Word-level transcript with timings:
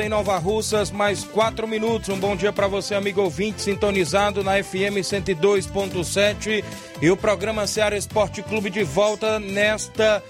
Em 0.00 0.08
Nova 0.08 0.38
Russas, 0.38 0.90
mais 0.90 1.24
4 1.24 1.66
minutos. 1.66 2.08
Um 2.08 2.18
bom 2.18 2.36
dia 2.36 2.52
para 2.52 2.66
você, 2.66 2.94
amigo 2.94 3.20
ouvinte, 3.20 3.62
sintonizado 3.62 4.44
na 4.44 4.62
FM 4.62 5.02
102.7 5.02 6.64
e 7.02 7.10
o 7.10 7.16
programa 7.16 7.66
Ceará 7.66 7.96
Esporte 7.96 8.42
Clube 8.42 8.70
de 8.70 8.84
volta 8.84 9.38
nesta 9.40 10.22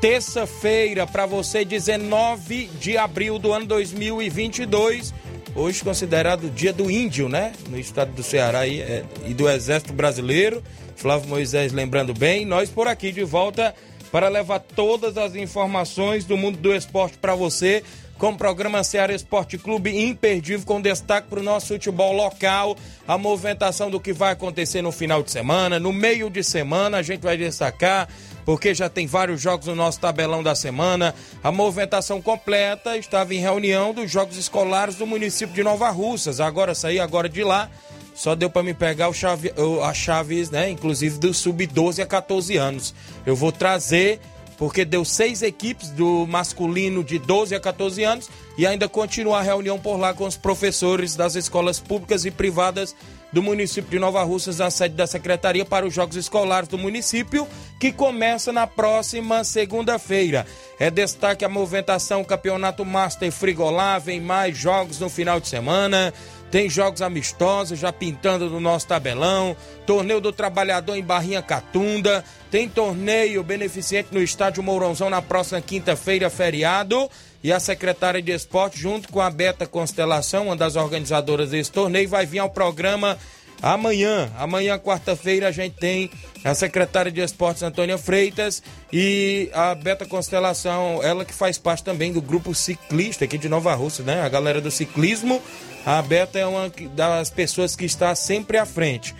terça-feira 0.00 1.06
para 1.06 1.26
você, 1.26 1.64
19 1.64 2.66
de 2.80 2.96
abril 2.96 3.38
do 3.38 3.52
ano 3.52 3.66
2022. 3.66 5.12
Hoje 5.54 5.82
considerado 5.82 6.44
o 6.44 6.50
dia 6.50 6.72
do 6.72 6.90
índio, 6.90 7.28
né? 7.28 7.52
No 7.68 7.78
estado 7.78 8.12
do 8.12 8.22
Ceará 8.22 8.66
e, 8.66 8.80
é, 8.80 9.04
e 9.26 9.34
do 9.34 9.48
Exército 9.48 9.92
Brasileiro. 9.92 10.62
Flávio 10.96 11.28
Moisés 11.28 11.72
lembrando 11.72 12.14
bem. 12.14 12.46
Nós 12.46 12.70
por 12.70 12.86
aqui 12.86 13.12
de 13.12 13.24
volta 13.24 13.74
para 14.10 14.28
levar 14.28 14.60
todas 14.60 15.16
as 15.16 15.34
informações 15.34 16.24
do 16.24 16.36
mundo 16.36 16.58
do 16.58 16.74
esporte 16.74 17.16
para 17.18 17.34
você, 17.34 17.82
com 18.20 18.32
o 18.32 18.36
programa 18.36 18.84
Ceará 18.84 19.14
Esporte 19.14 19.56
Clube 19.56 19.98
imperdível, 19.98 20.66
com 20.66 20.78
destaque 20.78 21.26
para 21.26 21.40
o 21.40 21.42
nosso 21.42 21.68
futebol 21.68 22.12
local, 22.12 22.76
a 23.08 23.16
movimentação 23.16 23.90
do 23.90 23.98
que 23.98 24.12
vai 24.12 24.32
acontecer 24.32 24.82
no 24.82 24.92
final 24.92 25.22
de 25.22 25.30
semana, 25.30 25.80
no 25.80 25.90
meio 25.90 26.28
de 26.28 26.44
semana, 26.44 26.98
a 26.98 27.02
gente 27.02 27.22
vai 27.22 27.38
destacar. 27.38 28.08
Porque 28.44 28.74
já 28.74 28.88
tem 28.88 29.06
vários 29.06 29.40
jogos 29.40 29.66
no 29.66 29.74
nosso 29.74 30.00
tabelão 30.00 30.42
da 30.42 30.54
semana. 30.54 31.14
A 31.42 31.52
movimentação 31.52 32.20
completa 32.20 32.96
estava 32.96 33.34
em 33.34 33.38
reunião 33.38 33.94
dos 33.94 34.10
jogos 34.10 34.36
escolares 34.36 34.96
do 34.96 35.06
município 35.06 35.54
de 35.54 35.62
Nova 35.62 35.88
Russas. 35.90 36.40
Agora 36.40 36.74
saí 36.74 36.98
agora 36.98 37.28
de 37.28 37.44
lá 37.44 37.70
só 38.14 38.34
deu 38.34 38.50
para 38.50 38.62
me 38.62 38.74
pegar 38.74 39.08
o 39.08 39.14
chave, 39.14 39.50
a 39.82 39.94
chaves, 39.94 40.50
né? 40.50 40.68
Inclusive 40.68 41.18
do 41.18 41.32
sub-12 41.32 42.02
a 42.02 42.06
14 42.06 42.54
anos. 42.56 42.94
Eu 43.24 43.34
vou 43.34 43.50
trazer, 43.50 44.20
porque 44.60 44.84
deu 44.84 45.06
seis 45.06 45.40
equipes 45.40 45.88
do 45.88 46.26
masculino 46.26 47.02
de 47.02 47.18
12 47.18 47.54
a 47.54 47.58
14 47.58 48.04
anos 48.04 48.28
e 48.58 48.66
ainda 48.66 48.86
continua 48.90 49.38
a 49.38 49.42
reunião 49.42 49.78
por 49.78 49.96
lá 49.96 50.12
com 50.12 50.26
os 50.26 50.36
professores 50.36 51.16
das 51.16 51.34
escolas 51.34 51.80
públicas 51.80 52.26
e 52.26 52.30
privadas 52.30 52.94
do 53.32 53.42
município 53.42 53.90
de 53.90 53.98
Nova 53.98 54.22
Russas, 54.22 54.58
na 54.58 54.70
sede 54.70 54.94
da 54.94 55.06
Secretaria 55.06 55.64
para 55.64 55.86
os 55.86 55.94
Jogos 55.94 56.16
Escolares 56.16 56.68
do 56.68 56.76
município, 56.76 57.48
que 57.78 57.90
começa 57.90 58.52
na 58.52 58.66
próxima 58.66 59.44
segunda-feira. 59.44 60.44
É 60.78 60.90
destaque 60.90 61.42
a 61.42 61.48
movimentação 61.48 62.22
Campeonato 62.22 62.84
Master 62.84 63.32
Frigolá, 63.32 63.98
vem 63.98 64.20
mais 64.20 64.58
jogos 64.58 65.00
no 65.00 65.08
final 65.08 65.40
de 65.40 65.48
semana. 65.48 66.12
Tem 66.50 66.68
jogos 66.68 67.00
amistosos 67.00 67.78
já 67.78 67.92
pintando 67.92 68.50
no 68.50 68.58
nosso 68.58 68.88
tabelão. 68.88 69.56
Torneio 69.86 70.20
do 70.20 70.32
Trabalhador 70.32 70.96
em 70.96 71.02
Barrinha 71.02 71.40
Catunda. 71.40 72.24
Tem 72.50 72.68
torneio 72.68 73.44
beneficente 73.44 74.08
no 74.10 74.20
Estádio 74.20 74.62
Mourãozão 74.62 75.08
na 75.08 75.22
próxima 75.22 75.60
quinta-feira, 75.60 76.28
feriado. 76.28 77.08
E 77.42 77.52
a 77.52 77.60
secretária 77.60 78.20
de 78.20 78.32
esporte, 78.32 78.78
junto 78.78 79.08
com 79.08 79.20
a 79.20 79.30
Beta 79.30 79.66
Constelação, 79.66 80.46
uma 80.46 80.56
das 80.56 80.76
organizadoras 80.76 81.50
desse 81.50 81.70
torneio, 81.70 82.08
vai 82.08 82.26
vir 82.26 82.40
ao 82.40 82.50
programa 82.50 83.16
amanhã. 83.62 84.30
Amanhã, 84.36 84.78
quarta-feira, 84.78 85.48
a 85.48 85.52
gente 85.52 85.76
tem 85.76 86.10
a 86.44 86.54
secretária 86.54 87.10
de 87.10 87.20
esportes, 87.20 87.62
Antônia 87.62 87.96
Freitas, 87.96 88.62
e 88.92 89.48
a 89.54 89.74
Beta 89.74 90.04
Constelação, 90.04 91.00
ela 91.02 91.24
que 91.24 91.32
faz 91.32 91.56
parte 91.56 91.84
também 91.84 92.12
do 92.12 92.20
grupo 92.20 92.54
ciclista 92.54 93.24
aqui 93.24 93.38
de 93.38 93.48
Nova 93.48 93.72
Rússia, 93.74 94.04
né? 94.04 94.22
A 94.22 94.28
galera 94.28 94.60
do 94.60 94.70
ciclismo 94.70 95.40
a 95.84 96.02
Beta 96.02 96.38
é 96.38 96.46
uma 96.46 96.70
das 96.94 97.30
pessoas 97.30 97.74
que 97.74 97.84
está 97.84 98.14
sempre 98.14 98.58
à 98.58 98.66
frente, 98.66 99.14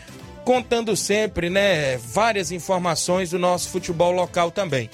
contando 0.44 0.96
sempre, 0.96 1.50
né, 1.50 1.96
várias 1.98 2.50
informações 2.50 3.30
do 3.30 3.38
nosso 3.38 3.68
futebol 3.68 4.12
local 4.12 4.50
também. 4.50 4.90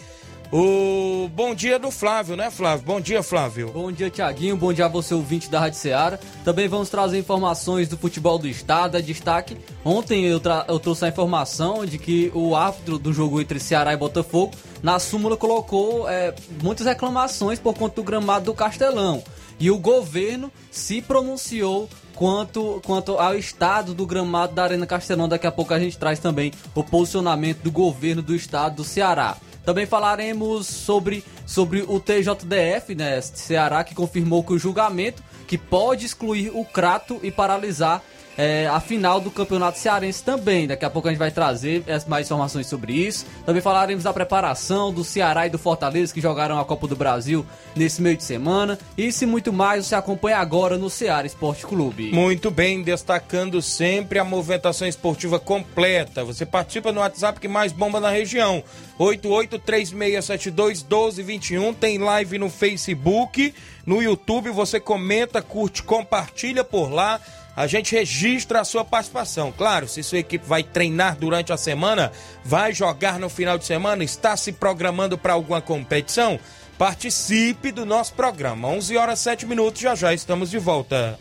O 0.52 1.28
bom 1.34 1.54
dia 1.54 1.76
do 1.76 1.90
Flávio, 1.90 2.36
né, 2.36 2.50
Flávio? 2.50 2.86
Bom 2.86 3.00
dia, 3.00 3.20
Flávio. 3.20 3.70
Bom 3.72 3.90
dia, 3.90 4.08
Tiaguinho. 4.08 4.56
Bom 4.56 4.72
dia 4.72 4.84
a 4.84 4.88
você, 4.88 5.12
ouvinte 5.12 5.50
da 5.50 5.58
Rádio 5.58 5.78
Ceará. 5.78 6.18
Também 6.44 6.68
vamos 6.68 6.88
trazer 6.88 7.18
informações 7.18 7.88
do 7.88 7.98
futebol 7.98 8.38
do 8.38 8.46
estado. 8.46 8.96
É 8.96 9.02
destaque. 9.02 9.56
Ontem 9.84 10.24
eu, 10.24 10.40
eu 10.68 10.78
trouxe 10.78 11.04
a 11.04 11.08
informação 11.08 11.84
de 11.84 11.98
que 11.98 12.30
o 12.32 12.54
árbitro 12.54 12.96
do 12.96 13.12
jogo 13.12 13.40
entre 13.40 13.58
Ceará 13.58 13.92
e 13.92 13.96
Botafogo, 13.96 14.52
na 14.82 15.00
súmula, 15.00 15.36
colocou 15.36 16.08
é, 16.08 16.32
muitas 16.62 16.86
reclamações 16.86 17.58
por 17.58 17.74
conta 17.74 17.96
do 17.96 18.04
gramado 18.04 18.44
do 18.44 18.54
Castelão. 18.54 19.24
E 19.58 19.70
o 19.70 19.78
governo 19.78 20.52
se 20.70 21.00
pronunciou 21.00 21.88
quanto, 22.14 22.80
quanto 22.84 23.18
ao 23.18 23.36
estado 23.36 23.94
do 23.94 24.06
gramado 24.06 24.54
da 24.54 24.64
Arena 24.64 24.86
Castelão. 24.86 25.28
Daqui 25.28 25.46
a 25.46 25.52
pouco 25.52 25.72
a 25.72 25.78
gente 25.78 25.96
traz 25.96 26.18
também 26.18 26.52
o 26.74 26.82
posicionamento 26.82 27.62
do 27.62 27.70
governo 27.70 28.22
do 28.22 28.34
estado 28.34 28.76
do 28.76 28.84
Ceará. 28.84 29.36
Também 29.64 29.84
falaremos 29.84 30.66
sobre, 30.66 31.24
sobre 31.44 31.82
o 31.82 31.98
TJDF, 31.98 32.94
né, 32.94 33.20
Ceará, 33.20 33.82
que 33.82 33.94
confirmou 33.94 34.44
que 34.44 34.52
o 34.52 34.58
julgamento 34.58 35.22
que 35.46 35.58
pode 35.58 36.06
excluir 36.06 36.50
o 36.54 36.64
Crato 36.64 37.18
e 37.22 37.30
paralisar 37.30 38.02
é, 38.36 38.66
a 38.66 38.80
final 38.80 39.20
do 39.20 39.30
Campeonato 39.30 39.78
Cearense 39.78 40.22
também. 40.22 40.66
Daqui 40.66 40.84
a 40.84 40.90
pouco 40.90 41.08
a 41.08 41.10
gente 41.10 41.18
vai 41.18 41.30
trazer 41.30 41.84
mais 42.06 42.26
informações 42.26 42.66
sobre 42.66 42.92
isso. 42.92 43.24
Também 43.44 43.62
falaremos 43.62 44.04
da 44.04 44.12
preparação 44.12 44.92
do 44.92 45.02
Ceará 45.02 45.46
e 45.46 45.50
do 45.50 45.58
Fortaleza 45.58 46.12
que 46.12 46.20
jogaram 46.20 46.58
a 46.58 46.64
Copa 46.64 46.86
do 46.86 46.96
Brasil 46.96 47.46
nesse 47.74 48.02
meio 48.02 48.16
de 48.16 48.24
semana. 48.24 48.78
Isso 48.96 49.24
e 49.24 49.26
muito 49.26 49.52
mais 49.52 49.86
você 49.86 49.94
acompanha 49.94 50.38
agora 50.38 50.76
no 50.76 50.90
Ceará 50.90 51.26
Esporte 51.26 51.66
Clube. 51.66 52.12
Muito 52.12 52.50
bem, 52.50 52.82
destacando 52.82 53.62
sempre 53.62 54.18
a 54.18 54.24
movimentação 54.24 54.86
esportiva 54.86 55.38
completa. 55.38 56.24
Você 56.24 56.44
participa 56.44 56.92
no 56.92 57.00
WhatsApp 57.00 57.40
que 57.40 57.48
mais 57.48 57.72
bomba 57.72 58.00
na 58.00 58.10
região. 58.10 58.62
8836721221. 58.98 61.74
Tem 61.74 61.98
live 61.98 62.38
no 62.38 62.50
Facebook, 62.50 63.54
no 63.84 64.02
YouTube. 64.02 64.50
Você 64.50 64.80
comenta, 64.80 65.40
curte, 65.40 65.82
compartilha 65.82 66.64
por 66.64 66.92
lá 66.92 67.20
a 67.56 67.66
gente 67.66 67.94
registra 67.96 68.60
a 68.60 68.64
sua 68.64 68.84
participação. 68.84 69.50
Claro, 69.50 69.88
se 69.88 70.02
sua 70.02 70.18
equipe 70.18 70.46
vai 70.46 70.62
treinar 70.62 71.16
durante 71.16 71.52
a 71.52 71.56
semana, 71.56 72.12
vai 72.44 72.74
jogar 72.74 73.18
no 73.18 73.30
final 73.30 73.56
de 73.56 73.64
semana, 73.64 74.04
está 74.04 74.36
se 74.36 74.52
programando 74.52 75.16
para 75.16 75.32
alguma 75.32 75.62
competição, 75.62 76.38
participe 76.76 77.72
do 77.72 77.86
nosso 77.86 78.12
programa. 78.12 78.68
11 78.68 78.96
horas 78.98 79.18
7 79.20 79.46
minutos, 79.46 79.80
já 79.80 79.94
já 79.94 80.12
estamos 80.12 80.50
de 80.50 80.58
volta. 80.58 81.18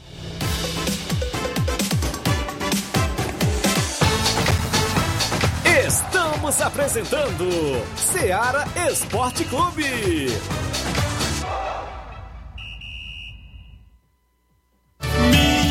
Estamos 5.88 6.62
apresentando 6.62 7.48
Seara 7.96 8.66
Esporte 8.92 9.46
Clube. 9.46 10.28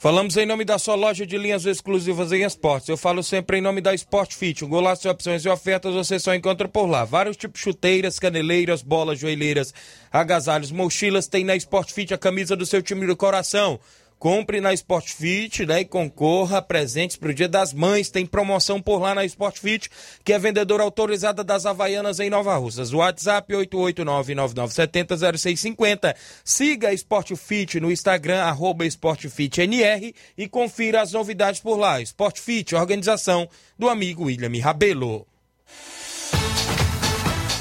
Falamos 0.00 0.36
em 0.36 0.46
nome 0.46 0.64
da 0.64 0.78
sua 0.78 0.94
loja 0.94 1.26
de 1.26 1.36
linhas 1.36 1.66
exclusivas 1.66 2.30
em 2.30 2.44
esportes. 2.44 2.88
Eu 2.88 2.96
falo 2.96 3.20
sempre 3.20 3.58
em 3.58 3.60
nome 3.60 3.80
da 3.80 3.92
Sport 3.92 4.32
Fit. 4.32 4.64
Um 4.64 4.68
golaço 4.68 5.02
de 5.02 5.08
opções 5.08 5.44
e 5.44 5.48
ofertas 5.48 5.92
você 5.92 6.20
só 6.20 6.32
encontra 6.36 6.68
por 6.68 6.86
lá. 6.86 7.04
Vários 7.04 7.36
tipos 7.36 7.58
de 7.58 7.64
chuteiras, 7.64 8.16
caneleiras, 8.16 8.80
bolas, 8.80 9.18
joelheiras, 9.18 9.74
agasalhos, 10.12 10.70
mochilas. 10.70 11.26
Tem 11.26 11.42
na 11.42 11.56
Sport 11.56 11.90
Fit 11.90 12.14
a 12.14 12.18
camisa 12.18 12.54
do 12.54 12.64
seu 12.64 12.80
time 12.80 13.08
do 13.08 13.16
coração. 13.16 13.80
Compre 14.18 14.60
na 14.60 14.74
Sport 14.74 15.12
Fit 15.12 15.64
né, 15.64 15.82
e 15.82 15.84
concorra 15.84 16.58
a 16.58 16.62
presentes 16.62 17.16
para 17.16 17.30
o 17.30 17.34
Dia 17.34 17.48
das 17.48 17.72
Mães. 17.72 18.10
Tem 18.10 18.26
promoção 18.26 18.82
por 18.82 19.00
lá 19.00 19.14
na 19.14 19.24
Sport 19.24 19.58
Fit, 19.58 19.88
que 20.24 20.32
é 20.32 20.38
vendedora 20.38 20.82
autorizada 20.82 21.44
das 21.44 21.64
Havaianas 21.64 22.18
em 22.18 22.28
Nova 22.28 22.56
Russas. 22.56 22.92
WhatsApp 22.92 23.54
889-9970-0650. 23.54 26.16
Siga 26.44 26.88
a 26.88 26.94
Sport 26.94 27.36
Fit 27.36 27.78
no 27.78 27.92
Instagram, 27.92 28.42
arroba 28.42 28.84
SportFitNR 28.86 30.12
e 30.36 30.48
confira 30.48 31.02
as 31.02 31.12
novidades 31.12 31.60
por 31.60 31.76
lá. 31.76 32.00
Sport 32.00 32.40
Fit, 32.40 32.74
organização 32.74 33.48
do 33.78 33.88
amigo 33.88 34.24
William 34.24 34.50
Rabelo. 34.60 35.24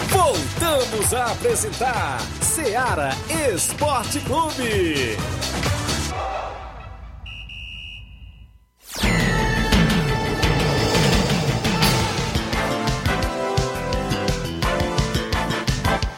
Voltamos 0.10 1.14
a 1.14 1.32
apresentar 1.32 2.20
Seara 2.42 3.12
Esporte 3.54 4.20
Clube. 4.22 5.16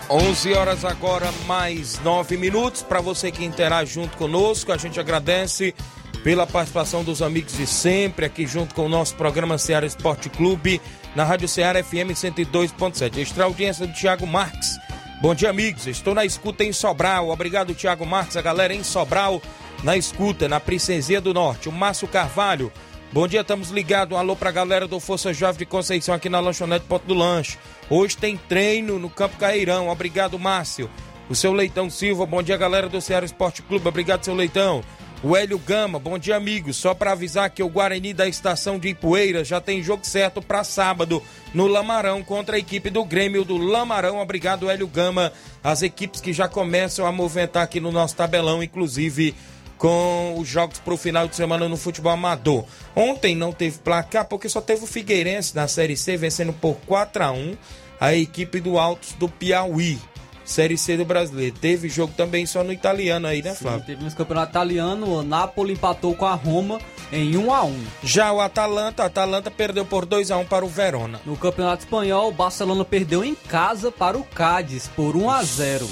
11 0.10 0.54
horas 0.54 0.84
agora, 0.84 1.32
mais 1.46 2.00
9 2.04 2.36
minutos. 2.36 2.82
Para 2.82 3.00
você 3.00 3.32
que 3.32 3.46
interage 3.46 3.94
junto 3.94 4.18
conosco, 4.18 4.72
a 4.72 4.78
gente 4.78 5.00
agradece 5.00 5.76
pela 6.24 6.48
participação 6.48 7.04
dos 7.04 7.22
amigos 7.22 7.56
de 7.56 7.68
sempre 7.68 8.26
aqui 8.26 8.48
junto 8.48 8.74
com 8.74 8.88
o 8.88 8.90
nosso 8.90 9.16
programa 9.16 9.60
Ceará 9.60 9.86
Esporte 9.86 10.28
Clube 10.28 10.82
na 11.16 11.24
Rádio 11.24 11.48
Ceará 11.48 11.84
FM 11.84 12.12
102.7. 12.16 13.18
Extra 13.20 13.44
audiência 13.44 13.86
do 13.86 13.94
Tiago 13.94 14.26
Marques. 14.26 14.80
Bom 15.22 15.36
dia, 15.36 15.52
amigos. 15.52 15.86
Estou 15.86 16.16
na 16.16 16.26
escuta 16.26 16.64
em 16.64 16.74
Sobral. 16.74 17.30
Obrigado, 17.30 17.76
Tiago 17.76 18.04
Marques, 18.04 18.36
a 18.36 18.42
galera 18.42 18.74
em 18.74 18.84
Sobral 18.84 19.40
na 19.84 19.96
escuta, 19.96 20.48
na 20.48 20.60
Princesia 20.60 21.22
do 21.22 21.36
Norte. 21.36 21.70
O 21.70 21.72
Márcio 21.72 22.08
Carvalho. 22.08 22.72
Bom 23.12 23.28
dia, 23.28 23.42
estamos 23.42 23.72
ligados. 23.72 24.16
Um 24.16 24.20
alô 24.20 24.36
pra 24.36 24.52
galera 24.52 24.88
do 24.88 25.00
Força 25.00 25.34
Jovem 25.34 25.58
de 25.58 25.66
Conceição 25.66 26.14
aqui 26.14 26.30
na 26.30 26.40
lanchonete 26.40 26.86
Ponto 26.86 27.08
do 27.08 27.16
Lanche. 27.16 27.58
Hoje 27.90 28.16
tem 28.16 28.38
treino 28.38 29.00
no 29.00 29.10
Campo 29.10 29.36
Cairão. 29.38 29.90
Obrigado, 29.90 30.38
Márcio. 30.38 30.88
O 31.28 31.34
seu 31.34 31.52
Leitão 31.52 31.90
Silva, 31.90 32.28
bom 32.28 32.44
dia, 32.44 32.56
galera 32.56 32.88
do 32.88 33.02
Ceará 33.02 33.26
Esporte 33.26 33.64
Clube. 33.64 33.88
Obrigado, 33.88 34.24
seu 34.24 34.36
Leitão. 34.36 34.84
O 35.24 35.36
Hélio 35.36 35.58
Gama, 35.58 35.98
bom 35.98 36.20
dia, 36.20 36.36
amigos. 36.36 36.78
Só 36.78 36.94
para 36.94 37.14
avisar 37.14 37.50
que 37.50 37.64
o 37.64 37.68
Guarani 37.68 38.14
da 38.14 38.28
estação 38.28 38.78
de 38.78 38.90
Ipueiras 38.90 39.48
já 39.48 39.60
tem 39.60 39.82
jogo 39.82 40.06
certo 40.06 40.40
para 40.40 40.64
sábado 40.64 41.22
no 41.52 41.66
Lamarão 41.66 42.24
contra 42.24 42.58
a 42.58 42.60
equipe 42.60 42.92
do 42.92 43.04
Grêmio 43.04 43.44
do 43.44 43.58
Lamarão. 43.58 44.20
Obrigado, 44.20 44.70
Hélio 44.70 44.88
Gama. 44.88 45.34
As 45.64 45.82
equipes 45.82 46.22
que 46.22 46.32
já 46.32 46.48
começam 46.48 47.08
a 47.08 47.12
movimentar 47.12 47.64
aqui 47.64 47.80
no 47.80 47.92
nosso 47.92 48.16
tabelão, 48.16 48.62
inclusive 48.62 49.36
com 49.80 50.36
os 50.38 50.48
jogos 50.48 50.78
para 50.78 50.94
o 50.94 50.98
final 50.98 51.28
de 51.28 51.36
semana 51.36 51.68
no 51.68 51.78
futebol 51.78 52.12
amador. 52.12 52.66
Ontem 52.96 53.34
não 53.34 53.52
teve 53.52 53.80
placar 53.80 54.26
porque 54.26 54.50
só 54.50 54.62
teve 54.62 54.84
o 54.84 54.88
Figueirense 54.88 55.56
na 55.56 55.68
Série 55.68 55.98
C 55.98 56.18
vencendo 56.18 56.54
por 56.54 56.76
4 56.86 57.24
a 57.24 57.32
1 57.32 57.58
a 58.00 58.14
equipe 58.14 58.60
do 58.60 58.78
Altos 58.78 59.14
do 59.14 59.28
Piauí. 59.28 59.98
Série 60.44 60.78
C 60.78 60.98
do 60.98 61.06
Brasileiro. 61.06 61.56
Teve 61.60 61.88
jogo 61.88 62.12
também 62.18 62.46
só 62.46 62.64
no 62.64 62.74
italiano 62.74 63.28
aí, 63.28 63.42
né, 63.42 63.54
Flávio? 63.54 63.82
Sim, 63.82 63.86
teve 63.86 64.04
no 64.04 64.12
campeonato 64.12 64.52
italiano, 64.52 65.20
o 65.20 65.24
Napoli 65.24 65.74
empatou 65.74 66.16
com 66.16 66.26
a 66.26 66.34
Roma 66.34 66.80
em 67.12 67.38
1 67.38 67.54
a 67.54 67.64
1. 67.64 67.84
Já 68.04 68.32
o 68.32 68.42
Atalanta, 68.42 69.06
Atalanta 69.06 69.52
perdeu 69.52 69.86
por 69.86 70.08
2 70.08 70.32
a 70.32 70.38
1 70.38 70.46
para 70.46 70.66
o 70.66 70.68
Verona. 70.68 71.22
No 71.24 71.38
campeonato 71.38 71.84
espanhol, 71.84 72.30
o 72.30 72.34
Barcelona 72.34 72.84
perdeu 72.84 73.24
em 73.24 73.36
casa 73.36 73.92
para 73.92 74.18
o 74.18 74.24
Cádiz 74.24 74.88
por 74.88 75.16
1 75.16 75.30
a 75.30 75.44
0. 75.44 75.88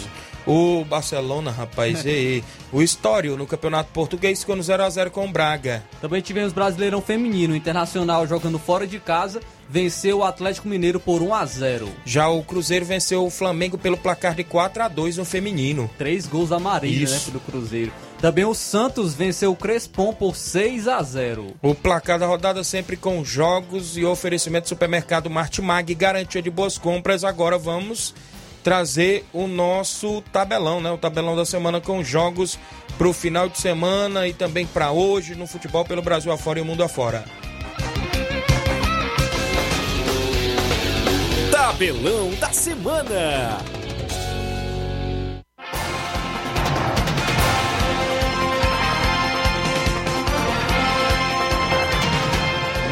O 0.48 0.86
Barcelona, 0.86 1.52
rapaz, 1.52 2.04
e 2.08 2.42
o 2.72 2.82
Histório 2.82 3.36
no 3.36 3.46
Campeonato 3.46 3.92
Português 3.92 4.40
ficou 4.40 4.56
no 4.56 4.64
0x0 4.64 5.10
com 5.10 5.26
o 5.26 5.32
Braga. 5.32 5.84
Também 6.00 6.22
tivemos 6.22 6.54
Brasileirão 6.54 7.02
Feminino, 7.02 7.56
Internacional 7.56 8.26
jogando 8.26 8.58
fora 8.58 8.88
de 8.88 8.98
casa, 8.98 9.42
venceu 9.70 10.20
o 10.20 10.24
Atlético 10.24 10.70
Mineiro 10.70 11.00
por 11.00 11.22
1 11.22 11.34
a 11.34 11.46
0. 11.46 11.90
Já 12.06 12.30
o 12.30 12.42
Cruzeiro 12.44 12.86
venceu 12.86 13.26
o 13.26 13.30
Flamengo 13.30 13.78
pelo 13.78 13.98
placar 13.98 14.34
de 14.34 14.44
4 14.46 14.84
a 14.84 14.88
2 14.88 15.18
no 15.18 15.26
feminino. 15.26 15.90
Três 15.98 16.26
gols 16.26 16.50
da 16.50 16.60
Marília, 16.60 17.10
né, 17.10 17.20
do 17.32 17.40
Cruzeiro. 17.42 17.92
Também 18.22 18.46
o 18.46 18.56
Santos 18.56 19.14
venceu 19.14 19.52
o 19.52 19.56
Crespon 19.56 20.12
por 20.14 20.36
6 20.36 20.88
a 20.88 21.04
0. 21.04 21.54
O 21.62 21.76
placar 21.76 22.18
da 22.18 22.26
rodada 22.26 22.64
sempre 22.64 22.98
com 22.98 23.24
jogos 23.24 23.96
e 23.96 24.04
oferecimento 24.04 24.64
do 24.64 24.70
supermercado 24.70 25.30
Martimag, 25.30 25.94
garantia 25.94 26.42
de 26.42 26.50
boas 26.50 26.78
compras. 26.78 27.24
Agora 27.24 27.60
vamos 27.60 28.16
trazer 28.68 29.26
o 29.32 29.48
nosso 29.48 30.22
tabelão, 30.24 30.82
né? 30.82 30.92
O 30.92 30.98
tabelão 30.98 31.38
da 31.38 31.46
semana 31.46 31.80
com 31.80 32.04
jogos 32.04 32.60
para 32.98 33.08
o 33.08 33.14
final 33.14 33.48
de 33.48 33.58
semana 33.58 34.28
e 34.28 34.34
também 34.34 34.68
para 34.68 34.92
hoje 34.92 35.36
no 35.36 35.48
futebol 35.48 35.86
pelo 35.86 36.02
Brasil 36.02 36.34
afora 36.34 36.60
e 36.60 36.62
o 36.62 36.66
mundo 36.66 36.84
afora. 36.84 37.24
Tabelão 41.50 42.32
da 42.42 42.52
semana. 42.52 43.87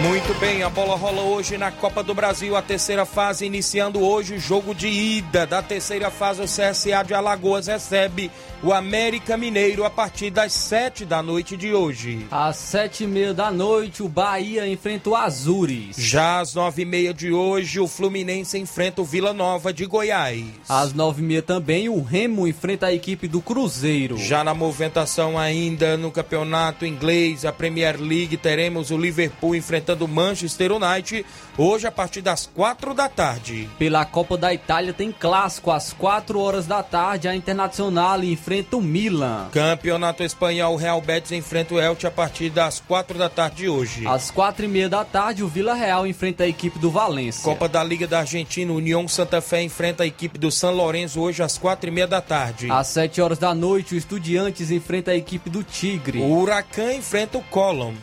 Muito 0.07 0.35
bem, 0.39 0.61
a 0.61 0.69
bola 0.69 0.95
rola 0.95 1.23
hoje 1.23 1.57
na 1.57 1.71
Copa 1.71 2.03
do 2.03 2.13
Brasil, 2.13 2.55
a 2.55 2.61
terceira 2.61 3.05
fase, 3.07 3.43
iniciando 3.43 3.99
hoje 3.99 4.35
o 4.35 4.39
jogo 4.39 4.75
de 4.75 4.87
ida 4.87 5.47
da 5.47 5.63
terceira 5.63 6.11
fase. 6.11 6.41
O 6.41 6.45
CSA 6.45 7.03
de 7.03 7.15
Alagoas 7.15 7.65
recebe 7.65 8.29
o 8.61 8.71
América 8.71 9.35
Mineiro 9.35 9.83
a 9.83 9.89
partir 9.89 10.29
das 10.29 10.53
sete 10.53 11.05
da 11.05 11.23
noite 11.23 11.57
de 11.57 11.73
hoje. 11.73 12.27
Às 12.29 12.57
sete 12.57 13.03
e 13.03 13.07
meia 13.07 13.33
da 13.33 13.49
noite, 13.49 14.03
o 14.03 14.07
Bahia 14.07 14.67
enfrenta 14.67 15.09
o 15.09 15.15
Azures. 15.15 15.95
Já 15.97 16.39
às 16.39 16.53
nove 16.53 16.83
e 16.83 16.85
meia 16.85 17.11
de 17.11 17.31
hoje, 17.31 17.79
o 17.79 17.87
Fluminense 17.87 18.59
enfrenta 18.59 19.01
o 19.01 19.05
Vila 19.05 19.33
Nova 19.33 19.73
de 19.73 19.87
Goiás. 19.87 20.45
Às 20.69 20.93
nove 20.93 21.23
e 21.23 21.25
meia 21.25 21.41
também, 21.41 21.89
o 21.89 22.03
Remo 22.03 22.47
enfrenta 22.47 22.87
a 22.87 22.93
equipe 22.93 23.27
do 23.27 23.41
Cruzeiro. 23.41 24.19
Já 24.19 24.43
na 24.43 24.53
movimentação 24.53 25.35
ainda 25.35 25.97
no 25.97 26.11
campeonato 26.11 26.85
inglês, 26.85 27.43
a 27.43 27.51
Premier 27.51 27.99
League, 27.99 28.37
teremos 28.37 28.91
o 28.91 28.97
Liverpool 28.97 29.55
enfrentando 29.55 29.94
o 30.03 30.07
Manchester 30.07 30.71
United 30.71 31.25
hoje 31.57 31.87
a 31.87 31.91
partir 31.91 32.21
das 32.21 32.45
quatro 32.45 32.93
da 32.93 33.07
tarde. 33.07 33.69
Pela 33.77 34.03
Copa 34.05 34.37
da 34.37 34.53
Itália 34.53 34.93
tem 34.93 35.11
clássico 35.11 35.71
às 35.71 35.93
quatro 35.93 36.39
horas 36.39 36.65
da 36.65 36.83
tarde, 36.83 37.27
a 37.27 37.35
Internacional 37.35 38.23
enfrenta 38.23 38.77
o 38.77 38.81
Milan. 38.81 39.49
Campeonato 39.51 40.23
Espanhol, 40.23 40.75
Real 40.75 41.01
Betis 41.01 41.31
enfrenta 41.31 41.73
o 41.73 41.79
Elche 41.79 42.07
a 42.07 42.11
partir 42.11 42.49
das 42.49 42.79
quatro 42.79 43.17
da 43.17 43.29
tarde 43.29 43.55
de 43.55 43.69
hoje. 43.69 44.05
Às 44.07 44.31
quatro 44.31 44.65
e 44.65 44.67
meia 44.67 44.89
da 44.89 45.05
tarde, 45.05 45.43
o 45.43 45.47
Vila 45.47 45.73
Real 45.73 46.05
enfrenta 46.05 46.43
a 46.43 46.47
equipe 46.47 46.77
do 46.79 46.91
Valência. 46.91 47.43
Copa 47.43 47.69
da 47.69 47.83
Liga 47.83 48.07
da 48.07 48.19
Argentina, 48.19 48.73
União 48.73 49.07
Santa 49.07 49.39
Fé 49.41 49.61
enfrenta 49.61 50.03
a 50.03 50.07
equipe 50.07 50.37
do 50.37 50.51
San 50.51 50.71
Lorenzo 50.71 51.21
hoje 51.21 51.41
às 51.43 51.57
quatro 51.57 51.89
e 51.89 51.91
meia 51.91 52.07
da 52.07 52.21
tarde. 52.21 52.69
Às 52.69 52.87
sete 52.87 53.21
horas 53.21 53.37
da 53.37 53.53
noite, 53.53 53.95
o 53.95 53.97
Estudiantes 53.97 54.71
enfrenta 54.71 55.11
a 55.11 55.15
equipe 55.15 55.49
do 55.49 55.63
Tigre. 55.63 56.19
O 56.19 56.39
Huracan 56.39 56.93
enfrenta 56.93 57.37
o 57.37 57.43
Colom. 57.43 57.93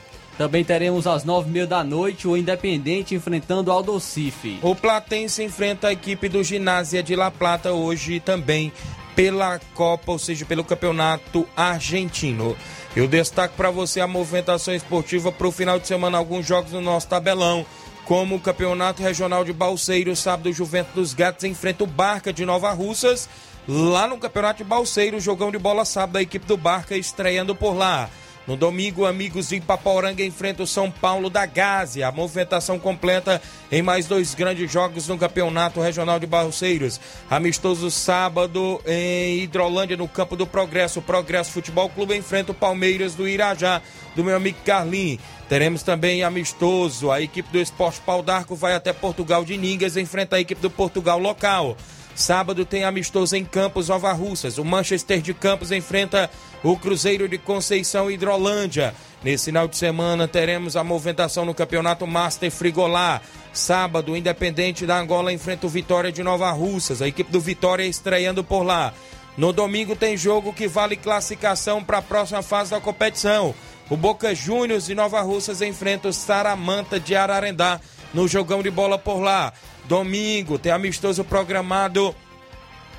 Também 0.42 0.64
teremos 0.64 1.06
às 1.06 1.22
nove 1.22 1.48
e 1.48 1.52
meia 1.52 1.68
da 1.68 1.84
noite 1.84 2.26
o 2.26 2.36
Independente 2.36 3.14
enfrentando 3.14 3.70
o 3.70 3.72
Aldocife. 3.72 4.58
O 4.60 4.74
Platense 4.74 5.40
enfrenta 5.44 5.86
a 5.86 5.92
equipe 5.92 6.28
do 6.28 6.42
Ginásia 6.42 7.00
de 7.00 7.14
La 7.14 7.30
Plata 7.30 7.70
hoje 7.70 8.18
também 8.18 8.72
pela 9.14 9.60
Copa, 9.72 10.10
ou 10.10 10.18
seja, 10.18 10.44
pelo 10.44 10.64
Campeonato 10.64 11.46
Argentino. 11.56 12.56
Eu 12.96 13.06
destaco 13.06 13.54
para 13.56 13.70
você 13.70 14.00
a 14.00 14.08
movimentação 14.08 14.74
esportiva 14.74 15.30
para 15.30 15.46
o 15.46 15.52
final 15.52 15.78
de 15.78 15.86
semana, 15.86 16.18
alguns 16.18 16.44
jogos 16.44 16.72
no 16.72 16.80
nosso 16.80 17.06
tabelão, 17.06 17.64
como 18.04 18.34
o 18.34 18.40
Campeonato 18.40 19.00
Regional 19.00 19.44
de 19.44 19.52
Balseiro, 19.52 20.16
sábado 20.16 20.48
o 20.48 20.52
Juventus 20.52 20.92
dos 20.92 21.14
Gatos 21.14 21.44
enfrenta 21.44 21.84
o 21.84 21.86
Barca 21.86 22.32
de 22.32 22.44
Nova 22.44 22.72
Russas, 22.72 23.28
lá 23.68 24.08
no 24.08 24.18
Campeonato 24.18 24.58
de 24.58 24.68
Balseiro, 24.68 25.20
jogão 25.20 25.52
de 25.52 25.58
bola 25.58 25.84
sábado, 25.84 26.16
a 26.16 26.22
equipe 26.22 26.46
do 26.46 26.56
Barca 26.56 26.96
estreando 26.96 27.54
por 27.54 27.76
lá. 27.76 28.10
No 28.44 28.56
domingo, 28.56 29.06
amigos 29.06 29.50
de 29.50 29.56
Ipaporanga 29.56 30.24
enfrentam 30.24 30.64
o 30.64 30.66
São 30.66 30.90
Paulo 30.90 31.30
da 31.30 31.46
Gásia. 31.46 32.08
A 32.08 32.12
movimentação 32.12 32.76
completa 32.76 33.40
em 33.70 33.82
mais 33.82 34.06
dois 34.06 34.34
grandes 34.34 34.70
jogos 34.70 35.06
no 35.06 35.16
Campeonato 35.16 35.80
Regional 35.80 36.18
de 36.18 36.26
Barroceiros. 36.26 37.00
Amistoso 37.30 37.88
sábado 37.88 38.80
em 38.84 39.38
Hidrolândia, 39.38 39.96
no 39.96 40.08
Campo 40.08 40.34
do 40.34 40.44
Progresso. 40.44 40.98
O 40.98 41.02
Progresso 41.02 41.52
Futebol 41.52 41.88
Clube 41.88 42.16
enfrenta 42.16 42.50
o 42.50 42.54
Palmeiras 42.54 43.14
do 43.14 43.28
Irajá, 43.28 43.80
do 44.16 44.24
meu 44.24 44.34
amigo 44.34 44.58
Carlinhos. 44.64 45.20
Teremos 45.48 45.84
também 45.84 46.24
amistoso. 46.24 47.12
A 47.12 47.22
equipe 47.22 47.48
do 47.52 47.60
Esporte 47.60 48.00
Pau 48.00 48.24
d'Arco 48.24 48.56
vai 48.56 48.74
até 48.74 48.92
Portugal 48.92 49.44
de 49.44 49.56
Ningas, 49.56 49.96
enfrenta 49.96 50.34
a 50.34 50.40
equipe 50.40 50.60
do 50.60 50.70
Portugal 50.70 51.18
local. 51.18 51.76
Sábado 52.14 52.64
tem 52.64 52.84
amistoso 52.84 53.34
em 53.34 53.44
Campos, 53.44 53.88
Nova 53.88 54.12
Russas. 54.12 54.58
O 54.58 54.64
Manchester 54.64 55.20
de 55.20 55.32
Campos 55.32 55.72
enfrenta 55.72 56.30
o 56.62 56.76
Cruzeiro 56.76 57.28
de 57.28 57.38
Conceição 57.38 58.10
Hidrolândia. 58.10 58.94
Nesse 59.24 59.46
final 59.46 59.66
de 59.66 59.76
semana 59.76 60.28
teremos 60.28 60.76
a 60.76 60.84
movimentação 60.84 61.44
no 61.44 61.54
Campeonato 61.54 62.06
Master 62.06 62.50
Frigolá. 62.50 63.20
Sábado, 63.52 64.12
o 64.12 64.16
Independente 64.16 64.86
da 64.86 64.98
Angola 64.98 65.32
enfrenta 65.32 65.66
o 65.66 65.70
Vitória 65.70 66.12
de 66.12 66.22
Nova 66.22 66.50
Russas. 66.50 67.00
A 67.00 67.08
equipe 67.08 67.30
do 67.30 67.40
Vitória 67.40 67.84
estreando 67.84 68.44
por 68.44 68.62
lá. 68.62 68.92
No 69.36 69.52
domingo 69.52 69.96
tem 69.96 70.16
jogo 70.16 70.52
que 70.52 70.68
vale 70.68 70.94
classificação 70.94 71.82
para 71.82 71.98
a 71.98 72.02
próxima 72.02 72.42
fase 72.42 72.72
da 72.72 72.80
competição. 72.80 73.54
O 73.88 73.96
Boca 73.96 74.34
Juniors 74.34 74.86
de 74.86 74.94
Nova 74.94 75.20
Russas 75.22 75.62
enfrenta 75.62 76.08
o 76.08 76.12
Saramanta 76.12 77.00
de 77.00 77.14
Ararendá 77.14 77.80
no 78.12 78.28
jogão 78.28 78.62
de 78.62 78.70
bola 78.70 78.98
por 78.98 79.20
lá. 79.20 79.52
Domingo 79.84 80.58
tem 80.58 80.72
amistoso 80.72 81.24
programado 81.24 82.14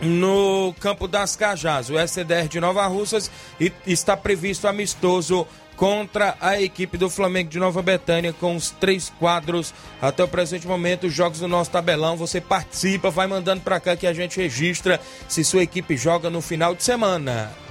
no 0.02 0.74
Campo 0.80 1.08
das 1.08 1.36
Cajás. 1.36 1.90
O 1.90 2.00
SDR 2.00 2.48
de 2.50 2.60
Nova 2.60 2.86
Russas 2.88 3.32
e 3.60 3.72
está 3.86 4.18
previsto 4.18 4.68
amistoso 4.68 5.48
contra 5.76 6.38
a 6.40 6.62
equipe 6.62 6.98
do 6.98 7.10
Flamengo 7.10 7.50
de 7.50 7.60
Nova 7.60 7.82
Betânia 7.82 8.32
com 8.32 8.56
os 8.56 8.70
três 8.70 9.12
quadros 9.20 9.74
até 10.02 10.24
o 10.24 10.28
presente 10.28 10.68
momento, 10.68 11.08
os 11.08 11.14
jogos 11.14 11.40
do 11.40 11.48
nosso 11.48 11.72
tabelão. 11.72 12.16
Você 12.16 12.40
participa, 12.40 13.10
vai 13.10 13.28
mandando 13.28 13.62
para 13.62 13.80
cá 13.80 13.96
que 13.96 14.08
a 14.08 14.14
gente 14.14 14.40
registra 14.40 15.00
se 15.28 15.44
sua 15.44 15.64
equipe 15.64 15.98
joga 15.98 16.30
no 16.30 16.42
final 16.42 16.76
de 16.76 16.84
semana. 16.84 17.63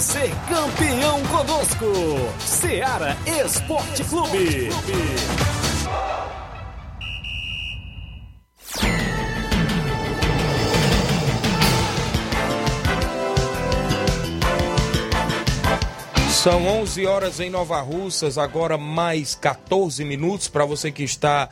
Ser 0.00 0.30
campeão 0.48 1.20
conosco, 1.24 1.86
Seara 2.38 3.16
Esporte 3.44 4.04
Clube. 4.04 4.68
São 16.30 16.64
11 16.64 17.04
horas 17.06 17.40
em 17.40 17.50
Nova 17.50 17.80
Russas, 17.80 18.38
agora 18.38 18.78
mais 18.78 19.34
14 19.34 20.04
minutos 20.04 20.46
para 20.46 20.64
você 20.64 20.92
que 20.92 21.02
está 21.02 21.48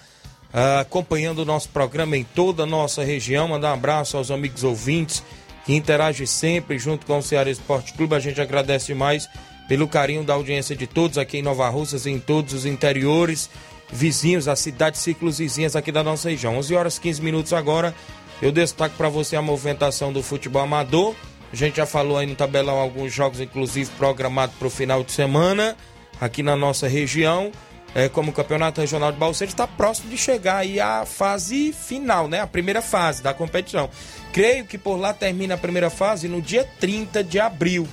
uh, 0.55 0.81
acompanhando 0.83 1.41
o 1.41 1.45
nosso 1.45 1.69
programa 1.71 2.17
em 2.17 2.23
toda 2.23 2.63
a 2.63 2.67
nossa 2.67 3.03
região. 3.03 3.49
Mandar 3.49 3.73
um 3.73 3.75
abraço 3.75 4.17
aos 4.17 4.31
amigos 4.31 4.63
ouvintes 4.63 5.21
que 5.67 5.75
interagem 5.75 6.27
sempre 6.27 6.79
junto 6.79 7.05
com 7.05 7.19
o 7.19 7.23
Ceará 7.23 7.51
Esporte 7.51 7.93
Clube. 7.93 8.15
A 8.15 8.21
gente 8.21 8.41
agradece 8.41 8.95
mais 8.95 9.29
pelo 9.69 9.89
carinho 9.89 10.23
da 10.23 10.33
audiência 10.33 10.77
de 10.77 10.87
todos 10.87 11.19
aqui 11.19 11.39
em 11.39 11.43
Nova 11.43 11.69
Russas 11.69 12.07
em 12.07 12.21
todos 12.21 12.55
os 12.55 12.65
interiores 12.65 13.51
vizinhos, 13.93 14.49
as 14.49 14.61
cidades 14.61 15.01
ciclos 15.01 15.39
vizinhas 15.39 15.75
aqui 15.75 15.91
da 15.91 16.05
nossa 16.05 16.31
região. 16.31 16.57
11 16.57 16.75
horas 16.75 16.99
15 16.99 17.21
minutos 17.21 17.53
agora. 17.53 17.93
Eu 18.41 18.53
destaco 18.53 18.95
para 18.97 19.09
você 19.09 19.35
a 19.35 19.43
movimentação 19.43 20.13
do 20.13 20.23
futebol 20.23 20.63
amador. 20.63 21.15
A 21.53 21.57
gente 21.57 21.77
já 21.77 21.87
falou 21.87 22.17
aí 22.17 22.27
no 22.27 22.37
tabelão 22.37 22.79
alguns 22.79 23.13
jogos, 23.13 23.41
inclusive 23.41 23.91
programados 23.97 24.55
para 24.57 24.69
o 24.69 24.71
final 24.71 25.03
de 25.03 25.11
semana, 25.11 25.77
aqui 26.21 26.43
na 26.43 26.55
nossa 26.55 26.87
região. 26.87 27.51
É, 27.95 28.09
como 28.09 28.31
o 28.31 28.35
Campeonato 28.35 28.81
Regional 28.81 29.11
de 29.11 29.19
Balseiros 29.19 29.55
está 29.55 29.67
próximo 29.67 30.11
de 30.11 30.19
chegar 30.19 30.59
aí 30.59 30.79
à 30.79 31.07
fase 31.07 31.73
final, 31.73 32.29
né? 32.29 32.41
A 32.41 32.47
primeira 32.47 32.83
fase 32.83 33.23
da 33.23 33.33
competição. 33.33 33.89
Creio 34.33 34.67
que 34.67 34.77
por 34.77 34.97
lá 34.97 35.15
termina 35.15 35.55
a 35.55 35.59
primeira 35.59 35.89
fase 35.89 36.29
no 36.29 36.43
dia 36.43 36.69
30 36.79 37.25
de 37.25 37.41
abril. 37.41 37.89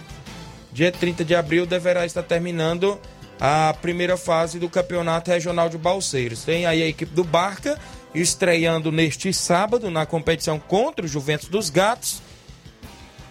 Dia 0.73 0.91
30 0.91 1.23
de 1.23 1.35
abril 1.35 1.65
deverá 1.65 2.05
estar 2.05 2.23
terminando 2.23 2.99
a 3.39 3.73
primeira 3.81 4.17
fase 4.17 4.59
do 4.59 4.69
Campeonato 4.69 5.31
Regional 5.31 5.69
de 5.69 5.77
Balseiros. 5.77 6.43
Tem 6.43 6.65
aí 6.65 6.83
a 6.83 6.87
equipe 6.87 7.13
do 7.13 7.23
Barca 7.23 7.79
estreando 8.13 8.91
neste 8.91 9.33
sábado 9.33 9.89
na 9.89 10.05
competição 10.05 10.59
contra 10.59 11.05
o 11.05 11.07
Juventus 11.07 11.47
dos 11.47 11.69
Gatos 11.69 12.21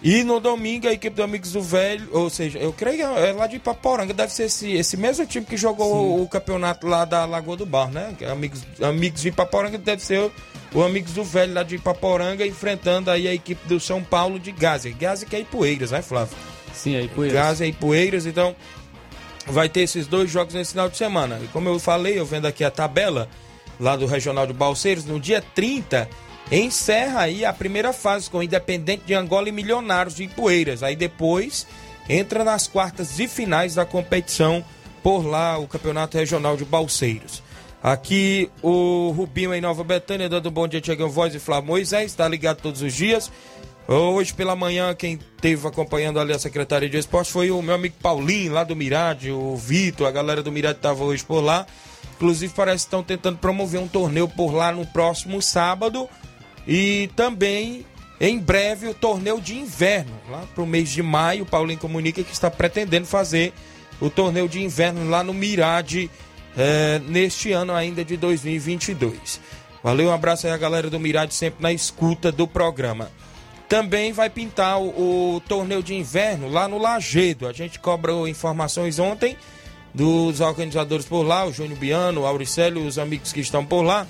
e 0.03 0.21
no 0.21 0.41
domingo, 0.41 0.85
a 0.85 0.91
equipe 0.91 1.15
do 1.15 1.23
Amigos 1.23 1.53
do 1.53 1.61
Velho, 1.61 2.09
ou 2.11 2.29
seja, 2.29 2.59
eu 2.59 2.73
creio 2.73 2.97
que 2.97 3.01
é 3.03 3.31
lá 3.31 3.47
de 3.47 3.55
Ipaporanga, 3.55 4.13
deve 4.13 4.33
ser 4.33 4.43
esse, 4.43 4.69
esse 4.73 4.97
mesmo 4.97 5.25
time 5.25 5.45
que 5.45 5.55
jogou 5.55 5.93
o, 5.93 6.23
o, 6.23 6.27
campeonato 6.27 6.85
lá 6.85 7.05
da 7.05 7.23
Lagoa 7.23 7.55
do 7.55 7.65
Bar, 7.65 7.89
né? 7.89 8.13
É 8.19 8.29
amigos, 8.29 8.63
amigos 8.81 9.21
de 9.21 9.29
Ipaporanga 9.29 9.77
deve 9.77 10.03
ser 10.03 10.19
o, 10.19 10.31
o, 10.73 10.83
Amigos 10.83 11.13
do 11.13 11.23
Velho 11.23 11.53
lá 11.53 11.63
de 11.63 11.75
Ipaporanga, 11.75 12.45
enfrentando 12.45 13.09
aí 13.09 13.29
a 13.29 13.33
equipe 13.33 13.65
do 13.65 13.79
São 13.79 14.03
Paulo 14.03 14.37
de 14.37 14.51
Gaza. 14.51 14.89
Gaza 14.89 15.25
que 15.25 15.37
é 15.37 15.39
Ipueiras, 15.39 15.91
né, 15.91 16.01
Flávio? 16.01 16.35
Sim, 16.73 16.95
é 16.97 17.03
Ipueiras. 17.03 17.33
Gaza 17.33 17.63
é 17.63 17.69
Ipueiras, 17.69 18.25
então 18.25 18.53
vai 19.47 19.69
ter 19.69 19.83
esses 19.83 20.05
dois 20.05 20.29
jogos 20.29 20.53
nesse 20.53 20.71
final 20.71 20.89
de 20.89 20.97
semana. 20.97 21.39
E 21.41 21.47
como 21.47 21.69
eu 21.69 21.79
falei, 21.79 22.19
eu 22.19 22.25
vendo 22.25 22.45
aqui 22.45 22.65
a 22.65 22.71
tabela 22.71 23.29
lá 23.79 23.95
do 23.95 24.05
Regional 24.05 24.45
de 24.45 24.53
Balseiros, 24.53 25.05
no 25.05 25.17
dia 25.17 25.41
30 25.55 26.09
encerra 26.51 27.21
aí 27.21 27.45
a 27.45 27.53
primeira 27.53 27.93
fase 27.93 28.29
com 28.29 28.43
Independente 28.43 29.03
de 29.05 29.13
Angola 29.13 29.49
e 29.49 29.51
Milionários 29.51 30.15
de 30.15 30.23
Ipueiras. 30.23 30.83
Aí 30.83 30.95
depois 30.95 31.65
entra 32.07 32.43
nas 32.43 32.67
quartas 32.67 33.19
e 33.19 33.27
finais 33.27 33.75
da 33.75 33.85
competição 33.85 34.63
por 35.01 35.25
lá, 35.25 35.57
o 35.57 35.67
Campeonato 35.67 36.17
Regional 36.17 36.55
de 36.55 36.65
Balseiros. 36.65 37.43
Aqui 37.81 38.49
o 38.61 39.13
Rubinho 39.15 39.53
em 39.53 39.59
Nova 39.59 39.83
Betânia, 39.83 40.29
dando 40.29 40.47
um 40.47 40.51
bom 40.51 40.67
dia, 40.67 40.79
Tiagão 40.79 41.09
Voz 41.09 41.35
e 41.35 41.39
Flávio 41.39 41.67
Moisés, 41.67 42.11
está 42.11 42.25
ligado 42.27 42.61
todos 42.61 42.81
os 42.81 42.93
dias. 42.93 43.29
Hoje 43.85 44.33
pela 44.33 44.55
manhã, 44.55 44.95
quem 44.95 45.19
esteve 45.35 45.67
acompanhando 45.67 46.17
ali 46.17 46.31
a 46.31 46.39
Secretaria 46.39 46.87
de 46.87 46.97
Esporte 46.97 47.29
foi 47.29 47.51
o 47.51 47.61
meu 47.61 47.75
amigo 47.75 47.95
Paulinho, 48.01 48.53
lá 48.53 48.63
do 48.63 48.73
Mirade, 48.73 49.29
o 49.29 49.57
Vitor, 49.57 50.07
a 50.07 50.11
galera 50.11 50.41
do 50.41 50.49
Mirade 50.49 50.77
estava 50.77 51.03
hoje 51.03 51.25
por 51.25 51.41
lá. 51.41 51.65
Inclusive, 52.15 52.53
parece 52.55 52.85
que 52.85 52.87
estão 52.87 53.03
tentando 53.03 53.37
promover 53.39 53.81
um 53.81 53.87
torneio 53.87 54.29
por 54.29 54.53
lá 54.53 54.71
no 54.71 54.85
próximo 54.87 55.41
sábado. 55.41 56.07
E 56.67 57.09
também, 57.15 57.85
em 58.19 58.39
breve, 58.39 58.87
o 58.87 58.93
torneio 58.93 59.39
de 59.41 59.57
inverno, 59.57 60.13
lá 60.29 60.45
para 60.53 60.63
o 60.63 60.67
mês 60.67 60.89
de 60.89 61.03
maio. 61.03 61.45
Paulinho 61.45 61.79
comunica 61.79 62.23
que 62.23 62.31
está 62.31 62.49
pretendendo 62.49 63.05
fazer 63.05 63.53
o 63.99 64.09
torneio 64.09 64.47
de 64.47 64.61
inverno 64.61 65.09
lá 65.09 65.23
no 65.23 65.33
Mirade, 65.33 66.09
é, 66.57 66.99
neste 67.07 67.51
ano 67.51 67.73
ainda 67.73 68.03
de 68.03 68.17
2022. 68.17 69.39
Valeu, 69.83 70.09
um 70.09 70.13
abraço 70.13 70.47
aí 70.47 70.53
a 70.53 70.57
galera 70.57 70.89
do 70.89 70.99
Mirade, 70.99 71.33
sempre 71.33 71.61
na 71.61 71.73
escuta 71.73 72.31
do 72.31 72.47
programa. 72.47 73.11
Também 73.67 74.13
vai 74.13 74.29
pintar 74.29 74.79
o, 74.79 75.35
o 75.35 75.41
torneio 75.41 75.83
de 75.83 75.93
inverno 75.93 76.47
lá 76.47 76.67
no 76.67 76.77
Lagedo. 76.77 77.47
A 77.47 77.53
gente 77.53 77.79
cobrou 77.79 78.27
informações 78.27 78.99
ontem 78.99 79.35
dos 79.93 80.39
organizadores 80.39 81.05
por 81.05 81.23
lá, 81.23 81.45
o 81.45 81.51
Júnior 81.51 81.77
Biano, 81.77 82.21
o 82.21 82.25
Auricélio, 82.25 82.85
os 82.85 82.97
amigos 82.97 83.33
que 83.33 83.41
estão 83.41 83.65
por 83.65 83.81
lá 83.81 84.07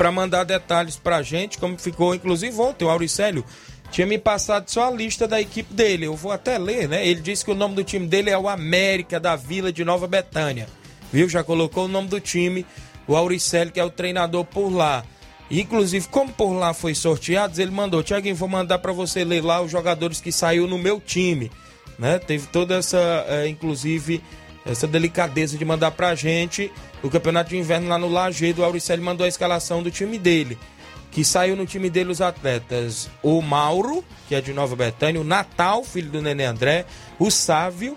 para 0.00 0.10
mandar 0.10 0.44
detalhes 0.44 0.96
para 0.96 1.16
a 1.16 1.22
gente, 1.22 1.58
como 1.58 1.76
ficou 1.76 2.14
inclusive 2.14 2.58
ontem, 2.58 2.86
o 2.86 2.88
Auricélio 2.88 3.44
tinha 3.90 4.06
me 4.06 4.16
passado 4.16 4.66
só 4.70 4.88
a 4.88 4.90
lista 4.90 5.28
da 5.28 5.38
equipe 5.38 5.74
dele. 5.74 6.06
Eu 6.06 6.16
vou 6.16 6.32
até 6.32 6.56
ler, 6.56 6.88
né? 6.88 7.06
Ele 7.06 7.20
disse 7.20 7.44
que 7.44 7.50
o 7.50 7.54
nome 7.54 7.74
do 7.74 7.84
time 7.84 8.06
dele 8.06 8.30
é 8.30 8.38
o 8.38 8.48
América 8.48 9.20
da 9.20 9.36
Vila 9.36 9.70
de 9.70 9.84
Nova 9.84 10.06
Betânia. 10.06 10.68
Viu? 11.12 11.28
Já 11.28 11.44
colocou 11.44 11.84
o 11.84 11.88
nome 11.88 12.08
do 12.08 12.18
time, 12.18 12.64
o 13.06 13.14
Auricélio, 13.14 13.70
que 13.70 13.78
é 13.78 13.84
o 13.84 13.90
treinador 13.90 14.42
por 14.46 14.70
lá. 14.70 15.04
Inclusive, 15.50 16.08
como 16.08 16.32
por 16.32 16.54
lá 16.54 16.72
foi 16.72 16.94
sorteado, 16.94 17.60
ele 17.60 17.70
mandou, 17.70 18.02
Tiaguinho, 18.02 18.34
vou 18.34 18.48
mandar 18.48 18.78
para 18.78 18.92
você 18.92 19.22
ler 19.22 19.44
lá 19.44 19.60
os 19.60 19.70
jogadores 19.70 20.18
que 20.18 20.32
saiu 20.32 20.66
no 20.66 20.78
meu 20.78 20.98
time. 20.98 21.52
Né? 21.98 22.18
Teve 22.18 22.46
toda 22.46 22.76
essa, 22.76 23.26
é, 23.28 23.48
inclusive, 23.48 24.22
essa 24.64 24.86
delicadeza 24.86 25.56
de 25.56 25.64
mandar 25.64 25.90
pra 25.92 26.14
gente 26.14 26.70
o 27.02 27.10
campeonato 27.10 27.50
de 27.50 27.56
inverno 27.56 27.88
lá 27.88 27.98
no 27.98 28.08
Lajeado. 28.08 28.62
O 28.62 28.64
Auricelli 28.64 29.02
mandou 29.02 29.24
a 29.24 29.28
escalação 29.28 29.82
do 29.82 29.90
time 29.90 30.18
dele. 30.18 30.58
Que 31.10 31.24
saiu 31.24 31.56
no 31.56 31.66
time 31.66 31.90
dele 31.90 32.10
os 32.10 32.20
atletas 32.20 33.10
o 33.22 33.42
Mauro, 33.42 34.04
que 34.28 34.34
é 34.34 34.40
de 34.40 34.52
Nova 34.52 34.76
Betânia, 34.76 35.20
o 35.20 35.24
Natal, 35.24 35.82
filho 35.82 36.08
do 36.08 36.22
Nenê 36.22 36.44
André, 36.44 36.86
o 37.18 37.30
Sávio, 37.30 37.96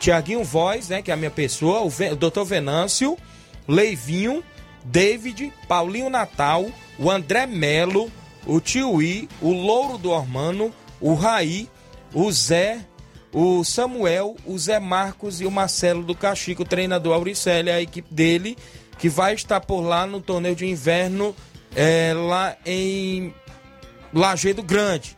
Tiaguinho 0.00 0.42
Voz, 0.42 0.88
né, 0.88 1.02
que 1.02 1.10
é 1.10 1.14
a 1.14 1.16
minha 1.16 1.30
pessoa, 1.30 1.80
o, 1.80 1.90
Ven 1.90 2.12
o 2.12 2.16
Dr. 2.16 2.44
Venâncio, 2.44 3.18
Leivinho, 3.66 4.42
David, 4.82 5.52
Paulinho 5.66 6.08
Natal, 6.08 6.66
o 6.98 7.10
André 7.10 7.46
Melo, 7.46 8.10
o 8.46 8.60
Tio 8.60 9.02
I, 9.02 9.28
o 9.42 9.52
Louro 9.52 9.98
do 9.98 10.10
Ormano, 10.10 10.72
o 11.00 11.12
Raí, 11.12 11.68
o 12.14 12.32
Zé, 12.32 12.80
o 13.32 13.62
Samuel, 13.64 14.36
o 14.46 14.58
Zé 14.58 14.78
Marcos 14.78 15.40
e 15.40 15.46
o 15.46 15.50
Marcelo 15.50 16.02
do 16.02 16.14
Caxico, 16.14 16.62
o 16.62 16.66
treinador 16.66 17.14
Auricelli, 17.14 17.70
a 17.70 17.80
equipe 17.80 18.12
dele, 18.12 18.56
que 18.98 19.08
vai 19.08 19.34
estar 19.34 19.60
por 19.60 19.80
lá 19.80 20.06
no 20.06 20.20
torneio 20.20 20.56
de 20.56 20.66
inverno, 20.66 21.34
é, 21.74 22.12
lá 22.14 22.56
em 22.64 23.32
Lajeado 24.12 24.62
Grande. 24.62 25.16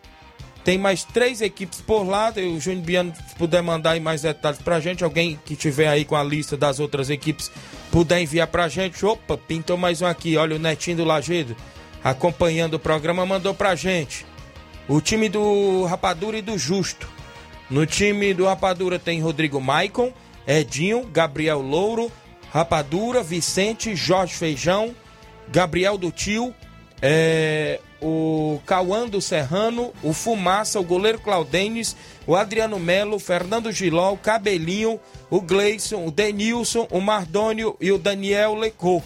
Tem 0.65 0.77
mais 0.77 1.05
três 1.05 1.41
equipes 1.41 1.81
por 1.81 2.03
lá. 2.03 2.33
O 2.37 2.61
Júnior 2.61 2.85
Biano, 2.85 3.15
puder 3.39 3.63
mandar 3.63 3.93
aí 3.93 4.01
mais 4.01 4.23
detalhes 4.23 4.61
pra 4.61 4.79
gente, 4.79 5.03
alguém 5.03 5.41
que 5.45 5.57
tiver 5.57 5.89
aí 5.89 6.05
com 6.05 6.15
a 6.15 6.23
lista 6.23 6.57
das 6.57 6.79
outras 6.79 7.09
equipes, 7.09 7.51
puder 7.91 8.21
enviar 8.21 8.47
pra 8.47 8.69
gente. 8.69 9.05
Opa, 9.07 9.39
pintou 9.39 9.79
mais 9.79 10.03
um 10.03 10.07
aqui. 10.07 10.37
Olha 10.37 10.57
o 10.57 10.59
Netinho 10.59 10.99
do 10.99 11.05
Lajeado 11.05 11.57
acompanhando 12.05 12.75
o 12.75 12.79
programa, 12.79 13.25
mandou 13.25 13.55
pra 13.55 13.75
gente. 13.75 14.27
O 14.89 15.01
time 15.01 15.29
do 15.29 15.85
Rapadura 15.85 16.39
e 16.39 16.43
do 16.43 16.59
Justo 16.59 17.09
no 17.71 17.87
time 17.87 18.35
do 18.35 18.47
Rapadura 18.47 18.99
tem 18.99 19.21
Rodrigo 19.21 19.61
Maicon, 19.61 20.13
Edinho, 20.47 21.07
Gabriel 21.07 21.61
Louro, 21.61 22.11
Rapadura, 22.53 23.23
Vicente, 23.23 23.95
Jorge 23.95 24.35
Feijão, 24.35 24.95
Gabriel 25.49 25.97
do 25.97 26.11
Tio, 26.11 26.53
é, 27.01 27.81
o 28.03 28.61
Cauã 28.67 29.07
do 29.07 29.21
Serrano, 29.21 29.93
o 30.03 30.13
Fumaça, 30.13 30.81
o 30.81 30.85
goleiro 30.85 31.21
Claudenes, 31.21 31.97
o 32.27 32.35
Adriano 32.35 32.79
Melo, 32.79 33.19
Fernando 33.19 33.71
Giló, 33.71 34.13
o 34.13 34.19
Cabelinho, 34.19 34.99
o 35.31 35.41
Gleison, 35.41 36.07
o 36.07 36.11
Denilson, 36.11 36.89
o 36.91 37.01
Mardônio 37.01 37.77
e 37.81 37.93
o 37.93 37.99
Daniel 37.99 38.55
Lecô. 38.55 39.03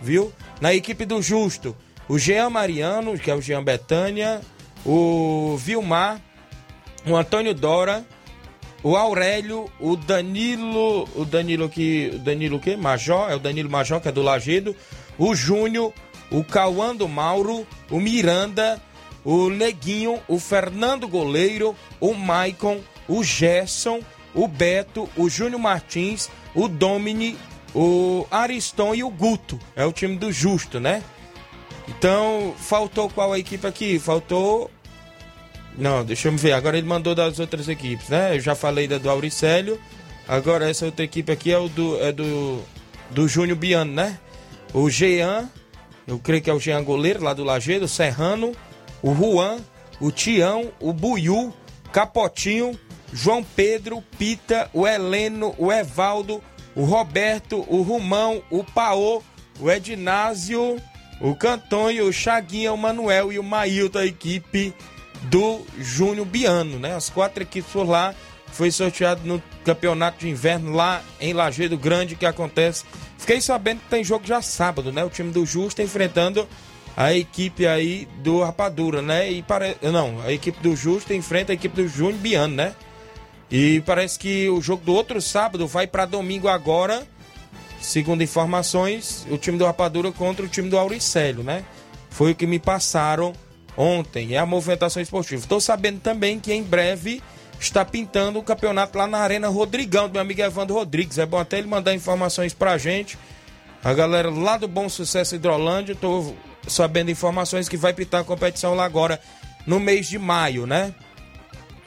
Viu? 0.00 0.32
Na 0.60 0.74
equipe 0.74 1.04
do 1.04 1.22
Justo, 1.22 1.74
o 2.08 2.18
Jean 2.18 2.50
Mariano, 2.50 3.18
que 3.18 3.30
é 3.30 3.34
o 3.34 3.40
Jean 3.40 3.62
Betânia, 3.62 4.40
o 4.84 5.56
Vilmar, 5.58 6.20
o 7.08 7.16
Antônio 7.16 7.54
Dora, 7.54 8.04
o 8.82 8.96
Aurélio, 8.96 9.70
o 9.80 9.96
Danilo, 9.96 11.08
o 11.14 11.24
Danilo 11.24 11.68
que, 11.68 12.12
o 12.14 12.18
Danilo 12.18 12.60
que? 12.60 12.76
Major, 12.76 13.30
é 13.30 13.34
o 13.34 13.38
Danilo 13.38 13.70
Major 13.70 14.00
que 14.00 14.08
é 14.08 14.12
do 14.12 14.22
Lagedo, 14.22 14.74
o 15.18 15.34
Júnior, 15.34 15.92
o 16.30 16.44
Cauã 16.44 16.94
do 16.94 17.08
Mauro, 17.08 17.66
o 17.90 17.98
Miranda, 17.98 18.80
o 19.24 19.50
Neguinho, 19.50 20.20
o 20.28 20.38
Fernando 20.38 21.08
Goleiro, 21.08 21.74
o 22.00 22.14
Maicon, 22.14 22.80
o 23.08 23.24
Gerson, 23.24 24.00
o 24.34 24.46
Beto, 24.46 25.08
o 25.16 25.28
Júnior 25.28 25.60
Martins, 25.60 26.30
o 26.54 26.68
Domini, 26.68 27.36
o 27.74 28.26
Ariston 28.30 28.94
e 28.94 29.02
o 29.02 29.10
Guto. 29.10 29.58
É 29.74 29.84
o 29.84 29.92
time 29.92 30.16
do 30.16 30.30
Justo, 30.30 30.78
né? 30.78 31.02
Então, 31.88 32.54
faltou 32.58 33.08
qual 33.08 33.32
a 33.32 33.38
equipe 33.38 33.66
aqui? 33.66 33.98
Faltou. 33.98 34.70
Não, 35.78 36.04
deixa 36.04 36.28
eu 36.28 36.36
ver. 36.36 36.52
Agora 36.52 36.76
ele 36.76 36.86
mandou 36.86 37.14
das 37.14 37.38
outras 37.38 37.68
equipes, 37.68 38.08
né? 38.08 38.34
Eu 38.34 38.40
já 38.40 38.54
falei 38.56 38.88
da 38.88 38.98
do 38.98 39.08
Auricélio. 39.08 39.80
Agora 40.26 40.68
essa 40.68 40.84
outra 40.84 41.04
equipe 41.04 41.30
aqui 41.30 41.52
é 41.52 41.58
o 41.58 41.68
do, 41.68 42.02
é 42.02 42.10
do, 42.10 42.60
do 43.10 43.28
Júnior 43.28 43.56
Biano, 43.56 43.92
né? 43.92 44.18
O 44.74 44.90
Jean, 44.90 45.48
eu 46.06 46.18
creio 46.18 46.42
que 46.42 46.50
é 46.50 46.52
o 46.52 46.58
Jean 46.58 46.82
Goleiro, 46.82 47.22
lá 47.22 47.32
do 47.32 47.44
Lajeiro, 47.44 47.84
o 47.84 47.88
Serrano, 47.88 48.52
o 49.00 49.14
Juan, 49.14 49.58
o 50.00 50.10
Tião, 50.10 50.70
o 50.80 50.92
Buiu, 50.92 51.54
Capotinho, 51.92 52.78
João 53.12 53.42
Pedro, 53.42 54.02
Pita, 54.18 54.68
o 54.74 54.86
Heleno, 54.86 55.54
o 55.56 55.72
Evaldo, 55.72 56.42
o 56.74 56.84
Roberto, 56.84 57.64
o 57.68 57.80
Rumão, 57.82 58.42
o 58.50 58.62
Paô, 58.62 59.22
o 59.60 59.70
Ednásio, 59.70 60.76
o 61.20 61.34
Cantonho, 61.34 62.06
o 62.06 62.12
Chaguinha, 62.12 62.72
o 62.72 62.76
Manuel 62.76 63.32
e 63.32 63.38
o 63.38 63.42
Mailton, 63.42 64.00
a 64.00 64.06
equipe 64.06 64.74
do 65.22 65.62
Júnior 65.78 66.26
Biano, 66.26 66.78
né? 66.78 66.94
As 66.94 67.08
quatro 67.10 67.42
equipes 67.42 67.70
por 67.72 67.88
lá 67.88 68.14
foi 68.52 68.70
sorteado 68.70 69.20
no 69.24 69.42
campeonato 69.64 70.20
de 70.20 70.28
inverno 70.28 70.72
lá 70.72 71.02
em 71.20 71.32
Lajeado 71.32 71.76
Grande 71.76 72.16
que 72.16 72.26
acontece. 72.26 72.84
Fiquei 73.18 73.40
sabendo 73.40 73.80
que 73.80 73.88
tem 73.90 74.02
jogo 74.02 74.26
já 74.26 74.40
sábado, 74.40 74.92
né? 74.92 75.04
O 75.04 75.10
time 75.10 75.30
do 75.30 75.44
Justo 75.44 75.82
enfrentando 75.82 76.48
a 76.96 77.12
equipe 77.12 77.66
aí 77.66 78.08
do 78.22 78.42
Rapadura, 78.42 79.02
né? 79.02 79.30
E 79.30 79.42
pare... 79.42 79.76
não, 79.82 80.20
a 80.22 80.32
equipe 80.32 80.60
do 80.60 80.74
Justo 80.74 81.12
enfrenta 81.12 81.52
a 81.52 81.54
equipe 81.54 81.76
do 81.76 81.88
Júnior 81.88 82.18
Biano, 82.18 82.54
né? 82.54 82.74
E 83.50 83.80
parece 83.86 84.18
que 84.18 84.48
o 84.48 84.60
jogo 84.60 84.84
do 84.84 84.92
outro 84.92 85.20
sábado 85.20 85.66
vai 85.66 85.86
para 85.86 86.06
domingo 86.06 86.48
agora. 86.48 87.06
Segundo 87.80 88.22
informações, 88.22 89.26
o 89.30 89.38
time 89.38 89.56
do 89.56 89.64
Rapadura 89.64 90.10
contra 90.10 90.44
o 90.44 90.48
time 90.48 90.68
do 90.68 90.76
Auricélio, 90.76 91.42
né? 91.42 91.64
Foi 92.10 92.32
o 92.32 92.34
que 92.34 92.46
me 92.46 92.58
passaram 92.58 93.32
ontem. 93.78 94.34
É 94.34 94.38
a 94.38 94.44
movimentação 94.44 95.00
esportiva. 95.00 95.40
Estou 95.40 95.60
sabendo 95.60 96.00
também 96.00 96.40
que 96.40 96.52
em 96.52 96.62
breve 96.62 97.22
está 97.60 97.84
pintando 97.84 98.40
o 98.40 98.42
campeonato 98.42 98.98
lá 98.98 99.06
na 99.06 99.18
Arena 99.18 99.48
Rodrigão, 99.48 100.08
do 100.08 100.12
meu 100.12 100.22
amigo 100.22 100.42
Evandro 100.42 100.74
Rodrigues. 100.74 101.16
É 101.16 101.24
bom 101.24 101.38
até 101.38 101.58
ele 101.58 101.68
mandar 101.68 101.94
informações 101.94 102.52
pra 102.52 102.76
gente. 102.76 103.16
A 103.82 103.94
galera 103.94 104.28
lá 104.28 104.58
do 104.58 104.66
Bom 104.66 104.88
Sucesso 104.88 105.36
Hidrolândia, 105.36 105.94
tô 105.94 106.34
sabendo 106.66 107.10
informações 107.10 107.68
que 107.68 107.76
vai 107.76 107.92
pintar 107.92 108.22
a 108.22 108.24
competição 108.24 108.74
lá 108.74 108.84
agora 108.84 109.20
no 109.64 109.78
mês 109.78 110.08
de 110.08 110.18
maio, 110.18 110.66
né? 110.66 110.92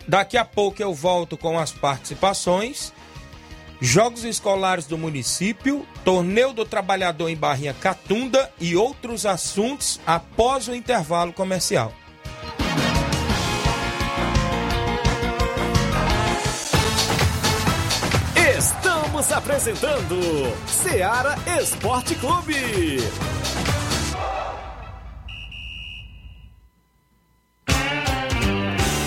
Daqui 0.07 0.37
a 0.37 0.45
pouco 0.45 0.81
eu 0.81 0.93
volto 0.93 1.37
com 1.37 1.59
as 1.59 1.71
participações. 1.71 2.93
Jogos 3.83 4.23
escolares 4.23 4.85
do 4.85 4.95
município, 4.95 5.87
torneio 6.05 6.53
do 6.53 6.63
trabalhador 6.63 7.29
em 7.29 7.35
Barrinha 7.35 7.73
Catunda 7.73 8.51
e 8.59 8.75
outros 8.75 9.25
assuntos 9.25 9.99
após 10.05 10.67
o 10.67 10.75
intervalo 10.75 11.33
comercial. 11.33 11.91
Estamos 18.55 19.31
apresentando 19.31 20.15
Seara 20.67 21.35
Esporte 21.59 22.13
Clube. 22.13 22.99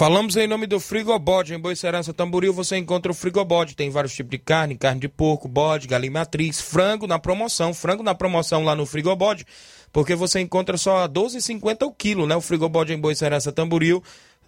Falamos 0.00 0.36
em 0.36 0.46
nome 0.46 0.66
do 0.66 0.78
Frigobode. 0.78 1.52
Em 1.52 1.58
Boicerança 1.58 2.14
Tamboril 2.14 2.54
você 2.54 2.76
encontra 2.76 3.10
o 3.12 3.14
Frigobode. 3.14 3.74
Tem 3.74 3.90
vários 3.90 4.14
tipos 4.14 4.30
de 4.30 4.38
carne, 4.38 4.76
carne 4.76 5.00
de 5.00 5.08
porco, 5.08 5.48
bode, 5.48 5.88
galinha 5.88 6.12
matriz, 6.12 6.60
frango 6.60 7.06
na 7.06 7.18
promoção. 7.18 7.74
Frango 7.74 8.02
na 8.02 8.14
promoção 8.14 8.64
lá 8.64 8.74
no 8.74 8.86
Frigobode, 8.86 9.44
porque 9.92 10.14
você 10.14 10.40
encontra 10.40 10.78
só 10.78 11.04
a 11.04 11.08
12,50 11.08 11.86
o 11.86 11.92
quilo, 11.92 12.26
né? 12.26 12.36
O 12.36 12.40
Frigobode 12.40 12.92
em 12.92 12.98
Boicerança 12.98 13.52
Tamboril. 13.52 14.02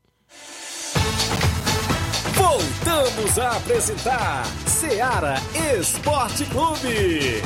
Voltamos 2.34 3.38
a 3.38 3.56
apresentar 3.56 4.44
Seara 4.66 5.36
Esporte 5.80 6.44
Clube. 6.44 7.40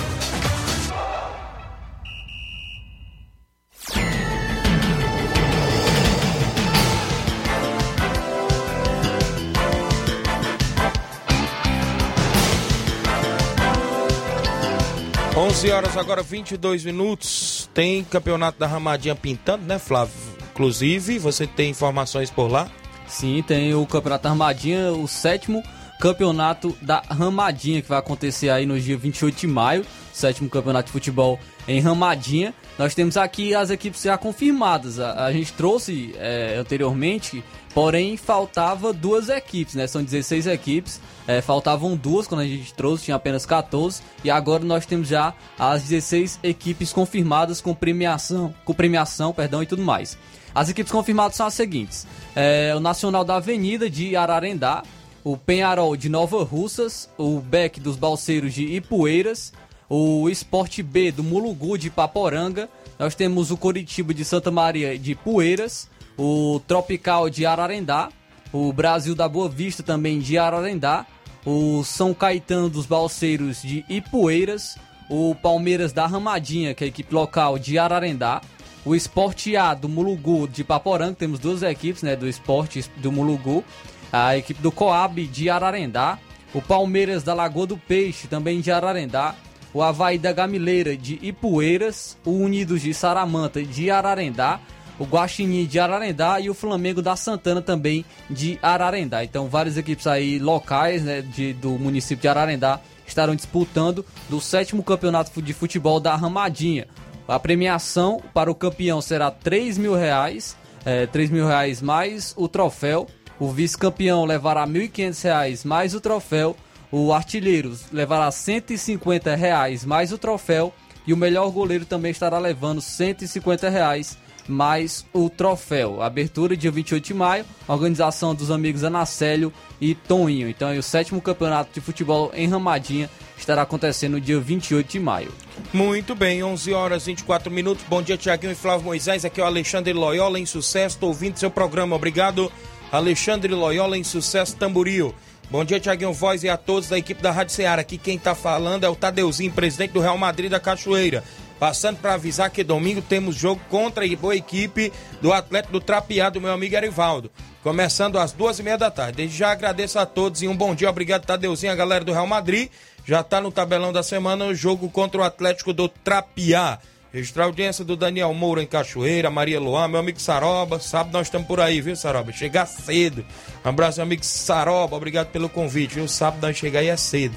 11 15.37 15.71
horas 15.73 15.97
agora 15.97 16.23
22 16.23 16.85
minutos. 16.85 17.69
Tem 17.75 18.05
campeonato 18.05 18.57
da 18.57 18.69
Ramadinha 18.69 19.17
pintando, 19.17 19.65
né, 19.65 19.81
Flávio? 19.81 20.15
Inclusive, 20.53 21.19
você 21.19 21.45
tem 21.45 21.71
informações 21.71 22.31
por 22.31 22.49
lá? 22.49 22.71
Sim, 23.09 23.43
tem 23.45 23.75
o 23.75 23.85
Campeonato 23.85 24.23
da 24.23 24.29
Ramadinha, 24.29 24.93
o 24.93 25.09
sétimo 25.09 25.61
campeonato 26.01 26.77
da 26.81 27.03
Ramadinha, 27.11 27.83
que 27.83 27.89
vai 27.89 27.99
acontecer 27.99 28.49
aí 28.49 28.65
no 28.65 28.79
dia 28.79 28.97
28 28.97 29.41
de 29.41 29.47
maio, 29.49 29.85
sétimo 30.13 30.49
campeonato 30.49 30.87
de 30.87 30.93
futebol 30.93 31.39
em 31.67 31.81
Ramadinha. 31.81 32.55
Nós 32.79 32.95
temos 32.95 33.17
aqui 33.17 33.57
as 33.57 33.71
equipes 33.71 34.03
já 34.03 34.17
confirmadas. 34.17 35.01
A, 35.01 35.25
a 35.25 35.33
gente 35.33 35.53
trouxe 35.53 36.15
é, 36.17 36.57
anteriormente, 36.57 37.43
porém 37.75 38.17
faltava 38.17 38.93
duas 38.93 39.29
equipes, 39.29 39.75
né? 39.75 39.89
São 39.89 40.03
16 40.03 40.47
equipes. 40.47 41.01
É, 41.27 41.41
faltavam 41.41 41.97
duas 41.97 42.27
quando 42.27 42.43
a 42.43 42.47
gente 42.47 42.75
trouxe, 42.75 43.05
tinha 43.05 43.17
apenas 43.17 43.47
14. 43.47 44.03
E 44.23 44.31
agora 44.31 44.65
nós 44.65 44.85
temos 44.85 45.09
já 45.09 45.35
as 45.59 45.83
16 45.83 46.41
equipes 46.43 46.93
confirmadas 46.93 47.61
com 47.61 47.75
premiação, 47.75 48.55
com 48.65 48.75
premiação, 48.75 49.33
perdão, 49.33 49.63
e 49.63 49.67
tudo 49.67 49.83
mais. 49.83 50.19
As 50.55 50.69
equipes 50.69 50.93
confirmadas 50.93 51.37
são 51.37 51.47
as 51.47 51.55
seguintes: 51.55 52.07
é, 52.37 52.73
o 52.77 52.81
Nacional 52.81 53.25
da 53.25 53.37
Avenida 53.37 53.89
de 53.89 54.15
Ararendá, 54.15 54.83
o 55.25 55.37
Penharol 55.37 55.97
de 55.97 56.09
Nova 56.09 56.45
Russas, 56.45 57.09
o 57.19 57.41
Beck 57.41 57.81
dos 57.81 57.97
Balseiros 57.97 58.53
de 58.53 58.65
Ipueiras, 58.77 59.53
o 59.89 60.29
Esporte 60.29 60.83
B 60.83 61.11
do 61.11 61.25
Mulugu 61.25 61.79
de 61.79 61.91
Paporanga, 61.91 62.69
nós 62.99 63.15
temos 63.15 63.51
o 63.51 63.57
Coritiba 63.57 64.15
de 64.15 64.25
Santa 64.25 64.51
Maria 64.51 64.99
de 64.99 65.15
Poeiras, 65.15 65.89
o 66.17 66.61
Tropical 66.69 67.29
de 67.29 67.45
Ararendá, 67.45 68.11
o 68.53 68.73
Brasil 68.73 69.15
da 69.15 69.29
Boa 69.29 69.49
Vista 69.49 69.83
também 69.83 70.21
de 70.21 70.39
Ararendá, 70.39 71.07
o 71.45 71.85
São 71.85 72.15
Caetano 72.15 72.71
dos 72.71 72.87
Balseiros 72.87 73.63
de 73.63 73.85
Ipueiras, 73.89 74.79
o 75.09 75.35
Palmeiras 75.35 75.93
da 75.93 76.07
Ramadinha, 76.07 76.75
que 76.75 76.85
é 76.85 76.87
a 76.87 76.89
equipe 76.89 77.15
local 77.15 77.59
de 77.59 77.79
Ararendá, 77.79 78.41
o 78.85 78.95
Esporte 78.95 79.57
A 79.57 79.75
do 79.75 79.89
Mulugu 79.89 80.49
de 80.49 80.63
Paporanga, 80.63 81.15
temos 81.15 81.39
duas 81.39 81.63
equipes, 81.63 82.03
né, 82.03 82.17
do 82.17 82.29
Esporte 82.29 82.85
do 82.97 83.13
Mulugu, 83.13 83.65
a 84.13 84.37
equipe 84.37 84.61
do 84.63 84.73
Coab 84.73 85.27
de 85.27 85.51
Ararendá, 85.51 86.19
o 86.55 86.63
Palmeiras 86.63 87.23
da 87.23 87.35
Lagoa 87.35 87.67
do 87.67 87.77
Peixe, 87.77 88.29
também 88.29 88.61
de 88.61 88.71
Ararendá, 88.71 89.35
o 89.73 89.83
Havaí 89.83 90.19
da 90.19 90.33
Gamileira 90.33 90.97
de 90.97 91.19
Ipueiras, 91.21 92.17
o 92.25 92.31
Unidos 92.31 92.81
de 92.81 92.95
Saramanta 92.95 93.63
de 93.63 93.91
Ararendá, 93.91 94.61
o 94.99 95.05
Guaxinim 95.05 95.67
de 95.67 95.79
Ararendá 95.79 96.41
e 96.41 96.49
o 96.49 96.55
Flamengo 96.55 97.03
da 97.03 97.17
Santana 97.17 97.61
também 97.61 98.05
de 98.31 98.59
Ararendá. 98.63 99.25
Então, 99.25 99.49
várias 99.49 99.77
equipes 99.77 100.07
aí 100.07 100.39
locais 100.39 101.03
né, 101.03 101.21
de, 101.21 101.53
do 101.53 101.71
município 101.73 102.23
de 102.23 102.29
Ararendá 102.29 102.81
estarão 103.07 103.35
disputando 103.35 104.05
do 104.29 104.41
sétimo 104.41 104.83
campeonato 104.83 105.43
de 105.43 105.53
futebol 105.53 106.01
da 106.01 106.15
Ramadinha. 106.17 106.87
A 107.27 107.39
premiação 107.39 108.23
para 108.33 108.51
o 108.51 108.55
campeão 108.55 109.01
será 109.01 109.31
3 109.31 109.79
mil 109.79 109.95
reais, 109.95 110.57
é, 110.85 111.07
3 111.07 111.31
mil 111.31 111.47
reais 111.47 111.81
mais 111.81 112.35
o 112.37 112.49
troféu. 112.49 113.07
O 113.39 113.51
vice-campeão 113.51 114.25
levará 114.25 114.67
1.500 114.67 115.23
reais 115.25 115.65
mais 115.65 115.95
o 115.95 116.01
troféu. 116.01 116.57
O 116.93 117.13
artilheiro 117.13 117.77
levará 117.91 118.31
150 118.31 119.35
reais 119.35 119.85
mais 119.85 120.13
o 120.13 120.19
troféu. 120.19 120.73
E 121.07 121.13
o 121.13 121.17
melhor 121.17 121.51
goleiro 121.51 121.85
também 121.85 122.11
estará 122.11 122.39
levando 122.39 122.81
150 122.81 123.69
reais 123.69 124.17
mais 124.49 125.05
o 125.13 125.29
troféu. 125.31 126.03
Abertura 126.03 126.57
dia 126.57 126.71
28 126.71 127.05
de 127.05 127.15
maio, 127.15 127.45
organização 127.67 128.35
dos 128.35 128.51
amigos 128.51 128.85
Anacélio 128.85 129.53
e 129.81 129.95
Toninho. 129.95 130.49
Então, 130.49 130.69
é 130.69 130.79
o 130.79 130.83
sétimo 130.83 131.21
campeonato 131.21 131.71
de 131.73 131.81
futebol 131.81 132.31
em 132.35 132.49
Ramadinha 132.49 133.09
estará 133.39 133.63
acontecendo 133.63 134.21
dia 134.21 134.39
28 134.41 134.91
de 134.91 135.01
maio. 135.01 135.33
Muito 135.73 136.15
bem, 136.15 136.43
11 136.43 136.73
horas 136.73 137.07
24 137.07 137.51
minutos. 137.51 137.85
Bom 137.89 138.03
dia, 138.03 138.17
Tiaguinho 138.17 138.53
e 138.53 138.55
Flávio 138.55 138.85
Moisés. 138.85 139.25
Aqui 139.25 139.41
é 139.41 139.45
o 139.45 139.47
Alexandre 139.47 139.93
Loyola 139.93 140.39
em 140.39 140.47
sucesso. 140.47 140.97
Estou 140.97 141.11
ouvindo 141.11 141.39
seu 141.39 141.51
programa. 141.51 141.97
Obrigado, 141.97 142.51
Alexandre 142.91 143.53
Loyola 143.53 143.99
em 143.99 144.05
sucesso 144.05 144.57
Tamboril. 144.57 145.15
Bom 145.51 145.65
dia, 145.65 145.79
Tiaguinho 145.79 146.13
Voz 146.13 146.43
e 146.43 146.49
a 146.49 146.57
todos 146.57 146.89
da 146.89 146.97
equipe 146.97 147.23
da 147.23 147.31
Rádio 147.31 147.55
Ceará. 147.55 147.83
Aqui 147.83 147.99
quem 147.99 148.17
está 148.17 148.35
falando 148.35 148.85
é 148.85 148.89
o 148.89 148.97
Tadeuzinho, 148.97 149.53
presidente 149.53 149.93
do 149.93 150.01
Real 150.01 150.17
Madrid 150.17 150.51
da 150.51 150.59
Cachoeira. 150.59 151.23
Passando 151.65 151.97
para 151.97 152.13
avisar 152.13 152.51
que 152.51 152.63
domingo 152.63 153.01
temos 153.01 153.35
jogo 153.35 153.59
contra 153.71 154.05
a 154.05 154.17
boa 154.17 154.37
equipe 154.37 154.93
do 155.23 155.33
Atlético 155.33 155.73
do 155.73 155.81
Trapeado, 155.81 156.39
meu 156.39 156.53
amigo 156.53 156.77
Erivaldo. 156.77 157.31
Começando 157.63 158.19
às 158.19 158.33
duas 158.33 158.59
e 158.59 158.63
meia 158.63 158.77
da 158.77 158.91
tarde. 158.91 159.17
Desde 159.17 159.39
já 159.39 159.51
agradeço 159.51 159.99
a 159.99 160.05
todos 160.05 160.43
e 160.43 160.47
um 160.47 160.55
bom 160.55 160.75
dia. 160.75 160.91
Obrigado, 160.91 161.25
Tadeuzinho, 161.25 161.73
a 161.73 161.75
galera 161.75 162.05
do 162.05 162.13
Real 162.13 162.27
Madrid. 162.27 162.69
Já 163.07 163.23
está 163.23 163.41
no 163.41 163.51
tabelão 163.51 163.95
da 163.95 164.03
semana 164.03 164.45
o 164.45 164.55
jogo 164.55 164.91
contra 164.91 165.23
o 165.23 165.25
Atlético 165.25 165.73
do 165.73 165.89
Trapiá. 165.89 166.81
Registrar 167.15 167.45
a 167.45 167.47
audiência 167.47 167.85
do 167.85 167.95
Daniel 167.95 168.35
Moura 168.35 168.61
em 168.61 168.67
Cachoeira, 168.67 169.31
Maria 169.31 169.61
Luan, 169.61 169.87
meu 169.87 170.01
amigo 170.01 170.21
Saroba. 170.21 170.81
Sábado 170.81 171.13
nós 171.13 171.29
estamos 171.29 171.47
por 171.47 171.61
aí, 171.61 171.81
viu, 171.81 171.95
Saroba? 171.95 172.33
Chegar 172.33 172.67
cedo. 172.67 173.25
Um 173.65 173.69
abraço, 173.69 173.99
meu 173.99 174.07
amigo 174.07 174.25
Saroba. 174.25 174.97
Obrigado 174.97 175.29
pelo 175.29 175.49
convite, 175.49 175.95
viu? 175.95 176.09
Sábado 176.09 176.45
nós 176.45 176.57
chegar 176.57 176.81
aí 176.81 176.89
é 176.89 176.97
cedo. 176.97 177.37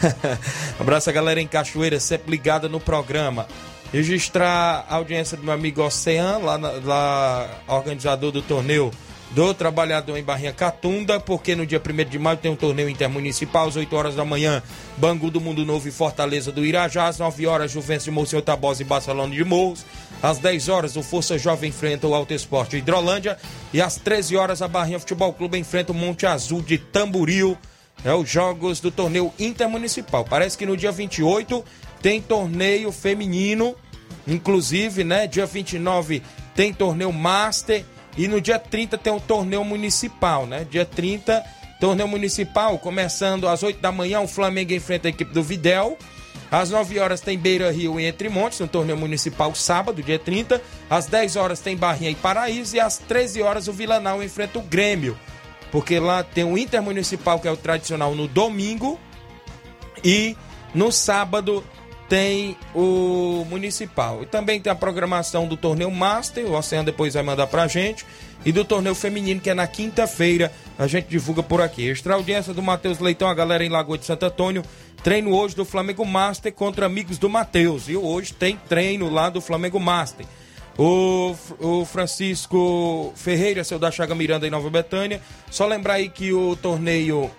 um 0.80 0.82
abraço 0.82 1.10
a 1.10 1.12
galera 1.12 1.42
em 1.42 1.46
Cachoeira, 1.46 2.00
sempre 2.00 2.30
ligada 2.30 2.70
no 2.70 2.80
programa. 2.80 3.46
Registrar 3.92 4.86
a 4.88 4.94
audiência 4.94 5.36
do 5.36 5.44
meu 5.44 5.52
amigo 5.52 5.82
Oceano, 5.82 6.46
lá, 6.46 6.56
lá 6.56 7.50
organizador 7.68 8.32
do 8.32 8.40
torneio 8.40 8.90
do 9.34 9.54
Trabalhador 9.54 10.18
em 10.18 10.22
Barrinha 10.22 10.52
Catunda, 10.52 11.18
porque 11.18 11.56
no 11.56 11.64
dia 11.64 11.80
1 11.80 12.08
de 12.08 12.18
maio 12.18 12.36
tem 12.36 12.50
um 12.50 12.56
torneio 12.56 12.88
intermunicipal, 12.88 13.66
às 13.66 13.76
8 13.76 13.96
horas 13.96 14.14
da 14.14 14.24
manhã, 14.24 14.62
Bangu 14.98 15.30
do 15.30 15.40
Mundo 15.40 15.64
Novo 15.64 15.88
e 15.88 15.90
Fortaleza 15.90 16.52
do 16.52 16.64
Irajá, 16.64 17.08
às 17.08 17.18
9 17.18 17.46
horas, 17.46 17.70
Juventus 17.70 18.04
de 18.04 18.10
Monsenhor 18.10 18.44
Tabosa 18.44 18.82
e 18.82 18.84
Barcelona 18.84 19.34
de 19.34 19.42
Morros, 19.42 19.86
às 20.22 20.38
10 20.38 20.68
horas, 20.68 20.96
o 20.96 21.02
Força 21.02 21.38
Jovem 21.38 21.70
enfrenta 21.70 22.06
o 22.06 22.14
Alto 22.14 22.34
Esporte 22.34 22.76
Hidrolândia, 22.76 23.38
e 23.72 23.80
às 23.80 23.96
13 23.96 24.36
horas, 24.36 24.60
a 24.60 24.68
Barrinha 24.68 25.00
Futebol 25.00 25.32
Clube 25.32 25.58
enfrenta 25.58 25.92
o 25.92 25.94
Monte 25.94 26.26
Azul 26.26 26.60
de 26.60 26.76
Tamburil, 26.76 27.56
é 28.04 28.12
os 28.12 28.28
jogos 28.28 28.80
do 28.80 28.90
torneio 28.90 29.32
intermunicipal. 29.38 30.24
Parece 30.24 30.58
que 30.58 30.66
no 30.66 30.76
dia 30.76 30.92
28 30.92 31.64
tem 32.02 32.20
torneio 32.20 32.92
feminino, 32.92 33.74
inclusive, 34.26 35.04
né, 35.04 35.26
dia 35.26 35.46
29 35.46 36.22
tem 36.54 36.72
torneio 36.72 37.12
Master, 37.12 37.82
e 38.16 38.28
no 38.28 38.40
dia 38.40 38.58
30 38.58 38.98
tem 38.98 39.12
o 39.12 39.16
um 39.16 39.20
torneio 39.20 39.64
municipal, 39.64 40.46
né? 40.46 40.66
Dia 40.70 40.84
30, 40.84 41.42
torneio 41.80 42.08
municipal, 42.08 42.78
começando 42.78 43.48
às 43.48 43.62
8 43.62 43.80
da 43.80 43.90
manhã, 43.90 44.20
o 44.20 44.28
Flamengo 44.28 44.72
enfrenta 44.72 45.08
a 45.08 45.10
equipe 45.10 45.32
do 45.32 45.42
Videl. 45.42 45.96
Às 46.50 46.68
9 46.68 46.98
horas 46.98 47.22
tem 47.22 47.38
Beira 47.38 47.72
Rio 47.72 47.98
e 47.98 48.04
Entre 48.04 48.28
Montes, 48.28 48.60
no 48.60 48.68
torneio 48.68 48.98
municipal 48.98 49.54
sábado, 49.54 50.02
dia 50.02 50.18
30. 50.18 50.60
Às 50.90 51.06
10 51.06 51.36
horas 51.36 51.60
tem 51.60 51.74
Barrinha 51.74 52.10
e 52.10 52.14
Paraíso. 52.14 52.76
E 52.76 52.80
às 52.80 52.98
13 52.98 53.40
horas 53.40 53.68
o 53.68 53.72
Vilanal 53.72 54.22
enfrenta 54.22 54.58
o 54.58 54.62
Grêmio. 54.62 55.18
Porque 55.70 55.98
lá 55.98 56.22
tem 56.22 56.44
o 56.44 56.58
Intermunicipal, 56.58 57.40
que 57.40 57.48
é 57.48 57.50
o 57.50 57.56
tradicional, 57.56 58.14
no 58.14 58.28
domingo. 58.28 59.00
E 60.04 60.36
no 60.74 60.92
sábado 60.92 61.64
tem 62.12 62.58
o 62.74 63.46
Municipal. 63.48 64.22
E 64.22 64.26
também 64.26 64.60
tem 64.60 64.70
a 64.70 64.76
programação 64.76 65.48
do 65.48 65.56
torneio 65.56 65.90
Master, 65.90 66.44
o 66.44 66.52
Oceano 66.52 66.84
depois 66.84 67.14
vai 67.14 67.22
mandar 67.22 67.46
pra 67.46 67.66
gente. 67.66 68.04
E 68.44 68.52
do 68.52 68.66
torneio 68.66 68.94
feminino, 68.94 69.40
que 69.40 69.48
é 69.48 69.54
na 69.54 69.66
quinta-feira, 69.66 70.52
a 70.78 70.86
gente 70.86 71.06
divulga 71.06 71.42
por 71.42 71.62
aqui. 71.62 71.88
Extra 71.88 72.12
audiência 72.12 72.52
do 72.52 72.60
Matheus 72.60 72.98
Leitão, 72.98 73.28
a 73.28 73.34
galera 73.34 73.64
em 73.64 73.70
Lagoa 73.70 73.96
de 73.96 74.04
Santo 74.04 74.26
Antônio. 74.26 74.62
Treino 75.02 75.34
hoje 75.34 75.56
do 75.56 75.64
Flamengo 75.64 76.04
Master 76.04 76.52
contra 76.52 76.84
amigos 76.84 77.16
do 77.16 77.30
Matheus. 77.30 77.88
E 77.88 77.96
hoje 77.96 78.34
tem 78.34 78.58
treino 78.68 79.08
lá 79.08 79.30
do 79.30 79.40
Flamengo 79.40 79.80
Master. 79.80 80.26
O, 80.76 81.34
o 81.58 81.86
Francisco 81.86 83.10
Ferreira, 83.16 83.64
seu 83.64 83.78
da 83.78 83.90
Chaga 83.90 84.14
Miranda 84.14 84.46
em 84.46 84.50
Nova 84.50 84.68
Betânia. 84.68 85.22
Só 85.50 85.66
lembrar 85.66 85.94
aí 85.94 86.10
que 86.10 86.30
o 86.30 86.56
torneio, 86.56 87.30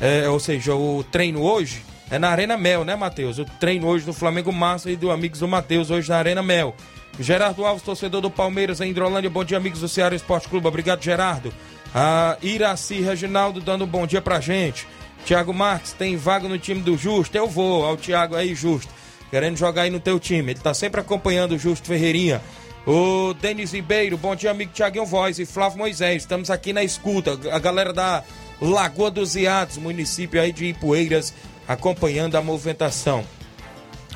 é, 0.00 0.26
ou 0.26 0.40
seja, 0.40 0.74
o 0.74 1.04
treino 1.04 1.42
hoje 1.42 1.82
é 2.10 2.18
na 2.18 2.28
Arena 2.28 2.56
Mel, 2.56 2.84
né, 2.84 2.94
Matheus? 2.94 3.38
O 3.38 3.44
treino 3.44 3.86
hoje 3.86 4.04
do 4.04 4.12
Flamengo 4.12 4.52
Massa 4.52 4.90
e 4.90 4.96
do 4.96 5.10
Amigos 5.10 5.40
do 5.40 5.48
Matheus, 5.48 5.90
hoje 5.90 6.08
na 6.08 6.16
Arena 6.16 6.42
Mel. 6.42 6.74
Gerardo 7.18 7.64
Alves, 7.64 7.82
torcedor 7.82 8.20
do 8.20 8.30
Palmeiras 8.30 8.80
em 8.80 8.90
Hidrolândia. 8.90 9.30
Bom 9.30 9.44
dia, 9.44 9.56
amigos 9.56 9.80
do 9.80 9.88
Ceará 9.88 10.14
Esporte 10.14 10.48
Clube. 10.48 10.66
Obrigado, 10.66 11.02
Gerardo. 11.02 11.52
A 11.94 12.36
Iraci 12.42 13.00
Reginaldo 13.00 13.60
dando 13.60 13.84
um 13.84 13.88
bom 13.88 14.06
dia 14.06 14.20
pra 14.20 14.40
gente. 14.40 14.86
Tiago 15.24 15.52
Marques, 15.52 15.92
tem 15.92 16.16
vaga 16.16 16.48
no 16.48 16.58
time 16.58 16.82
do 16.82 16.96
Justo? 16.96 17.36
Eu 17.36 17.48
vou, 17.48 17.84
ao 17.84 17.96
Tiago 17.96 18.36
aí, 18.36 18.54
Justo. 18.54 18.92
Querendo 19.30 19.56
jogar 19.56 19.82
aí 19.82 19.90
no 19.90 19.98
teu 19.98 20.20
time. 20.20 20.52
Ele 20.52 20.60
tá 20.60 20.74
sempre 20.74 21.00
acompanhando 21.00 21.52
o 21.52 21.58
Justo 21.58 21.88
Ferreirinha. 21.88 22.40
O 22.86 23.34
Denis 23.34 23.72
Ribeiro, 23.72 24.16
bom 24.16 24.36
dia, 24.36 24.52
amigo 24.52 24.70
Tiaguinho 24.72 25.04
Voz 25.04 25.40
e 25.40 25.46
Flávio 25.46 25.78
Moisés. 25.78 26.22
Estamos 26.22 26.50
aqui 26.50 26.72
na 26.72 26.84
escuta. 26.84 27.36
A 27.50 27.58
galera 27.58 27.92
da 27.92 28.22
Lagoa 28.60 29.10
dos 29.10 29.34
Iados, 29.34 29.76
município 29.76 30.40
aí 30.40 30.52
de 30.52 30.66
Ipueiras, 30.66 31.34
acompanhando 31.66 32.36
a 32.36 32.42
movimentação. 32.42 33.24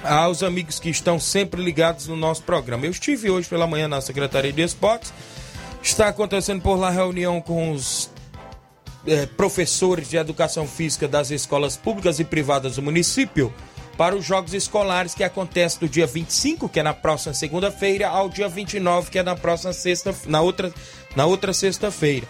Aos 0.02 0.42
amigos 0.42 0.80
que 0.80 0.88
estão 0.88 1.20
sempre 1.20 1.62
ligados 1.62 2.06
no 2.06 2.16
nosso 2.16 2.42
programa. 2.42 2.86
Eu 2.86 2.90
estive 2.90 3.30
hoje 3.30 3.48
pela 3.48 3.66
manhã 3.66 3.86
na 3.86 4.00
Secretaria 4.00 4.52
de 4.52 4.62
Esportes. 4.62 5.12
Está 5.82 6.08
acontecendo 6.08 6.62
por 6.62 6.76
lá 6.76 6.90
reunião 6.90 7.40
com 7.40 7.72
os 7.72 8.10
é, 9.06 9.26
professores 9.26 10.08
de 10.08 10.16
educação 10.16 10.66
física 10.66 11.06
das 11.06 11.30
escolas 11.30 11.76
públicas 11.76 12.18
e 12.18 12.24
privadas 12.24 12.76
do 12.76 12.82
município 12.82 13.52
para 13.96 14.16
os 14.16 14.24
jogos 14.24 14.54
escolares 14.54 15.14
que 15.14 15.22
acontecem 15.22 15.80
do 15.80 15.88
dia 15.88 16.06
25, 16.06 16.70
que 16.70 16.80
é 16.80 16.82
na 16.82 16.94
próxima 16.94 17.34
segunda-feira, 17.34 18.08
ao 18.08 18.30
dia 18.30 18.48
29, 18.48 19.10
que 19.10 19.18
é 19.18 19.22
na 19.22 19.36
próxima 19.36 19.74
sexta, 19.74 20.14
na 20.26 20.40
outra, 20.40 20.72
na 21.14 21.26
outra 21.26 21.52
sexta-feira. 21.52 22.26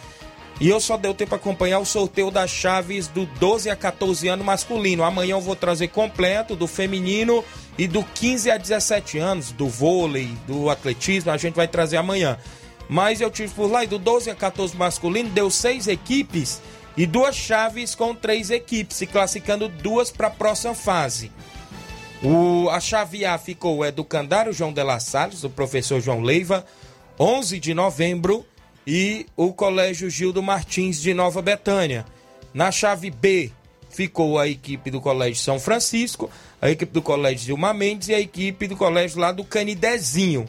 E 0.60 0.68
eu 0.68 0.78
só 0.78 0.98
deu 0.98 1.14
tempo 1.14 1.30
para 1.30 1.38
acompanhar 1.38 1.78
o 1.78 1.86
sorteio 1.86 2.30
das 2.30 2.50
chaves 2.50 3.08
do 3.08 3.24
12 3.24 3.70
a 3.70 3.76
14 3.76 4.28
anos 4.28 4.44
masculino. 4.44 5.02
Amanhã 5.02 5.32
eu 5.32 5.40
vou 5.40 5.56
trazer 5.56 5.88
completo 5.88 6.54
do 6.54 6.66
feminino 6.66 7.42
e 7.78 7.88
do 7.88 8.04
15 8.04 8.50
a 8.50 8.58
17 8.58 9.16
anos, 9.16 9.52
do 9.52 9.66
vôlei, 9.66 10.28
do 10.46 10.68
atletismo, 10.68 11.30
a 11.30 11.38
gente 11.38 11.54
vai 11.54 11.66
trazer 11.66 11.96
amanhã. 11.96 12.38
Mas 12.90 13.22
eu 13.22 13.30
tive 13.30 13.54
por 13.54 13.70
lá 13.70 13.84
e 13.84 13.86
do 13.86 13.98
12 13.98 14.30
a 14.30 14.34
14 14.34 14.76
masculino 14.76 15.30
deu 15.30 15.50
seis 15.50 15.86
equipes 15.86 16.60
e 16.94 17.06
duas 17.06 17.36
chaves 17.36 17.94
com 17.94 18.14
três 18.14 18.50
equipes, 18.50 18.98
se 18.98 19.06
classificando 19.06 19.66
duas 19.66 20.10
para 20.10 20.26
a 20.26 20.30
próxima 20.30 20.74
fase. 20.74 21.32
O, 22.22 22.68
a 22.68 22.80
chave 22.80 23.24
A 23.24 23.38
ficou 23.38 23.78
o 23.78 23.84
Educandário 23.84 24.52
João 24.52 24.74
de 24.74 24.82
La 24.82 25.00
Salles, 25.00 25.42
o 25.42 25.48
professor 25.48 26.00
João 26.02 26.20
Leiva, 26.20 26.66
11 27.18 27.58
de 27.58 27.72
novembro 27.72 28.44
e 28.86 29.26
o 29.36 29.52
Colégio 29.52 30.08
Gildo 30.08 30.42
Martins 30.42 31.00
de 31.00 31.14
Nova 31.14 31.42
Betânia. 31.42 32.04
Na 32.52 32.72
chave 32.72 33.10
B 33.10 33.50
ficou 33.90 34.38
a 34.38 34.48
equipe 34.48 34.90
do 34.90 35.00
Colégio 35.00 35.42
São 35.42 35.58
Francisco, 35.58 36.30
a 36.60 36.70
equipe 36.70 36.92
do 36.92 37.02
Colégio 37.02 37.46
Gilmar 37.46 37.74
Mendes 37.74 38.08
e 38.08 38.14
a 38.14 38.20
equipe 38.20 38.66
do 38.66 38.76
colégio 38.76 39.18
lá 39.18 39.32
do 39.32 39.44
Canidezinho. 39.44 40.48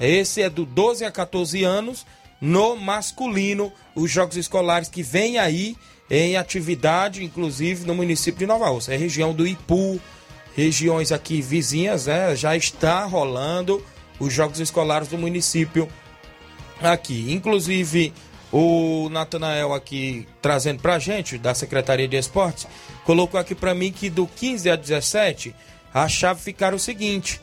Esse 0.00 0.42
é 0.42 0.50
do 0.50 0.64
12 0.64 1.04
a 1.04 1.10
14 1.10 1.64
anos, 1.64 2.06
no 2.40 2.76
masculino, 2.76 3.72
os 3.94 4.10
jogos 4.10 4.36
escolares 4.36 4.88
que 4.88 5.02
vem 5.02 5.38
aí 5.38 5.76
em 6.10 6.36
atividade, 6.36 7.24
inclusive 7.24 7.86
no 7.86 7.94
município 7.94 8.38
de 8.38 8.46
Nova 8.46 8.68
Rússia. 8.68 8.94
É 8.94 8.96
região 8.96 9.34
do 9.34 9.46
Ipu, 9.46 10.00
regiões 10.56 11.12
aqui 11.12 11.42
vizinhas, 11.42 12.06
né? 12.06 12.34
Já 12.36 12.56
está 12.56 13.04
rolando 13.04 13.84
os 14.18 14.32
jogos 14.32 14.60
escolares 14.60 15.08
do 15.08 15.18
município 15.18 15.88
aqui. 16.82 17.32
Inclusive, 17.32 18.12
o 18.52 19.08
Natanael 19.10 19.72
aqui 19.72 20.26
trazendo 20.40 20.80
pra 20.80 20.98
gente, 20.98 21.38
da 21.38 21.54
Secretaria 21.54 22.08
de 22.08 22.16
Esportes, 22.16 22.66
colocou 23.04 23.38
aqui 23.38 23.54
para 23.54 23.74
mim 23.74 23.92
que 23.92 24.08
do 24.08 24.26
15 24.26 24.70
a 24.70 24.76
17, 24.76 25.54
a 25.92 26.08
chave 26.08 26.40
ficaram 26.40 26.76
o 26.76 26.80
seguinte: 26.80 27.40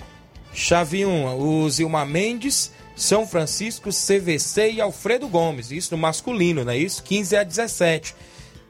chave 0.54 1.06
1, 1.06 1.38
o 1.38 1.70
Zilmar 1.70 2.06
Mendes, 2.06 2.72
São 2.96 3.28
Francisco, 3.28 3.90
CVC 3.90 4.74
e 4.74 4.82
Alfredo 4.82 5.28
Gomes. 5.28 5.72
Isso 5.72 5.96
no 5.96 6.02
masculino, 6.02 6.64
não 6.64 6.72
é 6.72 6.78
isso? 6.78 7.04
15 7.04 7.36
a 7.36 7.44
17. 7.44 8.16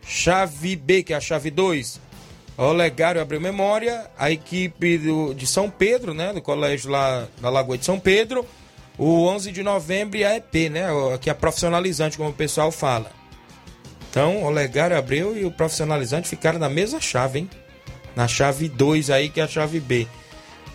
Chave 0.08 0.76
B, 0.76 1.02
que 1.02 1.14
é 1.14 1.16
a 1.16 1.22
chave 1.22 1.50
2, 1.50 2.00
Olegário 2.58 3.22
abriu 3.22 3.42
memória, 3.42 4.10
a 4.18 4.32
equipe 4.32 4.98
do, 4.98 5.34
de 5.34 5.46
São 5.46 5.70
Pedro, 5.70 6.14
né, 6.14 6.32
do 6.32 6.42
colégio 6.42 6.90
lá 6.90 7.28
na 7.42 7.50
Lagoa 7.50 7.78
de 7.78 7.84
São 7.84 8.00
Pedro, 8.00 8.46
o 8.98 9.28
11 9.28 9.52
de 9.52 9.64
novembro 9.64 10.18
e 10.18 10.24
a 10.24 10.36
EP, 10.36 10.70
né, 10.72 10.88
que 11.20 11.30
é 11.30 11.34
profissionalizante, 11.34 12.18
como 12.18 12.30
o 12.30 12.34
pessoal 12.34 12.72
fala. 12.72 13.12
Então, 14.10 14.38
o 14.38 14.46
Olegário 14.46 14.98
abriu 14.98 15.38
e 15.38 15.46
o 15.46 15.52
profissionalizante 15.52 16.30
ficaram 16.30 16.58
na 16.58 16.70
mesma 16.70 17.02
chave, 17.02 17.40
hein? 17.40 17.50
Na 18.16 18.28
chave 18.28 18.70
2 18.70 19.10
aí, 19.10 19.28
que 19.28 19.42
é 19.42 19.44
a 19.44 19.48
chave 19.48 19.80
B. 19.80 20.08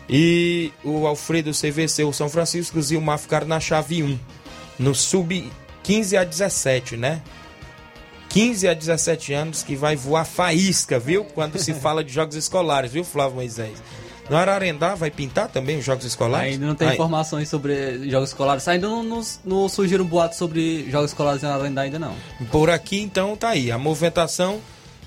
E 0.09 0.73
o 0.85 1.07
Alfredo 1.07 1.53
CVC, 1.53 2.05
o 2.05 2.13
São 2.13 2.29
Francisco 2.29 2.77
e 2.77 2.81
o 2.81 2.83
Zilmar 2.83 3.19
ficaram 3.19 3.47
na 3.47 3.59
chave 3.59 4.03
1. 4.03 4.19
No 4.79 4.95
sub 4.95 5.51
15 5.83 6.17
a 6.17 6.25
17, 6.25 6.97
né? 6.97 7.23
15 8.29 8.69
a 8.69 8.75
17 8.75 9.33
anos 9.33 9.63
que 9.63 9.75
vai 9.75 9.97
voar 9.97 10.25
faísca, 10.25 10.99
viu? 10.99 11.25
Quando 11.25 11.59
se 11.59 11.73
fala 11.73 12.05
de 12.05 12.13
jogos 12.13 12.37
escolares, 12.37 12.93
viu, 12.93 13.05
Flávio 13.05 13.37
Moisés? 13.37 13.83
No 14.31 14.37
Ararendá 14.37 14.95
vai 14.95 15.11
pintar 15.11 15.49
também 15.49 15.77
os 15.77 15.85
jogos 15.85 16.05
escolares? 16.05 16.53
Ainda 16.53 16.65
não 16.65 16.77
tem 16.77 16.87
Aí. 16.87 16.95
informações 16.95 17.49
sobre 17.49 18.09
jogos 18.09 18.29
escolares. 18.29 18.69
Ainda 18.69 18.87
não, 18.87 19.03
não, 19.03 19.21
não 19.45 19.69
surgiram 19.69 20.05
boatos 20.05 20.39
sobre 20.39 20.89
jogos 20.89 21.11
escolares 21.11 21.43
em 21.43 21.47
Ararendá 21.47 21.83
ainda 21.83 21.99
não. 21.99 22.15
Por 22.49 22.71
aqui 22.71 23.01
então 23.01 23.37
tá 23.37 23.49
aí. 23.49 23.73
A 23.73 23.77
movimentação, 23.77 24.61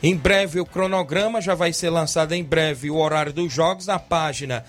em 0.04 0.14
breve 0.14 0.60
o 0.60 0.66
cronograma 0.66 1.40
já 1.40 1.56
vai 1.56 1.72
ser 1.72 1.90
lançado 1.90 2.34
em 2.34 2.44
breve 2.44 2.92
o 2.92 2.98
horário 2.98 3.32
dos 3.32 3.54
jogos 3.54 3.88
na 3.88 3.98
página 3.98 4.66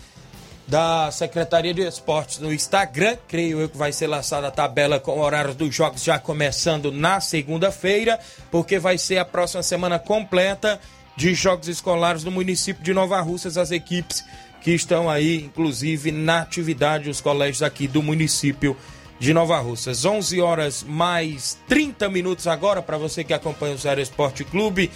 da 0.68 1.10
Secretaria 1.10 1.74
de 1.74 1.82
Esportes 1.82 2.38
no 2.38 2.54
Instagram. 2.54 3.16
Creio 3.26 3.60
eu 3.60 3.68
que 3.68 3.76
vai 3.76 3.90
ser 3.90 4.06
lançada 4.06 4.46
a 4.46 4.52
tabela 4.52 5.00
com 5.00 5.18
o 5.18 5.20
horário 5.20 5.52
dos 5.52 5.74
jogos 5.74 6.04
já 6.04 6.16
começando 6.16 6.92
na 6.92 7.20
segunda-feira, 7.20 8.20
porque 8.52 8.78
vai 8.78 8.98
ser 8.98 9.18
a 9.18 9.24
próxima 9.24 9.64
semana 9.64 9.98
completa 9.98 10.78
de 11.16 11.34
jogos 11.34 11.68
escolares 11.68 12.24
no 12.24 12.30
município 12.30 12.82
de 12.82 12.92
Nova 12.92 13.20
Russas, 13.20 13.56
as 13.56 13.70
equipes 13.70 14.24
que 14.64 14.70
estão 14.70 15.10
aí, 15.10 15.44
inclusive, 15.44 16.10
na 16.10 16.40
atividade, 16.40 17.10
os 17.10 17.20
colégios 17.20 17.62
aqui 17.62 17.86
do 17.86 18.02
município 18.02 18.74
de 19.20 19.34
Nova 19.34 19.58
Russas. 19.58 20.06
11 20.06 20.40
horas 20.40 20.82
mais 20.82 21.58
30 21.68 22.08
minutos 22.08 22.46
agora, 22.46 22.80
para 22.80 22.96
você 22.96 23.22
que 23.22 23.34
acompanha 23.34 23.74
o 23.74 23.78
Ceará 23.78 24.00
Esporte 24.00 24.42
Clube. 24.42 24.90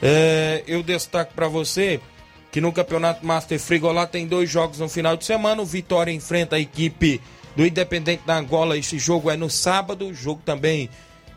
É, 0.00 0.64
eu 0.66 0.82
destaco 0.82 1.34
para 1.34 1.48
você 1.48 2.00
que 2.50 2.62
no 2.62 2.72
Campeonato 2.72 3.24
Master 3.24 3.60
Frigolá 3.60 4.06
tem 4.06 4.26
dois 4.26 4.48
jogos 4.48 4.78
no 4.78 4.88
final 4.88 5.18
de 5.18 5.26
semana. 5.26 5.60
O 5.60 5.66
Vitória 5.66 6.10
enfrenta 6.10 6.56
a 6.56 6.60
equipe 6.60 7.20
do 7.54 7.66
Independente 7.66 8.22
da 8.26 8.38
Angola. 8.38 8.78
Esse 8.78 8.98
jogo 8.98 9.30
é 9.30 9.36
no 9.36 9.50
sábado. 9.50 10.06
O 10.06 10.14
jogo 10.14 10.40
também 10.46 10.88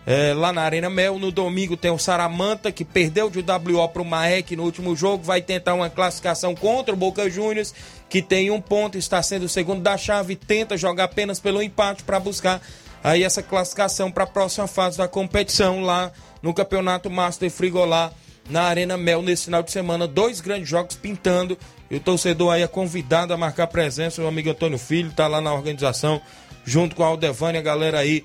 é, 0.06 0.34
lá 0.34 0.52
na 0.52 0.62
Arena 0.62 0.90
Mel. 0.90 1.18
No 1.18 1.32
domingo 1.32 1.78
tem 1.78 1.92
o 1.92 1.98
Saramanta, 1.98 2.72
que 2.72 2.86
perdeu 2.86 3.30
de 3.30 3.40
WO 3.40 3.88
para 3.90 4.02
o 4.02 4.06
Maek 4.06 4.56
no 4.56 4.64
último 4.64 4.96
jogo. 4.96 5.24
Vai 5.24 5.42
tentar 5.42 5.74
uma 5.74 5.90
classificação 5.90 6.56
contra 6.56 6.94
o 6.94 6.98
Boca 6.98 7.30
Juniors, 7.30 7.74
que 8.10 8.22
tem 8.22 8.52
um 8.52 8.62
ponto, 8.62 8.98
está 8.98 9.22
sendo 9.22 9.44
o 9.44 9.50
segundo 9.50 9.82
da 9.82 9.98
chave. 9.98 10.36
Tenta 10.36 10.78
jogar 10.78 11.06
apenas 11.06 11.40
pelo 11.40 11.62
empate 11.62 12.04
para 12.04 12.20
buscar 12.20 12.62
aí 13.04 13.24
essa 13.24 13.44
classificação 13.44 14.12
para 14.12 14.24
a 14.24 14.28
próxima 14.28 14.68
fase 14.68 14.98
da 14.98 15.08
competição 15.08 15.82
lá 15.82 16.12
no 16.42 16.54
Campeonato 16.54 17.10
Master 17.10 17.50
Frigolá 17.50 18.12
na 18.50 18.64
Arena 18.64 18.98
Mel 18.98 19.22
nesse 19.22 19.46
final 19.46 19.64
de 19.64 19.72
semana. 19.72 20.08
Dois 20.08 20.42
grandes 20.42 20.70
jogos 20.70 20.96
pintando. 20.96 21.58
E 21.90 21.96
o 21.96 22.00
torcedor 22.00 22.54
aí 22.54 22.64
é 22.64 22.68
convidado 22.68 23.34
a 23.34 23.38
marcar 23.38 23.68
presença. 23.68 24.22
O 24.22 24.28
amigo 24.28 24.50
Antônio 24.50 24.80
Filho 24.80 25.10
está 25.10 25.28
lá 25.28 25.40
na 25.40 25.54
organização, 25.54 26.20
junto 26.66 26.96
com 26.96 27.04
a 27.04 27.08
Aldevânia, 27.08 27.60
a 27.60 27.64
galera 27.64 28.00
aí 28.00 28.24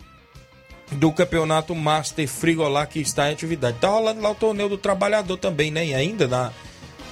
do 0.92 1.12
Campeonato 1.12 1.74
Master 1.74 2.26
Frigolá 2.26 2.86
que 2.86 3.00
está 3.00 3.28
em 3.28 3.32
atividade. 3.32 3.78
Tá 3.80 3.88
rolando 3.88 4.20
lá 4.20 4.30
o 4.30 4.34
torneio 4.34 4.68
do 4.68 4.78
trabalhador 4.78 5.36
também, 5.36 5.70
né? 5.70 5.86
E 5.86 5.94
ainda 5.94 6.26
na, 6.26 6.52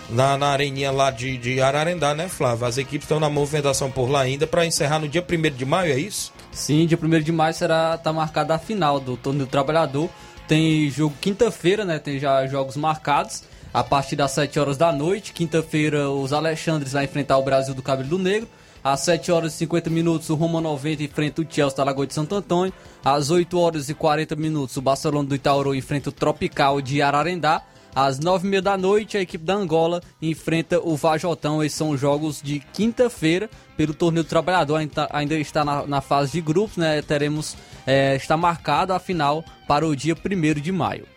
na, 0.09 0.37
na 0.37 0.49
areninha 0.49 0.91
lá 0.91 1.11
de, 1.11 1.37
de 1.37 1.61
Ararendá, 1.61 2.15
né, 2.15 2.29
Flávio? 2.29 2.67
As 2.67 2.79
equipes 2.79 3.05
estão 3.05 3.21
na 3.21 3.29
movimentação 3.29 3.91
por 3.91 4.11
lá 4.11 4.21
ainda 4.21 4.47
para 4.47 4.65
encerrar 4.65 4.99
no 4.99 5.09
dia 5.09 5.25
1 5.25 5.57
de 5.57 5.65
maio, 5.65 5.93
é 5.93 5.99
isso? 5.99 6.33
Sim, 6.53 6.87
dia 6.87 6.99
1 7.01 7.21
de 7.21 7.33
maio 7.33 7.55
será 7.55 7.99
tá 7.99 8.13
marcada 8.13 8.55
a 8.55 8.59
final 8.59 8.99
do 8.99 9.17
torneio 9.17 9.47
do 9.47 9.51
trabalhador. 9.51 10.09
Tem 10.49 10.89
jogo 10.89 11.15
quinta-feira, 11.21 11.85
né? 11.85 11.99
Tem 11.99 12.19
já 12.19 12.47
jogos 12.47 12.77
marcados. 12.77 13.45
A 13.75 13.85
partir 13.85 14.17
das 14.17 14.31
7 14.31 14.59
horas 14.59 14.79
da 14.79 14.91
noite. 14.91 15.33
Quinta-feira, 15.33 16.09
os 16.09 16.33
Alexandres 16.33 16.93
vai 16.93 17.05
enfrentar 17.05 17.37
o 17.37 17.43
Brasil 17.43 17.75
do 17.75 17.83
Cabelo 17.83 18.09
do 18.09 18.19
Negro. 18.19 18.49
Às 18.87 19.01
7 19.01 19.33
horas 19.33 19.55
e 19.55 19.57
50 19.57 19.91
minutos, 19.91 20.31
o 20.31 20.37
Roma 20.37 20.61
90 20.61 21.03
enfrenta 21.03 21.43
o 21.43 21.47
Chelsea 21.51 21.77
da 21.77 21.83
Lagoa 21.83 22.07
de 22.07 22.15
Santo 22.15 22.37
Antônio. 22.37 22.73
Às 23.05 23.31
8 23.31 23.59
horas 23.59 23.89
e 23.89 23.95
40 23.95 24.37
minutos, 24.37 24.77
o 24.77 24.81
Barcelona 24.81 25.29
do 25.29 25.35
Itaúru 25.35 25.75
enfrenta 25.75 26.11
o 26.11 26.13
Tropical 26.13 26.81
de 26.81 27.03
Ararendá. 27.03 27.63
Às 27.93 28.21
9h30 28.21 28.61
da 28.61 28.79
noite, 28.79 29.17
a 29.17 29.21
equipe 29.21 29.45
da 29.45 29.55
Angola 29.55 30.01
enfrenta 30.23 30.79
o 30.79 30.95
Vajotão. 30.95 31.65
Esses 31.65 31.77
são 31.77 31.97
jogos 31.97 32.41
de 32.41 32.61
quinta-feira 32.73 33.51
pelo 33.77 33.93
Torneio 33.93 34.23
do 34.23 34.29
Trabalhador. 34.29 34.81
Ainda 35.11 35.35
está 35.35 35.65
na, 35.65 35.85
na 35.85 36.01
fase 36.01 36.31
de 36.31 36.41
grupos, 36.41 36.77
né? 36.77 37.03
Teremos 37.03 37.57
é, 37.85 38.15
está 38.15 38.37
marcado 38.37 38.93
a 38.93 39.01
final 39.01 39.45
para 39.67 39.85
o 39.85 39.97
dia 39.97 40.15
1 40.15 40.61
de 40.61 40.71
maio. 40.71 41.09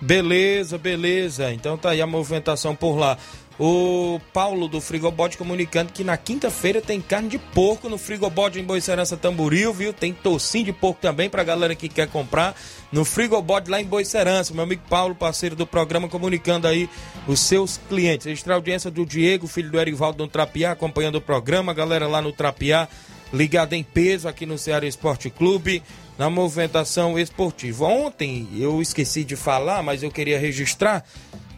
Beleza, 0.00 0.78
beleza. 0.78 1.52
Então 1.52 1.76
tá 1.76 1.90
aí 1.90 2.00
a 2.00 2.06
movimentação 2.06 2.76
por 2.76 2.96
lá. 2.96 3.18
O 3.58 4.20
Paulo 4.32 4.68
do 4.68 4.80
Frigobode 4.80 5.36
comunicando 5.36 5.92
que 5.92 6.04
na 6.04 6.16
quinta-feira 6.16 6.80
tem 6.80 7.00
carne 7.00 7.28
de 7.28 7.38
porco 7.38 7.88
no 7.88 7.98
Frigobode 7.98 8.60
em 8.60 8.64
Boicerança 8.64 9.16
Tamboril, 9.16 9.74
viu? 9.74 9.92
Tem 9.92 10.12
tocinho 10.12 10.66
de 10.66 10.72
porco 10.72 11.00
também 11.00 11.28
pra 11.28 11.42
galera 11.42 11.74
que 11.74 11.88
quer 11.88 12.06
comprar 12.06 12.54
no 12.92 13.04
Frigobode 13.04 13.68
lá 13.68 13.80
em 13.80 13.84
Boicerança. 13.84 14.54
Meu 14.54 14.62
amigo 14.62 14.82
Paulo, 14.88 15.12
parceiro 15.12 15.56
do 15.56 15.66
programa, 15.66 16.08
comunicando 16.08 16.68
aí 16.68 16.88
os 17.26 17.40
seus 17.40 17.80
clientes. 17.88 18.28
Extra 18.28 18.54
audiência 18.54 18.92
do 18.92 19.04
Diego, 19.04 19.48
filho 19.48 19.72
do 19.72 19.80
Erivaldo 19.80 20.22
no 20.22 20.30
Trapiá, 20.30 20.70
acompanhando 20.70 21.16
o 21.16 21.20
programa. 21.20 21.74
Galera 21.74 22.06
lá 22.06 22.22
no 22.22 22.32
Trapiá 22.32 22.88
ligado 23.32 23.74
em 23.74 23.82
peso 23.82 24.28
aqui 24.28 24.46
no 24.46 24.56
Ceará 24.56 24.86
Esporte 24.86 25.30
Clube, 25.30 25.82
na 26.16 26.30
movimentação 26.30 27.18
esportiva. 27.18 27.86
Ontem 27.86 28.48
eu 28.56 28.80
esqueci 28.80 29.24
de 29.24 29.36
falar, 29.36 29.82
mas 29.82 30.02
eu 30.02 30.10
queria 30.10 30.38
registrar 30.38 31.04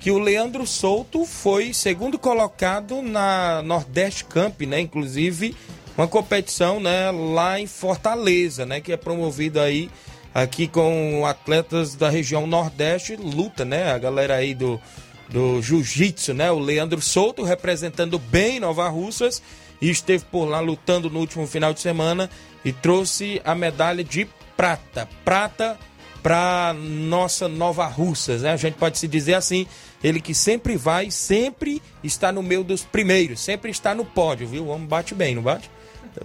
que 0.01 0.11
o 0.11 0.19
Leandro 0.19 0.67
Souto 0.67 1.27
foi 1.27 1.75
segundo 1.75 2.19
colocado 2.19 3.03
na 3.03 3.63
Nordeste 3.63 4.25
Camp, 4.25 4.63
né? 4.63 4.81
Inclusive 4.81 5.55
uma 5.97 6.09
competição, 6.09 6.81
né, 6.81 7.11
lá 7.11 7.61
em 7.61 7.67
Fortaleza, 7.67 8.65
né, 8.65 8.81
que 8.81 8.91
é 8.91 8.97
promovida 8.97 9.63
aí 9.63 9.91
aqui 10.33 10.67
com 10.67 11.27
atletas 11.27 11.95
da 11.95 12.09
região 12.09 12.47
Nordeste, 12.47 13.17
luta, 13.17 13.65
né? 13.65 13.93
A 13.93 13.99
galera 13.99 14.37
aí 14.37 14.55
do 14.55 14.81
do 15.29 15.63
Jiu-Jitsu, 15.63 16.35
né? 16.35 16.51
O 16.51 16.59
Leandro 16.59 17.01
Souto 17.01 17.45
representando 17.45 18.19
bem 18.19 18.59
Nova 18.59 18.89
Russas 18.89 19.41
e 19.81 19.89
esteve 19.89 20.25
por 20.25 20.45
lá 20.45 20.61
lutando 20.61 21.09
no 21.09 21.21
último 21.21 21.47
final 21.47 21.73
de 21.73 21.81
semana 21.81 22.29
e 22.65 22.73
trouxe 22.73 23.41
a 23.45 23.55
medalha 23.55 24.03
de 24.03 24.27
prata. 24.57 25.09
Prata 25.25 25.79
para 26.23 26.75
nossa 26.75 27.49
Nova 27.49 27.87
Russas, 27.87 28.43
né? 28.43 28.53
A 28.53 28.57
gente 28.57 28.75
pode 28.75 28.99
se 28.99 29.09
dizer 29.09 29.35
assim, 29.35 29.67
ele 30.03 30.21
que 30.21 30.35
sempre 30.35 30.77
vai, 30.77 31.11
sempre 31.11 31.83
está 32.03 32.31
no 32.31 32.43
meio 32.43 32.63
dos 32.63 32.85
primeiros, 32.85 33.41
sempre 33.41 33.71
está 33.71 33.95
no 33.95 34.05
pódio, 34.05 34.47
viu? 34.47 34.65
O 34.65 34.69
homem 34.69 34.87
bate 34.87 35.15
bem, 35.15 35.35
não 35.35 35.43
bate? 35.43 35.71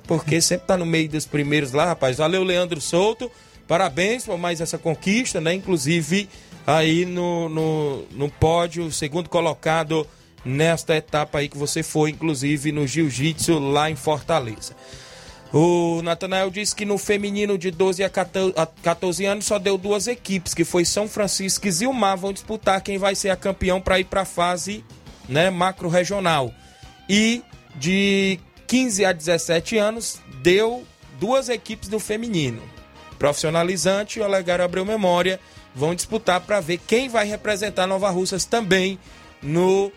Porque 0.07 0.41
sempre 0.41 0.63
está 0.63 0.77
no 0.77 0.85
meio 0.85 1.07
dos 1.09 1.25
primeiros 1.25 1.71
lá, 1.71 1.85
rapaz. 1.85 2.17
Valeu, 2.17 2.43
Leandro 2.43 2.81
Souto. 2.81 3.31
Parabéns 3.67 4.25
por 4.25 4.37
mais 4.37 4.61
essa 4.61 4.77
conquista, 4.77 5.41
né? 5.41 5.53
Inclusive 5.53 6.29
aí 6.65 7.05
no, 7.05 7.49
no, 7.49 8.03
no 8.11 8.29
pódio, 8.29 8.91
segundo 8.91 9.29
colocado 9.29 10.07
nesta 10.43 10.95
etapa 10.95 11.39
aí 11.39 11.49
que 11.49 11.57
você 11.57 11.81
foi, 11.81 12.11
inclusive 12.11 12.71
no 12.71 12.85
jiu-jitsu 12.85 13.57
lá 13.57 13.89
em 13.89 13.95
Fortaleza. 13.95 14.75
O 15.57 16.01
Natanael 16.01 16.49
disse 16.49 16.75
que 16.75 16.83
no 16.83 16.97
feminino 16.97 17.57
de 17.57 17.71
12 17.71 18.03
a 18.03 18.09
14 18.09 19.23
anos 19.23 19.45
só 19.45 19.57
deu 19.57 19.77
duas 19.77 20.05
equipes, 20.05 20.53
que 20.53 20.65
foi 20.65 20.83
São 20.83 21.07
Francisco 21.07 21.65
e 21.65 21.71
Zilmar, 21.71 22.17
vão 22.17 22.33
disputar 22.33 22.81
quem 22.81 22.97
vai 22.97 23.15
ser 23.15 23.29
a 23.29 23.37
campeão 23.37 23.79
para 23.79 23.97
ir 23.97 24.03
para 24.03 24.23
a 24.23 24.25
fase 24.25 24.83
né, 25.29 25.49
macro-regional. 25.49 26.53
E 27.07 27.41
de 27.73 28.37
15 28.67 29.05
a 29.05 29.13
17 29.13 29.77
anos 29.77 30.19
deu 30.41 30.85
duas 31.21 31.47
equipes 31.47 31.87
do 31.87 32.01
feminino. 32.01 32.61
Profissionalizante, 33.17 34.19
o 34.19 34.25
Olegário 34.25 34.65
abriu 34.65 34.83
memória 34.83 35.39
vão 35.73 35.95
disputar 35.95 36.41
para 36.41 36.59
ver 36.59 36.79
quem 36.85 37.07
vai 37.07 37.25
representar 37.25 37.87
Nova 37.87 38.09
Russas 38.09 38.43
também 38.43 38.99
no 39.41 39.89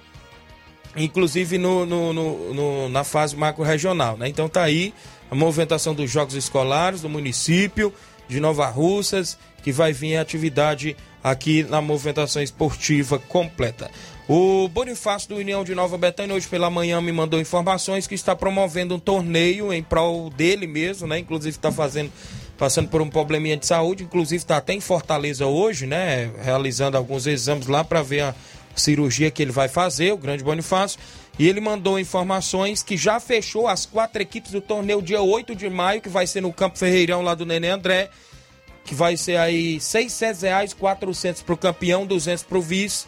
inclusive 0.97 1.59
no, 1.59 1.85
no, 1.85 2.13
no, 2.13 2.55
no 2.55 2.89
na 2.89 3.03
fase 3.03 3.37
macro-regional. 3.37 4.17
Né? 4.17 4.29
Então 4.29 4.49
tá 4.49 4.63
aí 4.63 4.95
a 5.31 5.35
movimentação 5.35 5.95
dos 5.95 6.11
jogos 6.11 6.35
escolares 6.35 7.03
do 7.03 7.09
município 7.09 7.93
de 8.29 8.41
Nova 8.41 8.67
Russas, 8.69 9.39
que 9.63 9.73
vai 9.73 9.93
vir 9.93 10.17
a 10.17 10.23
atividade 10.23 10.97
aqui 11.23 11.63
na 11.63 11.81
movimentação 11.81 12.43
esportiva 12.43 13.19
completa. 13.19 13.91
O 14.29 14.69
Bonifácio 14.69 15.31
do 15.31 15.37
União 15.37 15.65
de 15.65 15.75
Nova 15.75 15.97
Betânia 15.97 16.37
hoje 16.37 16.47
pela 16.47 16.69
manhã 16.69 17.01
me 17.01 17.11
mandou 17.11 17.41
informações 17.41 18.07
que 18.07 18.15
está 18.15 18.37
promovendo 18.37 18.95
um 18.95 18.99
torneio 18.99 19.73
em 19.73 19.83
prol 19.83 20.29
dele 20.29 20.67
mesmo, 20.67 21.07
né? 21.07 21.19
Inclusive 21.19 21.57
está 21.57 21.73
fazendo 21.73 22.13
passando 22.59 22.89
por 22.89 23.01
um 23.01 23.09
probleminha 23.09 23.57
de 23.57 23.65
saúde, 23.65 24.03
inclusive 24.03 24.43
está 24.43 24.57
até 24.57 24.75
em 24.75 24.81
Fortaleza 24.81 25.47
hoje, 25.47 25.87
né? 25.87 26.31
Realizando 26.43 26.97
alguns 26.97 27.27
exames 27.27 27.69
lá 27.69 27.85
para 27.85 28.03
ver 28.03 28.21
a 28.21 28.35
cirurgia 28.75 29.31
que 29.31 29.43
ele 29.43 29.53
vai 29.53 29.69
fazer, 29.69 30.13
o 30.13 30.17
grande 30.19 30.43
Bonifácio. 30.43 30.99
E 31.39 31.49
ele 31.49 31.61
mandou 31.61 32.01
informações 32.01 32.83
que 32.83 32.97
já 32.97 33.21
fechou 33.21 33.69
as 33.69 33.87
quatro 33.87 34.21
equipes 34.21 34.51
do 34.51 34.61
torneio 34.61 35.01
dia 35.01 35.23
8 35.23 35.55
de 35.55 35.71
maio, 35.71 36.01
que 36.01 36.09
vai 36.09 36.27
ser 36.27 36.41
no 36.41 36.53
Campo 36.53 36.77
Ferreirão 36.77 37.23
lá 37.23 37.35
do 37.35 37.47
Nenê 37.47 37.69
André, 37.69 38.11
que 38.85 38.93
vai 38.93 39.17
ser 39.17 39.37
aí 39.37 39.79
600 39.79 40.43
reais, 40.43 40.75
400 40.75 41.43
para 41.43 41.55
o 41.55 41.57
campeão, 41.57 42.05
200 42.05 42.43
para 42.43 42.59
o 42.59 42.63
vice. 42.63 43.07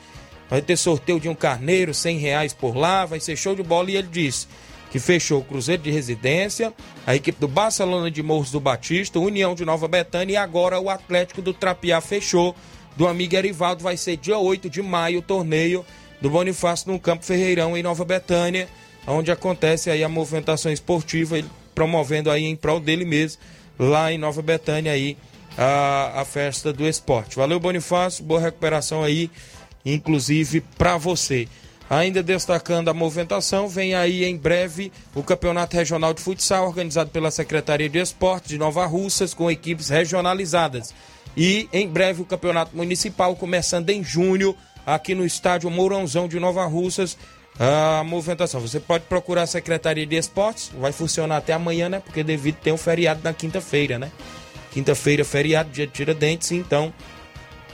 Vai 0.49 0.63
ter 0.63 0.77
sorteio 0.77 1.19
de 1.19 1.29
um 1.29 1.35
carneiro, 1.35 1.93
100 1.93 2.19
reais 2.19 2.53
por 2.53 2.77
lá, 2.77 3.05
vai 3.05 3.19
ser 3.19 3.35
show 3.37 3.55
de 3.55 3.63
bola. 3.65 3.91
E 3.91 3.97
ele 3.97 4.09
disse 4.09 4.47
que 4.93 5.01
fechou 5.01 5.41
o 5.41 5.45
Cruzeiro 5.45 5.83
de 5.83 5.91
Residência, 5.91 6.73
a 7.07 7.17
equipe 7.17 7.41
do 7.41 7.49
Barcelona 7.49 8.11
de 8.11 8.23
Morros 8.23 8.51
do 8.51 8.61
Batista, 8.61 9.19
União 9.19 9.55
de 9.55 9.65
Nova 9.65 9.89
Betânia 9.89 10.35
e 10.35 10.37
agora 10.37 10.81
o 10.81 10.91
Atlético 10.91 11.41
do 11.41 11.55
Trapiá 11.55 12.01
fechou 12.01 12.55
do 12.97 13.07
amigo 13.09 13.35
Erivaldo. 13.35 13.83
Vai 13.83 13.97
ser 13.97 14.17
dia 14.17 14.39
8 14.39 14.69
de 14.69 14.83
maio 14.83 15.21
o 15.21 15.23
torneio 15.23 15.85
do 16.21 16.31
Bonifácio 16.31 16.91
no 16.91 16.99
Campo 16.99 17.25
Ferreirão, 17.25 17.77
em 17.77 17.83
Nova 17.83 18.05
Betânia, 18.05 18.69
onde 19.07 19.31
acontece 19.31 19.91
aí 19.91 20.05
a 20.05 20.09
movimentação 20.09 20.71
esportiva, 20.71 21.39
ele 21.39 21.49
promovendo 21.75 22.31
aí 22.31 22.45
em 22.45 22.57
prol 22.57 22.81
dele 22.81 23.05
mesmo, 23.05 23.41
lá 23.79 24.13
em 24.13 24.19
Nova 24.19 24.43
Betânia 24.43 24.93
aí, 24.93 25.17
a, 25.57 26.21
a 26.21 26.25
festa 26.25 26.73
do 26.73 26.87
esporte. 26.87 27.37
Valeu, 27.37 27.59
Bonifácio, 27.59 28.25
boa 28.25 28.41
recuperação 28.41 29.03
aí, 29.03 29.31
inclusive 29.85 30.61
para 30.77 30.97
você. 30.97 31.49
Ainda 31.89 32.23
destacando 32.23 32.89
a 32.89 32.95
movimentação, 32.95 33.69
vem 33.69 33.97
aí 33.97 34.25
em 34.25 34.37
breve 34.37 34.93
o 35.13 35.25
Campeonato 35.25 35.77
Regional 35.77 36.15
de 36.15 36.23
Futsal, 36.23 36.67
organizado 36.67 37.11
pela 37.11 37.33
Secretaria 37.33 37.89
de 37.89 37.99
Esportes 37.99 38.51
de 38.51 38.59
Nova 38.59 38.87
Russas, 38.87 39.35
com 39.35 39.51
equipes 39.51 39.89
regionalizadas. 39.89 40.95
E 41.37 41.69
em 41.73 41.89
breve 41.89 42.23
o 42.23 42.25
Campeonato 42.25 42.77
Municipal, 42.77 43.35
começando 43.35 43.91
em 43.91 44.05
junho, 44.05 44.57
aqui 44.87 45.15
no 45.15 45.25
estádio 45.25 45.71
Mourãozão 45.71 46.29
de 46.29 46.39
Nova 46.39 46.65
Russas. 46.67 47.17
A 47.59 48.03
movimentação. 48.05 48.61
Você 48.61 48.81
pode 48.81 49.05
procurar 49.05 49.43
a 49.43 49.47
Secretaria 49.47 50.07
de 50.07 50.17
Esportes, 50.17 50.71
vai 50.79 50.93
funcionar 50.93 51.39
até 51.39 51.53
amanhã, 51.53 51.91
né? 51.91 52.01
Porque 52.01 52.23
devido 52.23 52.57
ter 52.57 52.73
um 52.73 52.77
feriado 52.77 53.21
na 53.23 53.35
quinta-feira, 53.35 53.99
né? 53.99 54.11
Quinta-feira, 54.71 55.25
feriado, 55.25 55.69
dia 55.69 55.87
de 55.87 55.93
Tiradentes, 55.93 56.53
então 56.53 56.91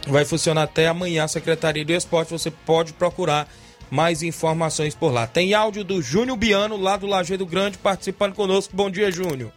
vai 0.09 0.25
funcionar 0.25 0.63
até 0.65 0.89
amanhã 0.89 1.25
a 1.25 1.29
Secretaria 1.29 1.85
de 1.85 1.93
Esportes. 1.93 2.33
Você 2.33 2.51
pode 2.51 2.95
procurar 2.95 3.49
mais 3.89 4.23
informações 4.23 4.95
por 4.95 5.13
lá. 5.13 5.27
Tem 5.27 5.55
áudio 5.55 5.85
do 5.85 6.03
Júnior 6.03 6.37
Biano, 6.37 6.77
lá 6.77 6.97
do 6.97 7.07
Lajeado 7.07 7.47
Grande, 7.47 7.79
participando 7.79 8.35
conosco. 8.35 8.75
Bom 8.75 8.91
dia, 8.91 9.13
Júnior. 9.13 9.53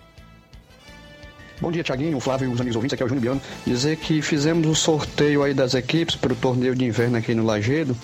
Bom 1.62 1.74
dia, 1.74 1.84
Tiaguinho, 1.84 2.18
Flávio 2.22 2.50
e 2.50 2.54
os 2.54 2.62
amigos 2.62 2.78
ouvintes, 2.78 2.94
aqui 2.94 3.04
é 3.04 3.06
o 3.06 3.10
Júnior 3.10 3.22
Biano. 3.22 3.42
Dizer 3.68 3.98
que 3.98 4.22
fizemos 4.22 4.66
um 4.66 4.74
sorteio 4.74 5.44
aí 5.44 5.54
das 5.54 5.74
equipes 5.74 6.16
para 6.16 6.32
o 6.32 6.36
torneio 6.36 6.74
de 6.74 6.86
inverno 6.86 7.18
aqui 7.18 7.36
no 7.36 7.44
Lagedo. 7.44 7.98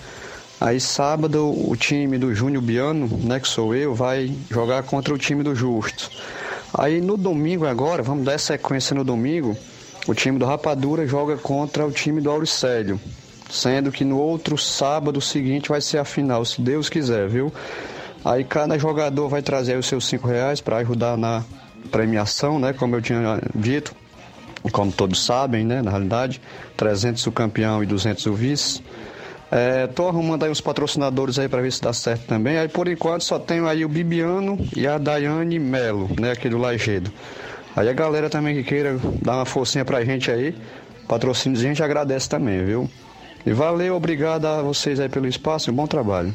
Aí 0.60 0.78
sábado 0.78 1.48
o 1.66 1.74
time 1.74 2.18
do 2.18 2.34
Júnior 2.34 2.62
Biano, 2.62 3.08
né, 3.24 3.40
que 3.40 3.48
sou 3.48 3.74
eu, 3.74 3.94
vai 3.94 4.30
jogar 4.50 4.82
contra 4.82 5.14
o 5.14 5.16
time 5.16 5.42
do 5.42 5.54
Justo. 5.54 6.10
Aí 6.74 7.00
no 7.00 7.16
domingo 7.16 7.66
agora, 7.66 8.02
vamos 8.02 8.26
dar 8.26 8.38
sequência 8.38 8.94
no 8.94 9.02
domingo, 9.02 9.56
o 10.06 10.12
time 10.12 10.38
do 10.38 10.44
Rapadura 10.44 11.06
joga 11.06 11.38
contra 11.38 11.86
o 11.86 11.90
time 11.90 12.20
do 12.20 12.30
Auricélio. 12.30 13.00
Sendo 13.48 13.90
que 13.90 14.04
no 14.04 14.18
outro 14.18 14.58
sábado 14.58 15.18
seguinte 15.18 15.70
vai 15.70 15.80
ser 15.80 15.96
a 15.96 16.04
final, 16.04 16.44
se 16.44 16.60
Deus 16.60 16.90
quiser, 16.90 17.26
viu? 17.26 17.50
Aí 18.22 18.44
cada 18.44 18.78
jogador 18.78 19.30
vai 19.30 19.40
trazer 19.40 19.78
os 19.78 19.86
seus 19.86 20.06
cinco 20.06 20.28
reais 20.28 20.60
para 20.60 20.76
ajudar 20.76 21.16
na 21.16 21.42
premiação, 21.86 22.58
né? 22.58 22.72
Como 22.72 22.96
eu 22.96 23.02
tinha 23.02 23.40
dito, 23.54 23.94
como 24.72 24.92
todos 24.92 25.24
sabem, 25.24 25.64
né? 25.64 25.82
Na 25.82 25.90
realidade, 25.90 26.40
300 26.76 27.26
o 27.26 27.32
campeão 27.32 27.82
e 27.82 27.86
200 27.86 28.26
o 28.26 28.34
vice. 28.34 28.82
É, 29.50 29.86
tô 29.86 30.08
arrumando 30.08 30.44
aí 30.44 30.50
uns 30.50 30.60
patrocinadores 30.60 31.38
aí 31.38 31.48
para 31.48 31.62
ver 31.62 31.72
se 31.72 31.80
dá 31.80 31.92
certo 31.92 32.26
também. 32.26 32.58
Aí 32.58 32.68
por 32.68 32.88
enquanto 32.88 33.22
só 33.22 33.38
tenho 33.38 33.68
aí 33.68 33.84
o 33.84 33.88
Bibiano 33.88 34.58
e 34.76 34.86
a 34.86 34.98
Daiane 34.98 35.58
Melo, 35.58 36.10
né? 36.20 36.32
Aqui 36.32 36.48
do 36.48 36.58
Lajedo. 36.58 37.12
Aí 37.76 37.88
a 37.88 37.92
galera 37.92 38.28
também 38.28 38.54
que 38.56 38.64
queira 38.64 38.98
dar 39.22 39.36
uma 39.36 39.44
forcinha 39.44 39.84
pra 39.84 40.04
gente 40.04 40.30
aí, 40.30 40.54
patrocínio 41.06 41.58
a 41.58 41.62
gente 41.62 41.82
agradece 41.82 42.28
também, 42.28 42.64
viu? 42.64 42.90
E 43.44 43.52
valeu, 43.52 43.94
obrigado 43.94 44.46
a 44.46 44.62
vocês 44.62 44.98
aí 44.98 45.08
pelo 45.08 45.28
espaço 45.28 45.70
e 45.70 45.72
bom 45.72 45.86
trabalho. 45.86 46.34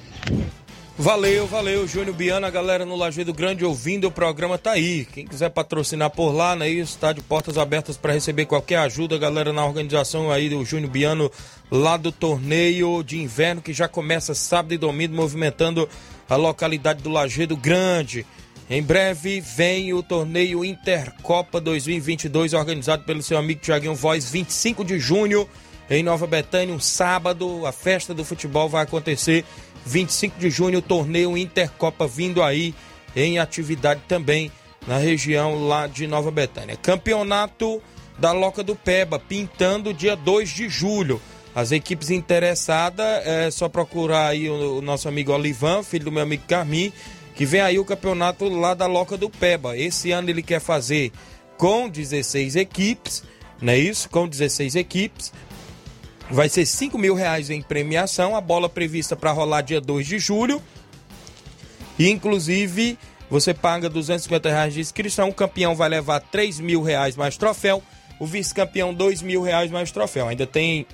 Valeu, 1.01 1.47
valeu, 1.47 1.87
Júnior 1.87 2.15
Biana, 2.15 2.45
a 2.45 2.51
galera 2.51 2.85
no 2.85 2.95
Lajeado 2.95 3.33
Grande 3.33 3.65
ouvindo 3.65 4.07
o 4.07 4.11
programa 4.11 4.55
tá 4.55 4.73
aí. 4.73 5.03
Quem 5.03 5.25
quiser 5.25 5.49
patrocinar 5.49 6.11
por 6.11 6.31
lá, 6.31 6.55
né, 6.55 6.69
isso, 6.69 6.95
tá 6.99 7.11
de 7.11 7.21
portas 7.21 7.57
abertas 7.57 7.97
para 7.97 8.13
receber 8.13 8.45
qualquer 8.45 8.75
ajuda, 8.77 9.17
galera 9.17 9.51
na 9.51 9.65
organização 9.65 10.29
aí 10.29 10.47
do 10.47 10.63
Júnior 10.63 10.91
Biano 10.91 11.31
lá 11.71 11.97
do 11.97 12.11
torneio 12.11 13.01
de 13.01 13.19
inverno 13.19 13.63
que 13.63 13.73
já 13.73 13.87
começa 13.87 14.35
sábado 14.35 14.75
e 14.75 14.77
domingo 14.77 15.15
movimentando 15.15 15.89
a 16.29 16.35
localidade 16.35 17.01
do 17.01 17.09
Lajeado 17.09 17.57
Grande. 17.57 18.23
Em 18.69 18.83
breve 18.83 19.41
vem 19.41 19.95
o 19.95 20.03
torneio 20.03 20.63
Intercopa 20.63 21.59
2022 21.59 22.53
organizado 22.53 23.05
pelo 23.05 23.23
seu 23.23 23.39
amigo 23.39 23.59
Tiaguinho 23.59 23.95
Voz, 23.95 24.29
25 24.29 24.85
de 24.85 24.99
junho 24.99 25.49
em 25.89 26.03
Nova 26.03 26.25
Betânia, 26.25 26.73
um 26.73 26.79
sábado, 26.79 27.65
a 27.65 27.71
festa 27.73 28.13
do 28.13 28.23
futebol 28.23 28.69
vai 28.69 28.83
acontecer 28.83 29.43
25 29.85 30.39
de 30.39 30.49
junho, 30.49 30.79
o 30.79 30.81
torneio 30.81 31.37
Intercopa 31.37 32.07
vindo 32.07 32.41
aí 32.41 32.73
em 33.15 33.39
atividade 33.39 34.01
também 34.07 34.51
na 34.87 34.97
região 34.97 35.67
lá 35.67 35.87
de 35.87 36.07
Nova 36.07 36.31
Betânia. 36.31 36.75
Campeonato 36.75 37.81
da 38.17 38.31
Loca 38.31 38.63
do 38.63 38.75
Peba, 38.75 39.19
pintando 39.19 39.93
dia 39.93 40.15
2 40.15 40.49
de 40.49 40.69
julho. 40.69 41.21
As 41.53 41.71
equipes 41.71 42.09
interessadas, 42.09 43.05
é 43.25 43.51
só 43.51 43.67
procurar 43.67 44.27
aí 44.27 44.49
o, 44.49 44.77
o 44.77 44.81
nosso 44.81 45.09
amigo 45.09 45.33
Olivan, 45.33 45.83
filho 45.83 46.05
do 46.05 46.11
meu 46.11 46.23
amigo 46.23 46.43
Carmin, 46.47 46.93
que 47.35 47.45
vem 47.45 47.61
aí 47.61 47.77
o 47.77 47.85
campeonato 47.85 48.47
lá 48.47 48.73
da 48.73 48.85
Loca 48.85 49.17
do 49.17 49.29
Peba. 49.29 49.77
Esse 49.77 50.11
ano 50.11 50.29
ele 50.29 50.41
quer 50.41 50.61
fazer 50.61 51.11
com 51.57 51.89
16 51.89 52.55
equipes, 52.55 53.23
não 53.61 53.73
é 53.73 53.77
isso? 53.77 54.09
Com 54.09 54.27
16 54.27 54.75
equipes. 54.75 55.33
Vai 56.31 56.47
ser 56.47 56.65
5 56.65 56.97
mil 56.97 57.13
reais 57.13 57.49
em 57.49 57.61
premiação, 57.61 58.37
a 58.37 58.41
bola 58.41 58.69
prevista 58.69 59.17
para 59.17 59.33
rolar 59.33 59.61
dia 59.61 59.81
2 59.81 60.07
de 60.07 60.17
julho. 60.17 60.61
E, 61.99 62.09
inclusive, 62.09 62.97
você 63.29 63.53
paga 63.53 63.89
250 63.89 64.49
reais 64.49 64.73
de 64.73 64.79
inscrição, 64.79 65.27
o 65.27 65.33
campeão 65.33 65.75
vai 65.75 65.89
levar 65.89 66.21
3 66.21 66.61
mil 66.61 66.81
reais 66.81 67.17
mais 67.17 67.35
troféu, 67.35 67.83
o 68.17 68.25
vice-campeão 68.25 68.93
2 68.93 69.21
mil 69.21 69.41
reais 69.41 69.69
mais 69.69 69.91
troféu. 69.91 70.29
Ainda 70.29 70.47
tem 70.47 70.85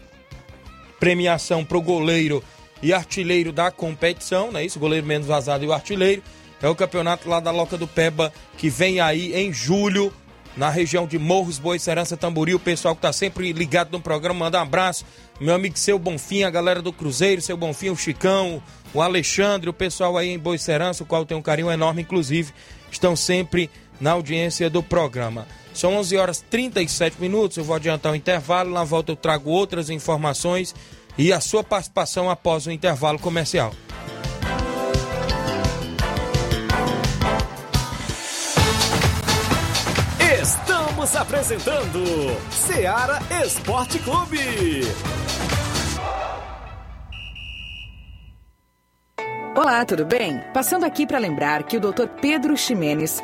premiação 0.99 1.63
para 1.63 1.77
o 1.77 1.81
goleiro 1.83 2.43
e 2.81 2.91
artilheiro 2.91 3.51
da 3.51 3.69
competição, 3.69 4.51
não 4.51 4.59
é 4.59 4.65
isso? 4.65 4.79
O 4.79 4.81
goleiro 4.81 5.05
menos 5.05 5.27
vazado 5.27 5.63
e 5.63 5.67
o 5.67 5.73
artilheiro. 5.73 6.23
É 6.59 6.67
o 6.67 6.75
campeonato 6.75 7.29
lá 7.29 7.39
da 7.39 7.51
Loca 7.51 7.77
do 7.77 7.87
Peba 7.87 8.33
que 8.57 8.71
vem 8.71 8.99
aí 8.99 9.35
em 9.35 9.53
julho 9.53 10.11
na 10.57 10.69
região 10.69 11.05
de 11.05 11.19
Morros, 11.19 11.59
Boa 11.59 11.77
Serança, 11.77 12.17
Tamboril. 12.17 12.57
O 12.57 12.59
pessoal 12.59 12.95
que 12.95 12.99
está 12.99 13.13
sempre 13.13 13.53
ligado 13.53 13.91
no 13.91 14.01
programa, 14.01 14.45
manda 14.45 14.57
um 14.57 14.63
abraço. 14.63 15.05
Meu 15.39 15.53
amigo 15.53 15.77
Seu 15.77 15.99
Bonfim, 15.99 16.43
a 16.43 16.49
galera 16.49 16.81
do 16.81 16.91
Cruzeiro, 16.91 17.41
Seu 17.41 17.55
Bonfim, 17.55 17.91
o 17.91 17.95
Chicão, 17.95 18.61
o 18.93 19.01
Alexandre, 19.01 19.69
o 19.69 19.73
pessoal 19.73 20.17
aí 20.17 20.29
em 20.29 20.39
Boa 20.39 20.57
Serança, 20.57 21.03
o 21.03 21.05
qual 21.05 21.25
tem 21.25 21.37
um 21.37 21.41
carinho 21.41 21.71
enorme, 21.71 22.01
inclusive, 22.01 22.51
estão 22.91 23.15
sempre 23.15 23.69
na 24.01 24.11
audiência 24.11 24.69
do 24.69 24.81
programa. 24.81 25.47
São 25.73 25.95
11 25.95 26.17
horas 26.17 26.43
37 26.49 27.21
minutos, 27.21 27.57
eu 27.57 27.63
vou 27.63 27.75
adiantar 27.75 28.11
o 28.11 28.15
intervalo, 28.15 28.73
na 28.73 28.83
volta 28.83 29.11
eu 29.11 29.15
trago 29.15 29.51
outras 29.51 29.91
informações 29.91 30.73
e 31.15 31.31
a 31.31 31.39
sua 31.39 31.63
participação 31.63 32.31
após 32.31 32.65
o 32.65 32.71
intervalo 32.71 33.19
comercial. 33.19 33.71
Apresentando 41.47 42.03
Seara 42.51 43.19
Esporte 43.41 43.99
Clube. 43.99 44.81
Olá, 49.55 49.85
tudo 49.85 50.05
bem? 50.05 50.43
Passando 50.53 50.85
aqui 50.85 51.07
para 51.07 51.17
lembrar 51.17 51.63
que 51.63 51.77
o 51.77 51.79
Dr. 51.79 52.07
Pedro 52.19 52.57
Ximenes, 52.57 53.23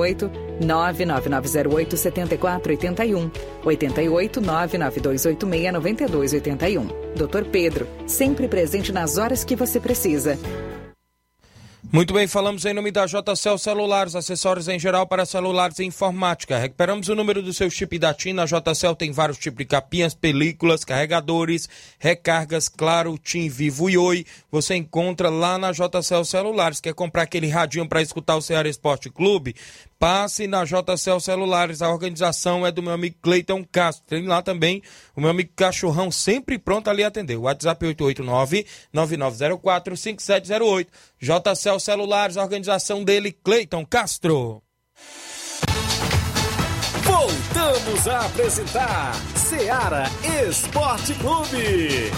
99908 0.59 1.97
7481 1.97 3.31
88 3.63 4.41
99286 4.41 5.73
9281. 5.73 6.87
Dr. 7.15 7.45
Pedro, 7.51 7.87
sempre 8.07 8.47
presente 8.47 8.91
nas 8.91 9.17
horas 9.17 9.43
que 9.43 9.55
você 9.55 9.79
precisa. 9.79 10.37
Muito 11.93 12.13
bem, 12.13 12.25
falamos 12.25 12.63
em 12.63 12.73
nome 12.73 12.89
da 12.89 13.05
JCL 13.05 13.57
Celulares, 13.57 14.15
acessórios 14.15 14.69
em 14.69 14.79
geral 14.79 15.05
para 15.05 15.25
celulares 15.25 15.77
e 15.79 15.83
informática. 15.83 16.57
Recuperamos 16.57 17.09
o 17.09 17.15
número 17.15 17.41
do 17.41 17.51
seu 17.51 17.69
chip 17.69 17.99
da 17.99 18.13
TIM. 18.13 18.31
Na 18.31 18.45
JCL 18.45 18.95
tem 18.97 19.11
vários 19.11 19.37
tipos 19.37 19.57
de 19.57 19.65
capinhas, 19.65 20.13
películas, 20.15 20.85
carregadores, 20.85 21.67
recargas, 21.99 22.69
claro, 22.69 23.17
TIM, 23.17 23.49
Vivo 23.49 23.89
e 23.89 23.97
Oi. 23.97 24.25
Você 24.49 24.75
encontra 24.75 25.29
lá 25.29 25.57
na 25.57 25.73
JCL 25.73 26.23
Celulares. 26.23 26.79
Quer 26.79 26.93
comprar 26.93 27.23
aquele 27.23 27.49
radinho 27.49 27.85
para 27.89 28.01
escutar 28.01 28.37
o 28.37 28.41
Ceará 28.41 28.69
Esporte 28.69 29.09
Clube? 29.09 29.53
Passe 30.01 30.47
na 30.47 30.65
JCL 30.65 31.19
Celulares, 31.19 31.83
a 31.83 31.91
organização 31.91 32.65
é 32.65 32.71
do 32.71 32.81
meu 32.81 32.91
amigo 32.91 33.17
Cleiton 33.21 33.63
Castro. 33.71 34.03
Tem 34.07 34.25
lá 34.25 34.41
também 34.41 34.81
o 35.15 35.21
meu 35.21 35.29
amigo 35.29 35.51
Cachorrão, 35.55 36.09
sempre 36.09 36.57
pronto 36.57 36.89
ali 36.89 37.03
atender. 37.03 37.37
WhatsApp 37.37 37.85
889-9904-5708. 38.95 40.87
JCL 41.21 41.79
Celulares, 41.79 42.35
a 42.35 42.41
organização 42.41 43.03
dele, 43.03 43.31
Cleiton 43.31 43.85
Castro. 43.85 44.63
Voltamos 47.03 48.07
a 48.07 48.25
apresentar 48.25 49.13
Seara 49.35 50.05
Esporte 50.49 51.13
Clube. 51.13 52.09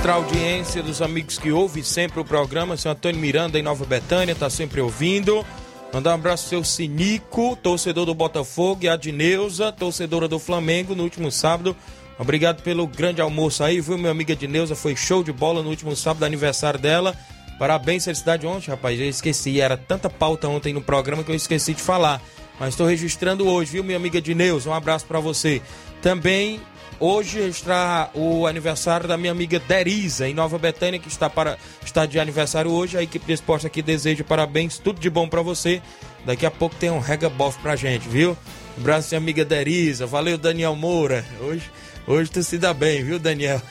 Extra 0.00 0.14
audiência 0.14 0.82
dos 0.82 1.02
amigos 1.02 1.38
que 1.38 1.52
ouvem 1.52 1.82
sempre 1.82 2.20
o 2.20 2.24
programa, 2.24 2.74
seu 2.74 2.90
Antônio 2.90 3.20
Miranda 3.20 3.58
em 3.58 3.62
Nova 3.62 3.84
Betânia, 3.84 4.34
tá 4.34 4.48
sempre 4.48 4.80
ouvindo. 4.80 5.44
Mandar 5.92 6.12
um 6.12 6.14
abraço 6.14 6.44
ao 6.44 6.48
seu 6.48 6.64
Sinico, 6.64 7.54
torcedor 7.62 8.06
do 8.06 8.14
Botafogo, 8.14 8.84
e 8.84 8.88
a 8.88 8.96
Dineuza, 8.96 9.70
torcedora 9.70 10.26
do 10.26 10.38
Flamengo, 10.38 10.94
no 10.94 11.02
último 11.02 11.30
sábado. 11.30 11.76
Obrigado 12.18 12.62
pelo 12.62 12.86
grande 12.86 13.20
almoço 13.20 13.62
aí, 13.62 13.78
viu, 13.78 13.98
minha 13.98 14.10
amiga 14.10 14.34
Dineuza? 14.34 14.74
Foi 14.74 14.96
show 14.96 15.22
de 15.22 15.34
bola 15.34 15.62
no 15.62 15.68
último 15.68 15.94
sábado, 15.94 16.24
aniversário 16.24 16.80
dela. 16.80 17.14
Parabéns, 17.58 18.06
felicidade 18.06 18.46
ontem, 18.46 18.70
rapaz. 18.70 18.98
Eu 18.98 19.06
esqueci, 19.06 19.60
era 19.60 19.76
tanta 19.76 20.08
pauta 20.08 20.48
ontem 20.48 20.72
no 20.72 20.80
programa 20.80 21.22
que 21.22 21.30
eu 21.30 21.36
esqueci 21.36 21.74
de 21.74 21.82
falar. 21.82 22.22
Mas 22.58 22.70
estou 22.70 22.86
registrando 22.86 23.46
hoje, 23.46 23.72
viu, 23.72 23.84
minha 23.84 23.98
amiga 23.98 24.18
Dineuza? 24.18 24.70
Um 24.70 24.74
abraço 24.74 25.04
para 25.04 25.20
você. 25.20 25.60
Também 26.00 26.58
Hoje 27.02 27.40
está 27.48 28.10
o 28.12 28.46
aniversário 28.46 29.08
da 29.08 29.16
minha 29.16 29.32
amiga 29.32 29.58
Deriza, 29.58 30.28
em 30.28 30.34
Nova 30.34 30.58
Betânia, 30.58 31.00
que 31.00 31.08
está, 31.08 31.30
para, 31.30 31.56
está 31.82 32.04
de 32.04 32.20
aniversário 32.20 32.70
hoje. 32.70 32.98
A 32.98 33.02
equipe 33.02 33.24
de 33.24 33.32
esporte 33.32 33.66
aqui 33.66 33.80
deseja 33.80 34.22
parabéns, 34.22 34.78
tudo 34.78 35.00
de 35.00 35.08
bom 35.08 35.26
para 35.26 35.40
você. 35.40 35.80
Daqui 36.26 36.44
a 36.44 36.50
pouco 36.50 36.76
tem 36.76 36.90
um 36.90 36.98
rega 36.98 37.30
bof 37.30 37.58
pra 37.60 37.74
gente, 37.74 38.06
viu? 38.06 38.36
Um 38.76 38.82
abraço 38.82 39.08
minha 39.08 39.18
amiga 39.18 39.46
Deriza. 39.46 40.04
Valeu, 40.04 40.36
Daniel 40.36 40.76
Moura. 40.76 41.24
Hoje, 41.40 41.70
hoje 42.06 42.30
tu 42.30 42.42
se 42.42 42.58
dá 42.58 42.74
bem, 42.74 43.02
viu, 43.02 43.18
Daniel? 43.18 43.62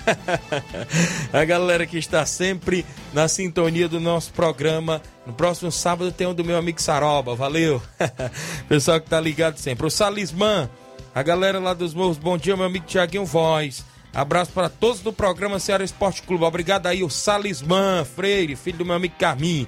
a 1.31 1.45
galera 1.45 1.85
que 1.85 1.99
está 1.99 2.25
sempre 2.25 2.83
na 3.13 3.27
sintonia 3.27 3.87
do 3.87 3.99
nosso 3.99 4.33
programa. 4.33 5.03
No 5.27 5.33
próximo 5.33 5.71
sábado 5.71 6.11
tem 6.11 6.25
um 6.25 6.33
do 6.33 6.43
meu 6.43 6.57
amigo 6.57 6.81
Saroba. 6.81 7.35
Valeu. 7.35 7.79
Pessoal 8.67 8.99
que 8.99 9.07
tá 9.07 9.21
ligado 9.21 9.57
sempre. 9.59 9.85
O 9.85 9.91
Salismã 9.91 10.67
a 11.13 11.23
galera 11.23 11.59
lá 11.59 11.73
dos 11.73 11.93
Morros, 11.93 12.17
bom 12.17 12.37
dia, 12.37 12.55
meu 12.55 12.65
amigo 12.65 12.85
Tiaguinho 12.85 13.25
Voz. 13.25 13.83
Abraço 14.13 14.51
para 14.51 14.69
todos 14.69 15.01
do 15.01 15.13
programa 15.13 15.59
Ceará 15.59 15.83
Esporte 15.83 16.21
Clube. 16.21 16.43
Obrigado 16.43 16.87
aí, 16.87 17.03
o 17.03 17.09
Salismã 17.09 18.03
Freire, 18.03 18.55
filho 18.55 18.79
do 18.79 18.85
meu 18.85 18.95
amigo 18.95 19.15
Carmim. 19.17 19.67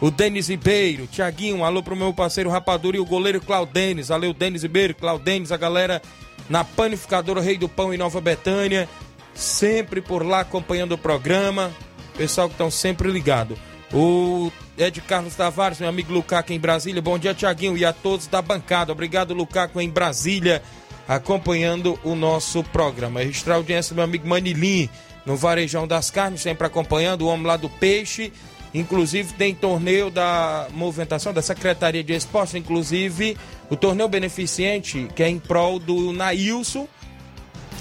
O 0.00 0.10
Denis 0.10 0.48
Ribeiro, 0.48 1.06
Tiaguinho, 1.06 1.64
alô 1.64 1.82
pro 1.82 1.94
meu 1.94 2.12
parceiro 2.12 2.50
Rapadura 2.50 2.96
e 2.96 3.00
o 3.00 3.04
goleiro 3.04 3.40
Claudenis. 3.40 4.08
Valeu, 4.08 4.34
Denis 4.34 4.62
Ribeiro, 4.62 4.94
Claudenis, 4.94 5.52
a 5.52 5.56
galera 5.56 6.02
na 6.48 6.64
panificadora 6.64 7.40
Rei 7.40 7.56
do 7.56 7.68
Pão 7.68 7.94
em 7.94 7.98
Nova 7.98 8.20
Betânia. 8.20 8.88
Sempre 9.34 10.00
por 10.00 10.26
lá 10.26 10.40
acompanhando 10.40 10.92
o 10.92 10.98
programa. 10.98 11.70
Pessoal 12.16 12.48
que 12.48 12.54
estão 12.54 12.70
sempre 12.70 13.10
ligado. 13.10 13.56
O 13.92 14.50
Ed 14.76 15.00
Carlos 15.02 15.36
Tavares, 15.36 15.78
meu 15.78 15.88
amigo 15.88 16.12
Lucaco 16.12 16.52
em 16.52 16.58
Brasília. 16.58 17.00
Bom 17.00 17.18
dia, 17.18 17.32
Tiaguinho, 17.32 17.76
e 17.76 17.84
a 17.84 17.92
todos 17.92 18.26
da 18.26 18.42
bancada. 18.42 18.90
Obrigado, 18.90 19.34
Lucaco 19.34 19.80
em 19.80 19.88
Brasília 19.88 20.62
acompanhando 21.06 21.98
o 22.04 22.14
nosso 22.14 22.62
programa. 22.64 23.20
Registrar 23.20 23.56
audiência 23.56 23.94
do 23.94 23.96
meu 23.96 24.04
amigo 24.04 24.26
Manilim, 24.26 24.88
no 25.24 25.36
Varejão 25.36 25.86
das 25.86 26.10
Carnes, 26.10 26.42
sempre 26.42 26.66
acompanhando, 26.66 27.22
o 27.22 27.26
homem 27.26 27.46
lá 27.46 27.56
do 27.56 27.68
Peixe. 27.68 28.32
Inclusive 28.74 29.34
tem 29.34 29.54
torneio 29.54 30.10
da 30.10 30.66
movimentação 30.70 31.32
da 31.32 31.42
Secretaria 31.42 32.02
de 32.02 32.14
Esporte, 32.14 32.56
inclusive 32.56 33.36
o 33.68 33.76
torneio 33.76 34.08
beneficente 34.08 35.08
que 35.14 35.22
é 35.22 35.28
em 35.28 35.38
prol 35.38 35.78
do 35.78 36.10
Nailson, 36.12 36.88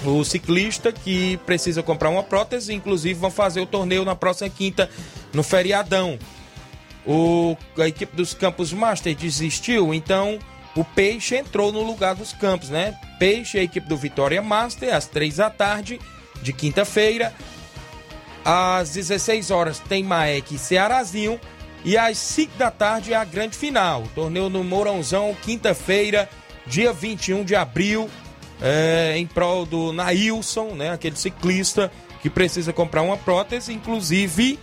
o 0.04 0.24
ciclista 0.26 0.92
que 0.92 1.38
precisa 1.46 1.82
comprar 1.82 2.10
uma 2.10 2.24
prótese, 2.24 2.74
inclusive 2.74 3.14
vão 3.14 3.32
fazer 3.32 3.62
o 3.62 3.66
torneio 3.66 4.04
na 4.04 4.16
próxima 4.16 4.50
quinta, 4.50 4.90
no 5.34 5.44
feriadão. 5.44 6.20
O, 7.06 7.56
a 7.78 7.88
equipe 7.88 8.16
dos 8.16 8.34
Campos 8.34 8.74
Master 8.74 9.16
desistiu, 9.16 9.94
então 9.94 10.40
o 10.76 10.84
Peixe 10.84 11.36
entrou 11.36 11.72
no 11.72 11.82
lugar 11.82 12.16
dos 12.16 12.34
Campos, 12.34 12.70
né? 12.70 12.98
Peixe, 13.20 13.60
a 13.60 13.64
equipe 13.64 13.88
do 13.88 13.98
Vitória 13.98 14.42
Master, 14.42 14.94
às 14.94 15.06
três 15.06 15.36
da 15.36 15.50
tarde 15.50 16.00
de 16.42 16.54
quinta-feira. 16.54 17.34
Às 18.44 18.92
16 18.92 19.52
horas 19.52 19.80
tem 19.80 20.04
Maek 20.04 20.56
e 20.56 20.58
Cearazinho. 20.58 21.40
E 21.84 21.98
às 21.98 22.18
5 22.18 22.58
da 22.58 22.72
tarde 22.72 23.14
é 23.14 23.16
a 23.16 23.24
grande 23.24 23.58
final. 23.58 24.04
Torneio 24.14 24.50
no 24.50 24.64
Mourãozão, 24.64 25.36
quinta-feira, 25.42 26.30
dia 26.66 26.94
21 26.94 27.44
de 27.44 27.56
abril, 27.56 28.10
é, 28.62 29.16
em 29.18 29.26
prol 29.26 29.66
do 29.66 29.92
Nailson, 29.92 30.76
né? 30.76 30.92
Aquele 30.92 31.16
ciclista 31.16 31.92
que 32.22 32.30
precisa 32.30 32.72
comprar 32.72 33.02
uma 33.02 33.18
prótese. 33.18 33.74
Inclusive, 33.74 34.60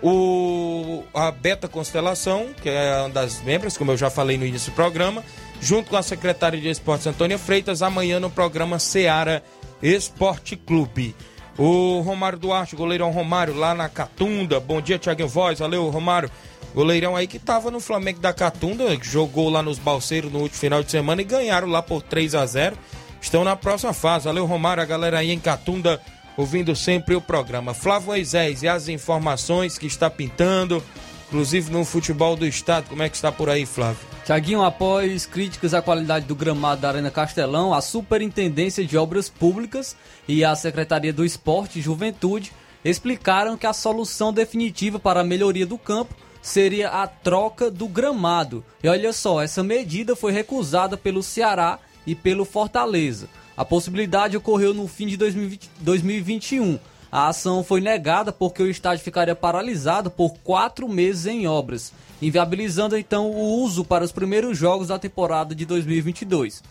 o, 0.00 1.02
a 1.12 1.30
Beta 1.30 1.68
Constelação, 1.68 2.50
que 2.62 2.68
é 2.68 3.00
uma 3.00 3.10
das 3.10 3.42
membros, 3.42 3.76
como 3.76 3.90
eu 3.90 3.96
já 3.96 4.08
falei 4.08 4.38
no 4.38 4.46
início 4.46 4.70
do 4.70 4.74
programa, 4.76 5.24
junto 5.60 5.90
com 5.90 5.96
a 5.96 6.02
secretária 6.02 6.60
de 6.60 6.68
Esportes 6.68 7.06
Antônia 7.06 7.38
Freitas, 7.38 7.82
amanhã 7.82 8.18
no 8.18 8.30
programa 8.30 8.78
Seara 8.78 9.42
Esporte 9.82 10.56
Clube. 10.56 11.14
O 11.58 12.00
Romário 12.00 12.38
Duarte, 12.38 12.74
goleirão 12.74 13.10
Romário, 13.10 13.54
lá 13.54 13.74
na 13.74 13.88
Catunda. 13.88 14.58
Bom 14.58 14.80
dia, 14.80 14.98
Thiago 14.98 15.28
Voz. 15.28 15.58
Valeu, 15.58 15.88
Romário. 15.90 16.30
Goleirão 16.74 17.16
aí 17.16 17.26
que 17.26 17.38
tava 17.38 17.70
no 17.70 17.80
Flamengo 17.80 18.20
da 18.20 18.32
Catunda, 18.32 18.96
que 18.96 19.06
jogou 19.06 19.50
lá 19.50 19.62
nos 19.62 19.78
Balseiros 19.78 20.32
no 20.32 20.38
último 20.38 20.58
final 20.58 20.82
de 20.82 20.90
semana 20.90 21.20
e 21.20 21.24
ganharam 21.24 21.68
lá 21.68 21.82
por 21.82 22.02
3 22.02 22.34
a 22.34 22.46
0 22.46 22.78
Estão 23.20 23.44
na 23.44 23.56
próxima 23.56 23.92
fase. 23.92 24.24
Valeu, 24.24 24.46
Romário, 24.46 24.82
a 24.82 24.86
galera 24.86 25.18
aí 25.18 25.30
em 25.30 25.38
Catunda, 25.38 26.00
ouvindo 26.36 26.74
sempre 26.74 27.14
o 27.14 27.20
programa. 27.20 27.74
Flávio 27.74 28.08
Moisés 28.08 28.62
e 28.62 28.68
as 28.68 28.88
informações 28.88 29.76
que 29.76 29.86
está 29.86 30.08
pintando, 30.08 30.82
inclusive 31.28 31.70
no 31.70 31.84
futebol 31.84 32.36
do 32.36 32.46
estado. 32.46 32.88
Como 32.88 33.02
é 33.02 33.08
que 33.10 33.16
está 33.16 33.30
por 33.30 33.50
aí, 33.50 33.66
Flávio? 33.66 34.09
Tiaguinho, 34.30 34.62
após 34.62 35.26
críticas 35.26 35.74
à 35.74 35.82
qualidade 35.82 36.24
do 36.24 36.36
gramado 36.36 36.82
da 36.82 36.88
Arena 36.88 37.10
Castelão, 37.10 37.74
a 37.74 37.80
Superintendência 37.80 38.86
de 38.86 38.96
Obras 38.96 39.28
Públicas 39.28 39.96
e 40.28 40.44
a 40.44 40.54
Secretaria 40.54 41.12
do 41.12 41.24
Esporte 41.24 41.80
e 41.80 41.82
Juventude 41.82 42.52
explicaram 42.84 43.56
que 43.56 43.66
a 43.66 43.72
solução 43.72 44.32
definitiva 44.32 45.00
para 45.00 45.22
a 45.22 45.24
melhoria 45.24 45.66
do 45.66 45.76
campo 45.76 46.14
seria 46.40 46.90
a 46.90 47.08
troca 47.08 47.72
do 47.72 47.88
gramado. 47.88 48.64
E 48.84 48.88
olha 48.88 49.12
só, 49.12 49.42
essa 49.42 49.64
medida 49.64 50.14
foi 50.14 50.30
recusada 50.30 50.96
pelo 50.96 51.24
Ceará 51.24 51.80
e 52.06 52.14
pelo 52.14 52.44
Fortaleza. 52.44 53.28
A 53.56 53.64
possibilidade 53.64 54.36
ocorreu 54.36 54.72
no 54.72 54.86
fim 54.86 55.08
de 55.08 55.16
2020, 55.16 55.68
2021. 55.80 56.78
A 57.10 57.26
ação 57.26 57.64
foi 57.64 57.80
negada 57.80 58.30
porque 58.30 58.62
o 58.62 58.70
estádio 58.70 59.02
ficaria 59.02 59.34
paralisado 59.34 60.08
por 60.08 60.34
quatro 60.44 60.88
meses 60.88 61.26
em 61.26 61.48
obras 61.48 61.92
inviabilizando 62.20 62.96
então 62.96 63.30
o 63.30 63.62
uso 63.62 63.84
para 63.84 64.04
os 64.04 64.12
primeiros 64.12 64.56
jogos 64.56 64.88
da 64.88 64.98
temporada 64.98 65.54
de 65.54 65.64
2022. 65.64 66.62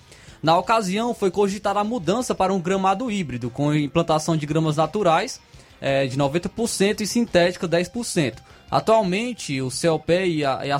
Na 0.42 0.58
ocasião, 0.58 1.14
foi 1.14 1.30
cogitada 1.30 1.80
a 1.80 1.84
mudança 1.84 2.34
para 2.34 2.54
um 2.54 2.62
gramado 2.62 3.12
híbrido, 3.12 3.50
com 3.50 3.74
implantação 3.74 4.38
de 4.38 4.46
gramas 4.46 4.78
naturais 4.78 5.40
é, 5.82 6.08
de 6.08 6.18
90% 6.18 7.02
e 7.02 7.08
sintética 7.08 7.68
10%. 7.68 8.36
Atualmente, 8.72 9.62
o 9.62 9.70
CELPE 9.70 10.26
e 10.28 10.46
a, 10.46 10.66
e 10.66 10.72
a 10.72 10.80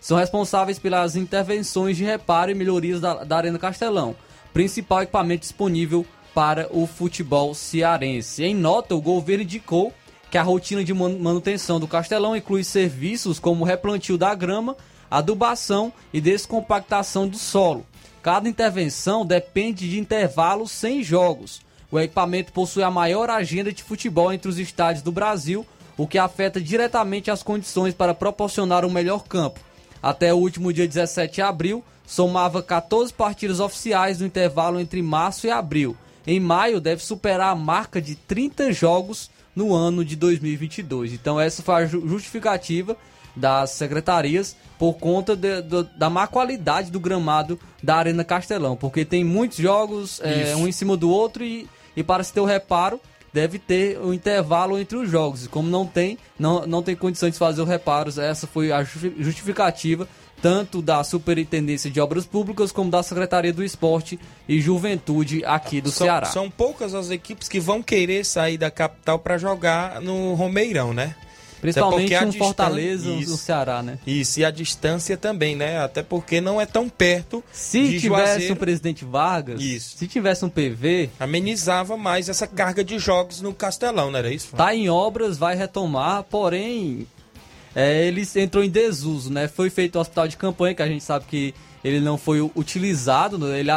são 0.00 0.16
responsáveis 0.16 0.78
pelas 0.78 1.16
intervenções 1.16 1.96
de 1.96 2.04
reparo 2.04 2.50
e 2.50 2.54
melhorias 2.54 3.00
da, 3.00 3.24
da 3.24 3.36
Arena 3.36 3.58
Castelão, 3.58 4.14
principal 4.52 5.02
equipamento 5.02 5.40
disponível 5.40 6.06
para 6.34 6.68
o 6.70 6.86
futebol 6.86 7.54
cearense. 7.54 8.44
Em 8.44 8.54
nota, 8.54 8.94
o 8.94 9.00
governo 9.00 9.42
indicou 9.42 9.92
que 10.36 10.38
a 10.38 10.42
rotina 10.42 10.84
de 10.84 10.92
manutenção 10.92 11.80
do 11.80 11.88
Castelão 11.88 12.36
inclui 12.36 12.62
serviços 12.62 13.38
como 13.38 13.64
replantio 13.64 14.18
da 14.18 14.34
grama, 14.34 14.76
adubação 15.10 15.90
e 16.12 16.20
descompactação 16.20 17.26
do 17.26 17.38
solo. 17.38 17.86
Cada 18.22 18.46
intervenção 18.46 19.24
depende 19.24 19.88
de 19.88 19.98
intervalos 19.98 20.72
sem 20.72 21.02
jogos. 21.02 21.62
O 21.90 21.98
equipamento 21.98 22.52
possui 22.52 22.82
a 22.82 22.90
maior 22.90 23.30
agenda 23.30 23.72
de 23.72 23.82
futebol 23.82 24.30
entre 24.30 24.50
os 24.50 24.58
estádios 24.58 25.02
do 25.02 25.10
Brasil, 25.10 25.64
o 25.96 26.06
que 26.06 26.18
afeta 26.18 26.60
diretamente 26.60 27.30
as 27.30 27.42
condições 27.42 27.94
para 27.94 28.12
proporcionar 28.12 28.84
um 28.84 28.90
melhor 28.90 29.24
campo. 29.24 29.58
Até 30.02 30.34
o 30.34 30.36
último 30.36 30.70
dia 30.70 30.86
17 30.86 31.36
de 31.36 31.40
abril, 31.40 31.82
somava 32.06 32.62
14 32.62 33.10
partidas 33.10 33.58
oficiais 33.58 34.20
no 34.20 34.26
intervalo 34.26 34.78
entre 34.78 35.00
março 35.00 35.46
e 35.46 35.50
abril. 35.50 35.96
Em 36.26 36.38
maio, 36.38 36.78
deve 36.78 37.02
superar 37.02 37.52
a 37.52 37.56
marca 37.56 38.02
de 38.02 38.16
30 38.16 38.70
jogos 38.70 39.30
no 39.56 39.74
ano 39.74 40.04
de 40.04 40.14
2022. 40.14 41.14
Então, 41.14 41.40
essa 41.40 41.62
foi 41.62 41.74
a 41.74 41.86
justificativa 41.86 42.96
das 43.34 43.70
secretarias 43.70 44.56
por 44.78 44.94
conta 44.94 45.34
de, 45.34 45.62
de, 45.62 45.82
da 45.96 46.08
má 46.08 46.26
qualidade 46.26 46.90
do 46.90 47.00
gramado 47.00 47.58
da 47.82 47.96
Arena 47.96 48.24
Castelão, 48.24 48.76
porque 48.76 49.04
tem 49.04 49.24
muitos 49.24 49.58
jogos 49.58 50.20
é, 50.22 50.54
um 50.56 50.68
em 50.68 50.72
cima 50.72 50.96
do 50.96 51.10
outro 51.10 51.44
e, 51.44 51.68
e 51.96 52.02
para 52.02 52.22
se 52.22 52.32
ter 52.32 52.40
o 52.40 52.44
reparo 52.44 53.00
deve 53.32 53.58
ter 53.58 53.98
o 53.98 54.08
um 54.08 54.14
intervalo 54.14 54.78
entre 54.78 54.96
os 54.96 55.10
jogos. 55.10 55.44
E 55.44 55.48
como 55.48 55.68
não 55.68 55.86
tem, 55.86 56.16
não, 56.38 56.66
não 56.66 56.82
tem 56.82 56.96
condições 56.96 57.32
de 57.32 57.38
fazer 57.38 57.60
os 57.60 57.68
reparos, 57.68 58.16
essa 58.16 58.46
foi 58.46 58.72
a 58.72 58.82
justificativa 58.82 60.08
tanto 60.40 60.82
da 60.82 61.02
Superintendência 61.02 61.90
de 61.90 62.00
Obras 62.00 62.26
Públicas 62.26 62.72
como 62.72 62.90
da 62.90 63.02
Secretaria 63.02 63.52
do 63.52 63.64
Esporte 63.64 64.18
e 64.48 64.60
Juventude 64.60 65.44
aqui 65.44 65.80
do 65.80 65.90
são, 65.90 66.06
Ceará. 66.06 66.26
São 66.26 66.50
poucas 66.50 66.94
as 66.94 67.10
equipes 67.10 67.48
que 67.48 67.60
vão 67.60 67.82
querer 67.82 68.24
sair 68.24 68.58
da 68.58 68.70
capital 68.70 69.18
para 69.18 69.38
jogar 69.38 70.00
no 70.00 70.34
Romeirão, 70.34 70.92
né? 70.92 71.14
Principalmente 71.60 72.14
um 72.14 72.26
distan... 72.26 72.44
Fortaleza 72.44 73.10
isso, 73.10 73.30
no 73.30 73.36
Ceará, 73.36 73.82
né? 73.82 73.98
Isso, 74.06 74.38
e 74.40 74.44
a 74.44 74.50
distância 74.50 75.16
também, 75.16 75.56
né? 75.56 75.80
Até 75.80 76.02
porque 76.02 76.40
não 76.40 76.60
é 76.60 76.66
tão 76.66 76.88
perto 76.88 77.42
Se 77.50 77.98
tivesse 77.98 78.06
Juazeiro. 78.06 78.54
um 78.54 78.56
presidente 78.56 79.04
Vargas, 79.04 79.60
isso. 79.60 79.96
se 79.96 80.06
tivesse 80.06 80.44
um 80.44 80.50
PV... 80.50 81.10
Amenizava 81.18 81.96
mais 81.96 82.28
essa 82.28 82.46
carga 82.46 82.84
de 82.84 82.98
jogos 82.98 83.40
no 83.40 83.54
Castelão, 83.54 84.10
não 84.10 84.18
era 84.18 84.30
isso? 84.30 84.54
Tá 84.54 84.74
em 84.74 84.88
obras, 84.88 85.38
vai 85.38 85.56
retomar, 85.56 86.24
porém... 86.24 87.06
É, 87.78 88.06
ele 88.06 88.26
entrou 88.36 88.64
em 88.64 88.70
desuso, 88.70 89.30
né? 89.30 89.48
Foi 89.48 89.68
feito 89.68 89.96
o 89.96 90.00
hospital 90.00 90.26
de 90.26 90.38
campanha, 90.38 90.74
que 90.74 90.80
a 90.80 90.88
gente 90.88 91.04
sabe 91.04 91.26
que 91.26 91.54
ele 91.84 92.00
não 92.00 92.16
foi 92.16 92.40
utilizado, 92.40 93.36
né? 93.36 93.60
ele 93.60 93.70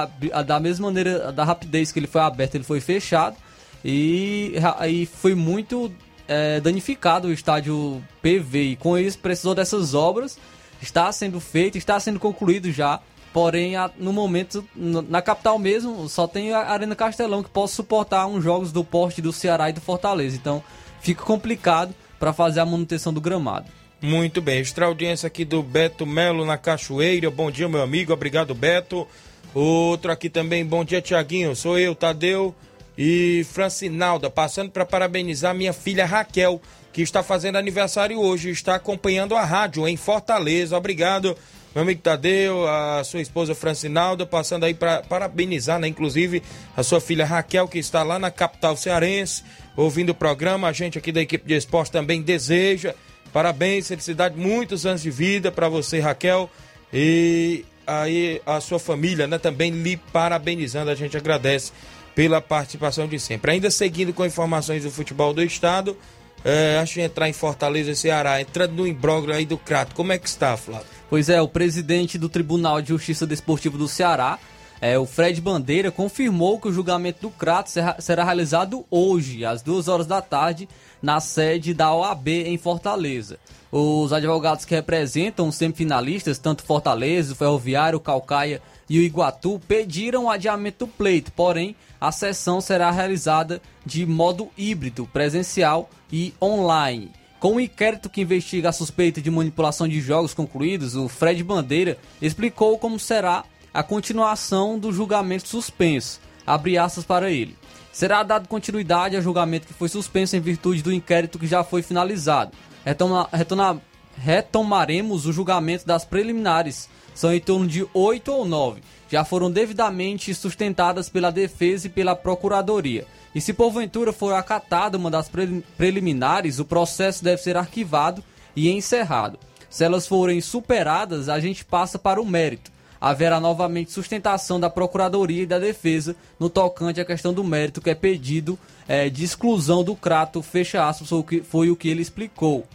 da 0.45 0.57
mesma 0.57 0.87
maneira, 0.87 1.33
da 1.33 1.43
rapidez 1.43 1.91
que 1.91 1.99
ele 1.99 2.07
foi 2.07 2.21
aberto, 2.21 2.55
ele 2.55 2.63
foi 2.63 2.79
fechado 2.79 3.35
e, 3.83 4.53
e 4.87 5.05
foi 5.05 5.35
muito 5.35 5.91
é, 6.29 6.61
danificado 6.61 7.27
o 7.27 7.33
estádio 7.33 8.01
PV 8.21 8.61
e 8.61 8.75
com 8.77 8.97
isso 8.97 9.19
precisou 9.19 9.53
dessas 9.53 9.93
obras. 9.93 10.39
Está 10.81 11.11
sendo 11.11 11.41
feito, 11.41 11.77
está 11.77 11.99
sendo 11.99 12.21
concluído 12.21 12.71
já. 12.71 13.01
Porém, 13.33 13.73
no 13.97 14.13
momento, 14.13 14.65
na 14.75 15.21
capital 15.21 15.59
mesmo, 15.59 16.07
só 16.07 16.25
tem 16.25 16.53
a 16.53 16.71
Arena 16.71 16.95
Castelão 16.95 17.43
que 17.43 17.49
possa 17.49 17.75
suportar 17.75 18.25
uns 18.25 18.43
jogos 18.43 18.71
do 18.71 18.83
Porte 18.83 19.21
do 19.21 19.33
Ceará 19.33 19.69
e 19.69 19.73
do 19.73 19.81
Fortaleza. 19.81 20.37
Então, 20.37 20.63
fica 21.01 21.21
complicado 21.21 21.93
para 22.17 22.33
fazer 22.33 22.61
a 22.61 22.65
manutenção 22.65 23.13
do 23.13 23.21
gramado. 23.21 23.78
Muito 24.01 24.41
bem, 24.41 24.59
extra 24.59 24.85
audiência 24.85 25.27
aqui 25.27 25.43
do 25.43 25.61
Beto 25.61 26.05
Melo 26.05 26.45
na 26.45 26.57
Cachoeira. 26.57 27.29
Bom 27.29 27.51
dia, 27.51 27.67
meu 27.67 27.81
amigo. 27.81 28.13
Obrigado, 28.13 28.55
Beto. 28.55 29.05
Outro 29.53 30.09
aqui 30.09 30.29
também. 30.29 30.65
Bom 30.65 30.85
dia, 30.85 31.01
Tiaguinho. 31.01 31.53
Sou 31.53 31.77
eu, 31.77 31.93
Tadeu 31.93 32.55
e 32.97 33.45
Francinalda, 33.51 34.29
passando 34.29 34.71
para 34.71 34.85
parabenizar 34.85 35.53
minha 35.53 35.73
filha 35.73 36.05
Raquel, 36.05 36.61
que 36.93 37.01
está 37.01 37.21
fazendo 37.21 37.57
aniversário 37.57 38.17
hoje, 38.17 38.49
está 38.49 38.75
acompanhando 38.75 39.35
a 39.35 39.43
rádio 39.43 39.85
em 39.85 39.97
Fortaleza. 39.97 40.77
Obrigado, 40.77 41.35
meu 41.75 41.83
amigo 41.83 42.01
Tadeu, 42.01 42.69
a 42.69 43.03
sua 43.03 43.19
esposa 43.19 43.53
Francinalda, 43.53 44.25
passando 44.25 44.63
aí 44.63 44.73
para 44.73 45.01
parabenizar, 45.01 45.77
né, 45.77 45.89
inclusive 45.89 46.41
a 46.75 46.83
sua 46.83 47.01
filha 47.01 47.25
Raquel, 47.25 47.67
que 47.67 47.79
está 47.79 48.01
lá 48.01 48.17
na 48.17 48.31
capital 48.31 48.77
cearense, 48.77 49.43
ouvindo 49.75 50.11
o 50.11 50.15
programa. 50.15 50.69
A 50.69 50.73
gente 50.73 50.97
aqui 50.97 51.11
da 51.11 51.21
equipe 51.21 51.45
de 51.45 51.55
esporte 51.55 51.91
também 51.91 52.21
deseja. 52.21 52.95
Parabéns, 53.31 53.87
felicidade, 53.87 54.37
muitos 54.37 54.85
anos 54.85 55.01
de 55.01 55.11
vida 55.11 55.51
para 55.51 55.69
você, 55.69 55.99
Raquel. 55.99 56.49
E 56.93 57.65
aí 57.85 58.41
a 58.45 58.59
sua 58.59 58.79
família, 58.79 59.27
né, 59.27 59.37
também 59.37 59.71
lhe 59.71 59.97
parabenizando. 59.97 60.91
A 60.91 60.95
gente 60.95 61.17
agradece 61.17 61.71
pela 62.15 62.41
participação 62.41 63.07
de 63.07 63.19
sempre. 63.19 63.51
Ainda 63.51 63.71
seguindo 63.71 64.13
com 64.13 64.25
informações 64.25 64.83
do 64.83 64.91
futebol 64.91 65.33
do 65.33 65.41
estado, 65.41 65.95
é, 66.43 66.79
acho 66.81 66.95
que 66.95 67.01
entrar 67.01 67.27
em 67.29 67.33
Fortaleza, 67.33 67.93
Ceará, 67.95 68.41
entrando 68.41 68.73
no 68.73 68.87
imbróglio 68.87 69.35
aí 69.35 69.45
do 69.45 69.57
Crato. 69.57 69.95
Como 69.95 70.11
é 70.11 70.17
que 70.17 70.27
está, 70.27 70.55
Flávio? 70.55 70.87
Pois 71.09 71.29
é, 71.29 71.41
o 71.41 71.47
presidente 71.47 72.17
do 72.17 72.29
Tribunal 72.29 72.81
de 72.81 72.89
Justiça 72.89 73.25
Desportivo 73.25 73.77
do 73.77 73.87
Ceará, 73.87 74.39
é, 74.79 74.97
o 74.97 75.05
Fred 75.05 75.41
Bandeira, 75.41 75.91
confirmou 75.91 76.59
que 76.59 76.67
o 76.67 76.73
julgamento 76.73 77.21
do 77.21 77.29
Crato 77.29 77.69
será, 77.69 77.97
será 77.99 78.23
realizado 78.23 78.85
hoje, 78.89 79.43
às 79.43 79.61
duas 79.61 79.87
horas 79.87 80.07
da 80.07 80.21
tarde, 80.21 80.69
na 81.01 81.19
sede 81.19 81.73
da 81.73 81.93
OAB 81.93 82.27
em 82.27 82.57
Fortaleza. 82.57 83.39
Os 83.71 84.11
advogados 84.11 84.65
que 84.65 84.73
representam 84.73 85.47
os 85.47 85.55
semifinalistas, 85.55 86.39
tanto 86.39 86.63
Fortaleza, 86.63 87.33
o 87.33 87.35
Ferroviário, 87.35 87.97
o 87.97 88.01
Calcaia 88.01 88.61
e 88.89 88.97
o 88.97 89.01
Iguatu, 89.01 89.61
pediram 89.67 90.25
o 90.25 90.29
adiamento 90.29 90.85
do 90.85 90.91
pleito, 90.91 91.31
porém 91.31 91.75
a 92.01 92.11
sessão 92.11 92.61
será 92.61 92.89
realizada 92.89 93.61
de 93.85 94.05
modo 94.05 94.49
híbrido, 94.57 95.07
presencial 95.11 95.89
e 96.11 96.33
online. 96.41 97.11
Com 97.39 97.55
o 97.55 97.59
inquérito 97.59 98.09
que 98.09 98.21
investiga 98.21 98.69
a 98.69 98.73
suspeita 98.73 99.21
de 99.21 99.31
manipulação 99.31 99.87
de 99.87 100.01
jogos 100.01 100.33
concluídos, 100.33 100.95
o 100.95 101.07
Fred 101.07 101.41
Bandeira 101.43 101.97
explicou 102.21 102.77
como 102.77 102.99
será 102.99 103.45
a 103.73 103.83
continuação 103.83 104.77
do 104.77 104.91
julgamento 104.91 105.47
suspenso. 105.47 106.19
Abre 106.45 106.77
aspas 106.77 107.05
para 107.05 107.31
ele. 107.31 107.55
Será 107.91 108.23
dado 108.23 108.47
continuidade 108.47 109.15
ao 109.15 109.21
julgamento 109.21 109.67
que 109.67 109.73
foi 109.73 109.89
suspenso 109.89 110.35
em 110.35 110.39
virtude 110.39 110.81
do 110.81 110.93
inquérito 110.93 111.39
que 111.39 111.47
já 111.47 111.63
foi 111.63 111.81
finalizado. 111.81 112.51
Retoma, 112.85 113.27
retoma, 113.31 113.81
retomaremos 114.17 115.25
o 115.25 115.33
julgamento 115.33 115.85
das 115.85 116.05
preliminares. 116.05 116.89
São 117.13 117.33
em 117.33 117.39
torno 117.39 117.67
de 117.67 117.85
8 117.93 118.31
ou 118.31 118.45
9 118.45 118.81
já 119.09 119.25
foram 119.25 119.49
devidamente 119.49 120.33
sustentadas 120.35 121.09
pela 121.09 121.31
defesa 121.31 121.87
e 121.87 121.89
pela 121.89 122.15
procuradoria. 122.15 123.05
E 123.33 123.41
se 123.41 123.53
porventura 123.53 124.13
for 124.13 124.33
acatada 124.33 124.97
uma 124.97 125.09
das 125.09 125.29
preliminares, 125.77 126.59
o 126.59 126.65
processo 126.65 127.23
deve 127.23 127.41
ser 127.41 127.57
arquivado 127.57 128.23
e 128.55 128.69
encerrado. 128.69 129.39
Se 129.69 129.83
elas 129.83 130.07
forem 130.07 130.39
superadas, 130.41 131.27
a 131.27 131.39
gente 131.39 131.65
passa 131.65 131.97
para 131.97 132.21
o 132.21 132.25
mérito. 132.25 132.71
Haverá 132.99 133.39
novamente 133.39 133.91
sustentação 133.91 134.59
da 134.59 134.69
Procuradoria 134.69 135.43
e 135.43 135.45
da 135.45 135.57
Defesa 135.57 136.15
no 136.39 136.49
tocante 136.49 136.99
à 136.99 137.05
questão 137.05 137.33
do 137.33 137.43
mérito 137.43 137.81
que 137.81 137.89
é 137.89 137.95
pedido 137.95 138.59
é, 138.87 139.09
de 139.09 139.23
exclusão 139.23 139.83
do 139.83 139.95
crato, 139.95 140.41
fecha 140.41 140.87
aspas, 140.87 141.09
foi 141.43 141.69
o 141.69 141.75
que, 141.75 141.87
ele 141.87 142.01
explicou. 142.01 142.65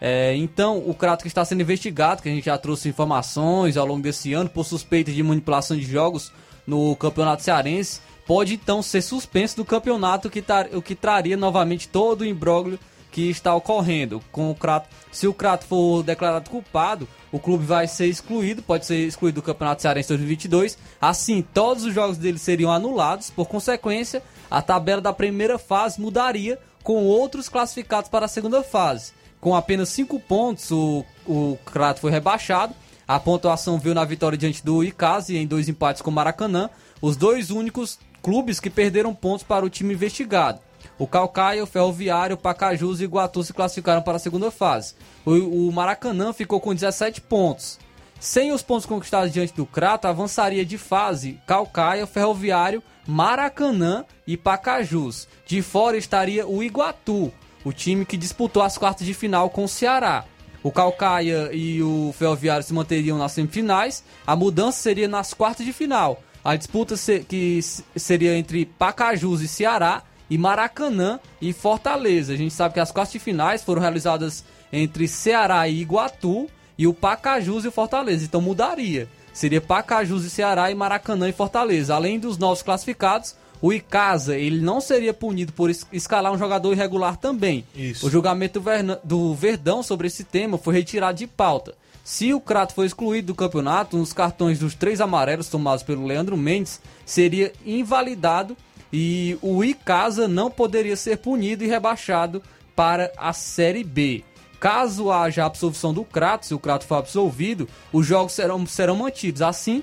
É, 0.00 0.34
então, 0.34 0.78
o 0.78 0.94
Crato 0.94 1.22
que 1.22 1.28
está 1.28 1.44
sendo 1.44 1.60
investigado, 1.60 2.22
que 2.22 2.28
a 2.28 2.32
gente 2.32 2.46
já 2.46 2.56
trouxe 2.56 2.88
informações 2.88 3.76
ao 3.76 3.86
longo 3.86 4.02
desse 4.02 4.32
ano 4.32 4.48
por 4.48 4.64
suspeita 4.64 5.12
de 5.12 5.22
manipulação 5.22 5.76
de 5.76 5.82
jogos 5.82 6.32
no 6.66 6.96
Campeonato 6.96 7.42
Cearense, 7.42 8.00
pode 8.26 8.54
então 8.54 8.82
ser 8.82 9.02
suspenso 9.02 9.56
do 9.56 9.64
campeonato, 9.64 10.30
que 10.30 10.40
tar, 10.40 10.68
o 10.72 10.80
que 10.80 10.94
traria 10.94 11.36
novamente 11.36 11.88
todo 11.88 12.22
o 12.22 12.26
imbróglio 12.26 12.78
que 13.10 13.30
está 13.30 13.54
ocorrendo. 13.54 14.22
Com 14.30 14.50
o 14.50 14.54
Crato, 14.54 14.88
se 15.10 15.26
o 15.26 15.34
Crato 15.34 15.66
for 15.66 16.02
declarado 16.02 16.50
culpado, 16.50 17.08
o 17.32 17.38
clube 17.38 17.64
vai 17.64 17.86
ser 17.86 18.06
excluído, 18.06 18.62
pode 18.62 18.86
ser 18.86 18.98
excluído 19.06 19.40
do 19.40 19.44
Campeonato 19.44 19.82
Cearense 19.82 20.08
2022. 20.08 20.78
Assim, 21.00 21.42
todos 21.42 21.84
os 21.84 21.94
jogos 21.94 22.18
dele 22.18 22.38
seriam 22.38 22.72
anulados. 22.72 23.30
Por 23.30 23.46
consequência, 23.46 24.22
a 24.50 24.60
tabela 24.60 25.00
da 25.00 25.12
primeira 25.12 25.58
fase 25.58 26.00
mudaria 26.00 26.58
com 26.82 27.04
outros 27.04 27.48
classificados 27.48 28.10
para 28.10 28.26
a 28.26 28.28
segunda 28.28 28.62
fase. 28.62 29.12
Com 29.40 29.54
apenas 29.54 29.88
5 29.90 30.20
pontos, 30.20 30.70
o, 30.70 31.04
o 31.26 31.58
Crato 31.64 32.00
foi 32.00 32.10
rebaixado. 32.10 32.74
A 33.06 33.18
pontuação 33.18 33.78
veio 33.78 33.94
na 33.94 34.04
vitória 34.04 34.38
diante 34.38 34.64
do 34.64 34.84
Icasa 34.84 35.32
em 35.32 35.46
dois 35.46 35.68
empates 35.68 36.02
com 36.02 36.10
o 36.10 36.14
Maracanã. 36.14 36.70
Os 37.00 37.16
dois 37.16 37.50
únicos 37.50 37.98
clubes 38.22 38.60
que 38.60 38.70
perderam 38.70 39.14
pontos 39.14 39.42
para 39.42 39.64
o 39.64 39.70
time 39.70 39.94
investigado. 39.94 40.60
O 41.00 41.06
Calcaia, 41.06 41.64
o 41.64 41.66
Ferroviário, 41.66 42.34
o 42.34 42.38
Pacajus 42.38 43.00
e 43.00 43.04
o 43.04 43.06
Iguatu 43.06 43.42
se 43.42 43.54
classificaram 43.54 44.02
para 44.02 44.16
a 44.16 44.18
segunda 44.18 44.50
fase. 44.50 44.94
O, 45.24 45.68
o 45.68 45.72
Maracanã 45.72 46.30
ficou 46.30 46.60
com 46.60 46.74
17 46.74 47.22
pontos. 47.22 47.78
Sem 48.20 48.52
os 48.52 48.62
pontos 48.62 48.84
conquistados 48.84 49.32
diante 49.32 49.54
do 49.54 49.64
Crato, 49.64 50.06
avançaria 50.06 50.62
de 50.62 50.76
fase 50.76 51.40
Calcaia, 51.46 52.06
Ferroviário, 52.06 52.82
Maracanã 53.06 54.04
e 54.26 54.36
Pacajus. 54.36 55.26
De 55.46 55.62
fora 55.62 55.96
estaria 55.96 56.46
o 56.46 56.62
Iguatu, 56.62 57.32
o 57.64 57.72
time 57.72 58.04
que 58.04 58.18
disputou 58.18 58.62
as 58.62 58.76
quartas 58.76 59.06
de 59.06 59.14
final 59.14 59.48
com 59.48 59.64
o 59.64 59.68
Ceará. 59.68 60.26
O 60.62 60.70
Calcaia 60.70 61.48
e 61.50 61.82
o 61.82 62.14
Ferroviário 62.18 62.62
se 62.62 62.74
manteriam 62.74 63.16
nas 63.16 63.32
semifinais. 63.32 64.04
A 64.26 64.36
mudança 64.36 64.82
seria 64.82 65.08
nas 65.08 65.32
quartas 65.32 65.64
de 65.64 65.72
final. 65.72 66.22
A 66.44 66.56
disputa 66.56 66.94
que 67.26 67.58
seria 67.96 68.36
entre 68.36 68.66
Pacajus 68.66 69.40
e 69.40 69.48
Ceará 69.48 70.02
e 70.30 70.38
Maracanã 70.38 71.18
e 71.42 71.52
Fortaleza. 71.52 72.32
A 72.32 72.36
gente 72.36 72.54
sabe 72.54 72.74
que 72.74 72.80
as 72.80 72.92
quartas 72.92 73.12
de 73.12 73.18
finais 73.18 73.64
foram 73.64 73.82
realizadas 73.82 74.44
entre 74.72 75.08
Ceará 75.08 75.68
e 75.68 75.80
Iguatu 75.80 76.48
e 76.78 76.86
o 76.86 76.94
Pacajus 76.94 77.64
e 77.64 77.68
o 77.68 77.72
Fortaleza. 77.72 78.24
Então 78.24 78.40
mudaria. 78.40 79.08
Seria 79.32 79.60
Pacajus 79.60 80.24
e 80.24 80.30
Ceará 80.30 80.70
e 80.70 80.74
Maracanã 80.74 81.28
e 81.28 81.32
Fortaleza. 81.32 81.94
Além 81.94 82.18
dos 82.18 82.38
novos 82.38 82.62
classificados, 82.62 83.34
o 83.60 83.72
Icasa, 83.72 84.36
ele 84.36 84.60
não 84.60 84.80
seria 84.80 85.12
punido 85.12 85.52
por 85.52 85.70
escalar 85.70 86.32
um 86.32 86.38
jogador 86.38 86.72
irregular 86.72 87.16
também. 87.16 87.64
Isso. 87.74 88.06
O 88.06 88.10
julgamento 88.10 88.62
do 89.04 89.34
Verdão 89.34 89.82
sobre 89.82 90.06
esse 90.06 90.24
tema 90.24 90.56
foi 90.56 90.74
retirado 90.74 91.18
de 91.18 91.26
pauta. 91.26 91.74
Se 92.02 92.32
o 92.32 92.40
Crato 92.40 92.74
for 92.74 92.84
excluído 92.84 93.28
do 93.28 93.34
campeonato, 93.34 93.96
os 93.98 94.12
cartões 94.12 94.58
dos 94.58 94.74
três 94.74 95.00
amarelos 95.00 95.48
tomados 95.48 95.82
pelo 95.82 96.06
Leandro 96.06 96.36
Mendes 96.36 96.80
seria 97.04 97.52
invalidado 97.64 98.56
e 98.92 99.38
o 99.40 99.62
Icasa 99.64 100.26
não 100.26 100.50
poderia 100.50 100.96
ser 100.96 101.18
punido 101.18 101.64
e 101.64 101.66
rebaixado 101.66 102.42
para 102.74 103.12
a 103.16 103.32
Série 103.32 103.84
B. 103.84 104.24
Caso 104.58 105.10
haja 105.10 105.46
absolvição 105.46 105.94
do 105.94 106.04
Crato, 106.04 106.46
se 106.46 106.54
o 106.54 106.58
Crato 106.58 106.84
for 106.84 106.96
absolvido, 106.96 107.68
os 107.92 108.06
jogos 108.06 108.32
serão, 108.32 108.66
serão 108.66 108.96
mantidos. 108.96 109.40
Assim, 109.40 109.82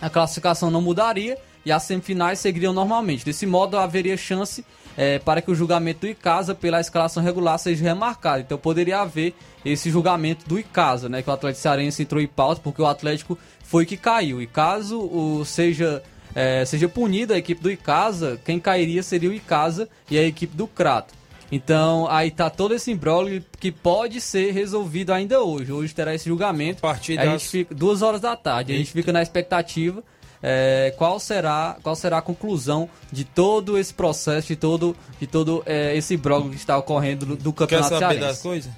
a 0.00 0.08
classificação 0.08 0.70
não 0.70 0.80
mudaria 0.80 1.36
e 1.64 1.70
as 1.70 1.82
semifinais 1.82 2.38
seguiriam 2.38 2.72
normalmente. 2.72 3.24
Desse 3.24 3.44
modo, 3.44 3.76
haveria 3.76 4.16
chance 4.16 4.64
é, 4.96 5.18
para 5.18 5.42
que 5.42 5.50
o 5.50 5.54
julgamento 5.54 6.00
do 6.00 6.08
Icasa 6.08 6.54
pela 6.54 6.80
escalação 6.80 7.22
regular 7.22 7.58
seja 7.58 7.84
remarcado. 7.84 8.40
Então 8.40 8.56
poderia 8.56 9.00
haver 9.00 9.34
esse 9.64 9.90
julgamento 9.90 10.48
do 10.48 10.58
Icasa, 10.58 11.08
né? 11.08 11.22
Que 11.22 11.28
o 11.28 11.32
Atlético 11.32 11.62
Cearense 11.62 12.02
entrou 12.02 12.20
em 12.20 12.26
pauta 12.26 12.60
porque 12.62 12.80
o 12.80 12.86
Atlético 12.86 13.38
foi 13.62 13.84
que 13.84 13.96
caiu. 13.96 14.40
E 14.40 14.46
caso 14.46 14.98
o 14.98 15.44
seja 15.44 16.02
é, 16.38 16.64
seja 16.64 16.88
punida 16.88 17.34
a 17.34 17.38
equipe 17.38 17.60
do 17.60 17.68
Icasa, 17.68 18.40
quem 18.44 18.60
cairia 18.60 19.02
seria 19.02 19.28
o 19.28 19.32
Icasa 19.32 19.88
e 20.08 20.16
a 20.16 20.22
equipe 20.22 20.56
do 20.56 20.68
Crato. 20.68 21.12
Então, 21.50 22.06
aí 22.08 22.30
tá 22.30 22.48
todo 22.48 22.74
esse 22.74 22.92
imbróglio 22.92 23.44
que 23.58 23.72
pode 23.72 24.20
ser 24.20 24.52
resolvido 24.52 25.12
ainda 25.12 25.40
hoje. 25.40 25.72
Hoje 25.72 25.92
terá 25.92 26.14
esse 26.14 26.28
julgamento. 26.28 26.78
A 26.78 26.90
partir 26.90 27.16
das... 27.16 27.26
a 27.26 27.30
gente 27.32 27.48
fica, 27.48 27.74
duas 27.74 28.02
horas 28.02 28.20
da 28.20 28.36
tarde. 28.36 28.72
A 28.72 28.76
gente 28.76 28.92
fica 28.92 29.12
na 29.12 29.20
expectativa 29.20 30.04
é, 30.40 30.94
qual 30.96 31.18
será 31.18 31.76
qual 31.82 31.96
será 31.96 32.18
a 32.18 32.22
conclusão 32.22 32.88
de 33.10 33.24
todo 33.24 33.76
esse 33.76 33.92
processo, 33.92 34.46
de 34.46 34.56
todo, 34.56 34.94
de 35.18 35.26
todo 35.26 35.64
é, 35.66 35.96
esse 35.96 36.14
imbróglio 36.14 36.52
que 36.52 36.58
está 36.58 36.78
ocorrendo 36.78 37.26
do, 37.26 37.36
do 37.36 37.52
campeonato 37.52 37.88
Quer 37.88 37.98
saber 37.98 38.14
cearense. 38.14 38.28
das 38.28 38.42
coisas? 38.42 38.72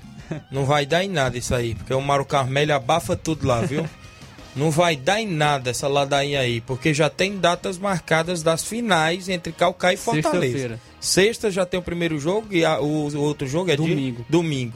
Não 0.51 0.65
vai 0.65 0.87
dar 0.87 1.05
em 1.05 1.11
nada 1.11 1.37
isso 1.37 1.55
aí, 1.55 1.75
porque 1.75 1.93
o 1.93 2.01
Mauro 2.01 2.25
Carmelho 2.25 2.75
abafa 2.75 3.17
tudo 3.17 3.47
lá, 3.47 3.61
viu? 3.61 3.87
Não 4.55 4.71
vai 4.71 4.97
dar 4.97 5.21
em 5.21 5.27
nada 5.27 5.71
essa 5.71 5.87
ladainha 5.87 6.41
aí, 6.41 6.61
porque 6.61 6.93
já 6.93 7.09
tem 7.09 7.39
datas 7.39 7.79
marcadas 7.79 8.43
das 8.43 8.65
finais 8.65 9.29
entre 9.29 9.53
Calcaia 9.53 9.95
e 9.95 9.97
Fortaleza. 9.97 10.81
Sexta 11.01 11.51
já 11.51 11.65
tem 11.65 11.79
o 11.79 11.83
primeiro 11.83 12.19
jogo 12.19 12.49
e 12.51 12.65
a, 12.65 12.81
o, 12.81 13.09
o, 13.09 13.21
outro 13.21 13.47
jogo 13.47 13.71
é 13.71 13.77
domingo. 13.77 14.25
domingo. 14.29 14.75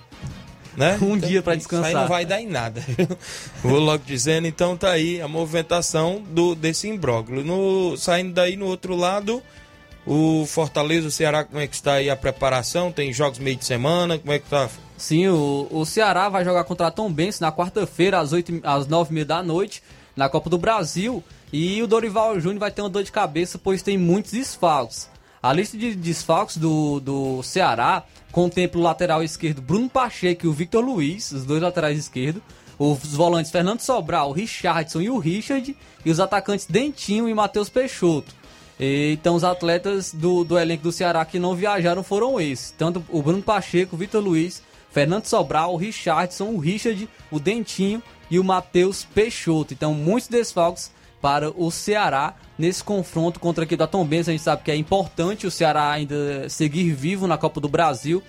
Né? 0.77 0.99
Um 1.01 1.17
então, 1.17 1.29
dia 1.29 1.43
para 1.43 1.55
descansar. 1.55 1.89
Isso 1.89 1.97
aí 1.97 2.03
não 2.03 2.09
vai 2.09 2.25
dar 2.25 2.41
em 2.41 2.47
nada. 2.47 2.83
Vou 3.63 3.79
logo 3.79 4.03
dizendo, 4.07 4.47
então 4.47 4.77
tá 4.77 4.91
aí 4.91 5.21
a 5.21 5.29
movimentação 5.29 6.23
do 6.31 6.55
desse 6.55 6.89
imbróglio. 6.89 7.45
No, 7.45 7.97
saindo 7.97 8.33
daí 8.33 8.57
no 8.57 8.67
outro 8.67 8.97
lado, 8.97 9.43
o 10.07 10.45
Fortaleza, 10.47 11.09
o 11.09 11.11
Ceará, 11.11 11.45
como 11.45 11.61
é 11.61 11.67
que 11.67 11.75
está 11.75 11.95
aí 11.95 12.11
a 12.11 12.17
preparação? 12.17 12.91
Tem 12.91 13.13
jogos 13.13 13.39
meio 13.39 13.57
de 13.57 13.65
semana, 13.65 14.19
como 14.19 14.33
é 14.33 14.39
que 14.39 14.49
tá? 14.49 14.69
Sim, 14.97 15.29
o, 15.29 15.67
o 15.71 15.85
Ceará 15.85 16.29
vai 16.29 16.45
jogar 16.45 16.65
contra 16.65 16.87
a 16.87 16.91
Tom 16.91 17.13
Benz 17.13 17.41
na 17.41 17.51
quarta-feira, 17.51 18.21
às, 18.21 18.33
8, 18.33 18.61
às 18.63 18.87
9h30 18.87 19.25
da 19.25 19.43
noite, 19.43 19.83
na 20.17 20.29
Copa 20.29 20.49
do 20.49 20.59
Brasil. 20.59 21.23
E 21.53 21.83
o 21.83 21.87
Dorival 21.87 22.39
Júnior 22.41 22.61
vai 22.61 22.71
ter 22.71 22.83
uma 22.83 22.91
dor 22.91 23.03
de 23.03 23.13
cabeça, 23.13 23.59
pois 23.59 23.83
tem 23.83 23.99
muitos 23.99 24.33
desfalques. 24.33 25.09
A 25.43 25.53
lista 25.53 25.77
de 25.77 25.95
desfalques 25.95 26.57
do, 26.57 27.01
do 27.01 27.43
Ceará 27.43 28.05
contempla 28.33 28.81
o 28.81 28.85
lateral 28.85 29.23
esquerdo 29.23 29.61
Bruno 29.61 29.89
Pacheco 29.89 30.47
e 30.47 30.49
o 30.49 30.53
Victor 30.53 30.85
Luiz, 30.85 31.33
os 31.33 31.45
dois 31.45 31.63
laterais 31.63 31.99
esquerdos. 31.99 32.43
Os 32.79 33.15
volantes 33.15 33.53
Fernando 33.53 33.81
Sobral, 33.81 34.33
Richardson 34.33 35.01
e 35.01 35.11
o 35.11 35.19
Richard. 35.19 35.77
E 36.05 36.11
os 36.11 36.19
atacantes 36.19 36.67
Dentinho 36.67 37.29
e 37.29 37.35
Matheus 37.35 37.69
Peixoto. 37.69 38.35
Então 38.79 39.37
os 39.37 39.45
atletas 39.45 40.13
do, 40.13 40.43
do 40.43 40.59
elenco 40.59 40.83
do 40.83 40.91
Ceará 40.91 41.25
que 41.25 41.39
não 41.39 41.55
viajaram 41.55 42.03
foram 42.03 42.41
esses. 42.41 42.73
Tanto 42.73 43.05
o 43.09 43.23
Bruno 43.23 43.43
Pacheco, 43.43 43.95
o 43.95 43.99
Vitor 43.99 44.23
Luiz, 44.23 44.63
Fernando 44.95 45.27
Sobral, 45.27 45.75
o 45.75 45.77
Richardson, 45.77 46.45
o 46.45 46.59
Richard, 46.59 47.09
o 47.29 47.41
Dentinho 47.41 48.01
e 48.31 48.39
o 48.39 48.45
Matheus 48.45 49.05
Peixoto. 49.05 49.75
Então 49.75 49.93
muitos 49.93 50.29
desfalques 50.29 50.93
para 51.21 51.51
o 51.51 51.69
Ceará 51.69 52.37
nesse 52.57 52.85
confronto 52.85 53.41
contra 53.41 53.65
a 53.65 53.67
equipe 53.67 53.77
da 53.77 53.89
Tombense. 53.89 54.31
A 54.31 54.33
gente 54.33 54.45
sabe 54.45 54.63
que 54.63 54.71
é 54.71 54.77
importante 54.77 55.49
o 55.49 55.51
Ceará 55.51 55.91
ainda 55.91 56.49
seguir 56.49 56.93
vivo 56.93 57.27
na 57.27 57.37
Copa 57.37 57.61
do 57.61 57.69
Brasil, 57.69 58.23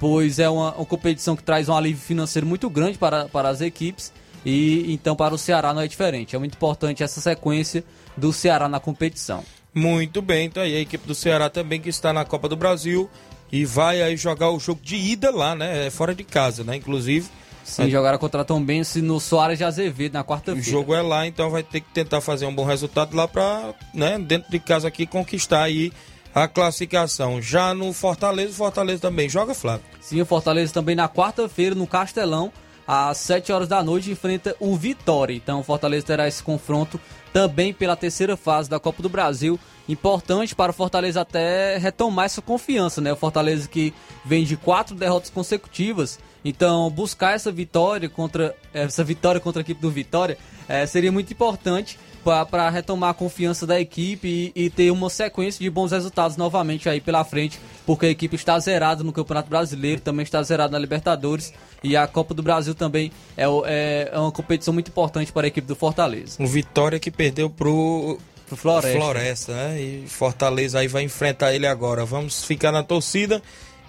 pois 0.00 0.40
é 0.40 0.48
uma, 0.48 0.74
uma 0.74 0.84
competição 0.84 1.36
que 1.36 1.42
traz 1.44 1.68
um 1.68 1.76
alívio 1.76 2.02
financeiro 2.02 2.48
muito 2.48 2.68
grande 2.68 2.98
para, 2.98 3.28
para 3.28 3.48
as 3.48 3.60
equipes. 3.60 4.12
E 4.44 4.92
então 4.92 5.14
para 5.14 5.32
o 5.32 5.38
Ceará 5.38 5.72
não 5.72 5.82
é 5.82 5.86
diferente. 5.86 6.34
É 6.34 6.38
muito 6.38 6.54
importante 6.54 7.04
essa 7.04 7.20
sequência 7.20 7.84
do 8.16 8.32
Ceará 8.32 8.68
na 8.68 8.80
competição. 8.80 9.44
Muito 9.72 10.20
bem, 10.20 10.46
então 10.46 10.62
aí 10.62 10.74
a 10.74 10.80
equipe 10.80 11.06
do 11.06 11.14
Ceará 11.14 11.48
também 11.48 11.80
que 11.80 11.88
está 11.88 12.12
na 12.12 12.24
Copa 12.24 12.48
do 12.48 12.56
Brasil 12.56 13.08
e 13.50 13.64
vai 13.64 14.02
aí 14.02 14.16
jogar 14.16 14.50
o 14.50 14.60
jogo 14.60 14.80
de 14.82 14.96
ida 14.96 15.30
lá, 15.30 15.54
né? 15.54 15.86
É 15.86 15.90
fora 15.90 16.14
de 16.14 16.24
casa, 16.24 16.64
né? 16.64 16.76
Inclusive. 16.76 17.28
Sim, 17.64 17.84
é... 17.84 17.90
jogaram 17.90 18.18
contra 18.18 18.44
Tom 18.44 18.62
Bense 18.62 19.02
no 19.02 19.20
Soares 19.20 19.58
de 19.58 19.64
Azevedo 19.64 20.14
na 20.14 20.24
quarta-feira. 20.24 20.60
O 20.60 20.70
jogo 20.70 20.94
é 20.94 21.02
lá, 21.02 21.26
então 21.26 21.50
vai 21.50 21.62
ter 21.62 21.80
que 21.80 21.90
tentar 21.92 22.20
fazer 22.20 22.46
um 22.46 22.54
bom 22.54 22.64
resultado 22.64 23.14
lá 23.14 23.28
para, 23.28 23.74
né, 23.92 24.18
dentro 24.18 24.50
de 24.50 24.58
casa 24.58 24.88
aqui 24.88 25.06
conquistar 25.06 25.62
aí 25.64 25.92
a 26.34 26.48
classificação. 26.48 27.42
Já 27.42 27.74
no 27.74 27.92
Fortaleza, 27.92 28.50
o 28.50 28.54
Fortaleza 28.54 29.02
também 29.02 29.28
joga, 29.28 29.54
Flávio. 29.54 29.84
Sim, 30.00 30.20
o 30.20 30.26
Fortaleza 30.26 30.72
também 30.72 30.96
na 30.96 31.08
quarta-feira 31.08 31.74
no 31.74 31.86
Castelão, 31.86 32.52
às 32.86 33.18
7 33.18 33.52
horas 33.52 33.68
da 33.68 33.82
noite, 33.82 34.10
enfrenta 34.10 34.56
o 34.58 34.74
Vitória. 34.76 35.34
Então 35.34 35.60
o 35.60 35.62
Fortaleza 35.62 36.06
terá 36.06 36.26
esse 36.26 36.42
confronto 36.42 36.98
também 37.32 37.72
pela 37.72 37.96
terceira 37.96 38.36
fase 38.36 38.68
da 38.68 38.80
Copa 38.80 39.02
do 39.02 39.08
Brasil. 39.08 39.58
Importante 39.88 40.54
para 40.54 40.70
o 40.70 40.74
Fortaleza 40.74 41.20
até 41.20 41.78
retomar 41.78 42.26
essa 42.26 42.42
confiança, 42.42 43.00
né? 43.00 43.12
O 43.12 43.16
Fortaleza 43.16 43.68
que 43.68 43.94
vem 44.24 44.44
de 44.44 44.56
quatro 44.56 44.94
derrotas 44.94 45.30
consecutivas. 45.30 46.18
Então, 46.44 46.90
buscar 46.90 47.34
essa 47.34 47.50
vitória 47.50 48.08
contra 48.08 48.54
essa 48.72 49.02
vitória 49.02 49.40
contra 49.40 49.60
a 49.60 49.62
equipe 49.62 49.80
do 49.80 49.90
Vitória 49.90 50.38
é, 50.68 50.84
seria 50.86 51.10
muito 51.10 51.32
importante 51.32 51.98
para 52.24 52.70
retomar 52.70 53.10
a 53.10 53.14
confiança 53.14 53.66
da 53.66 53.80
equipe 53.80 54.52
e, 54.54 54.64
e, 54.64 54.70
ter 54.70 54.90
uma 54.90 55.08
sequência 55.08 55.62
de 55.62 55.70
bons 55.70 55.92
resultados 55.92 56.36
novamente 56.36 56.88
aí 56.88 57.00
pela 57.00 57.24
frente, 57.24 57.58
porque 57.86 58.06
a 58.06 58.10
equipe 58.10 58.36
está 58.36 58.58
zerada 58.58 59.02
no 59.02 59.12
Campeonato 59.12 59.48
Brasileiro, 59.48 60.00
também 60.00 60.24
está 60.24 60.42
zerada 60.42 60.72
na 60.72 60.78
Libertadores 60.78 61.52
e 61.82 61.96
a 61.96 62.06
Copa 62.06 62.34
do 62.34 62.42
Brasil 62.42 62.74
também 62.74 63.10
é, 63.36 63.44
é, 63.66 64.10
é 64.12 64.18
uma 64.18 64.32
competição 64.32 64.74
muito 64.74 64.88
importante 64.88 65.32
para 65.32 65.46
a 65.46 65.48
equipe 65.48 65.66
do 65.66 65.76
Fortaleza. 65.76 66.42
O 66.42 66.46
Vitória 66.46 66.98
que 66.98 67.10
perdeu 67.10 67.48
pro 67.48 68.18
pro 68.48 68.56
Floresta. 68.56 68.98
Floresta, 68.98 69.52
né? 69.52 69.80
E 69.80 70.08
Fortaleza 70.08 70.78
aí 70.78 70.88
vai 70.88 71.02
enfrentar 71.02 71.54
ele 71.54 71.66
agora. 71.66 72.04
Vamos 72.04 72.44
ficar 72.44 72.72
na 72.72 72.82
torcida, 72.82 73.42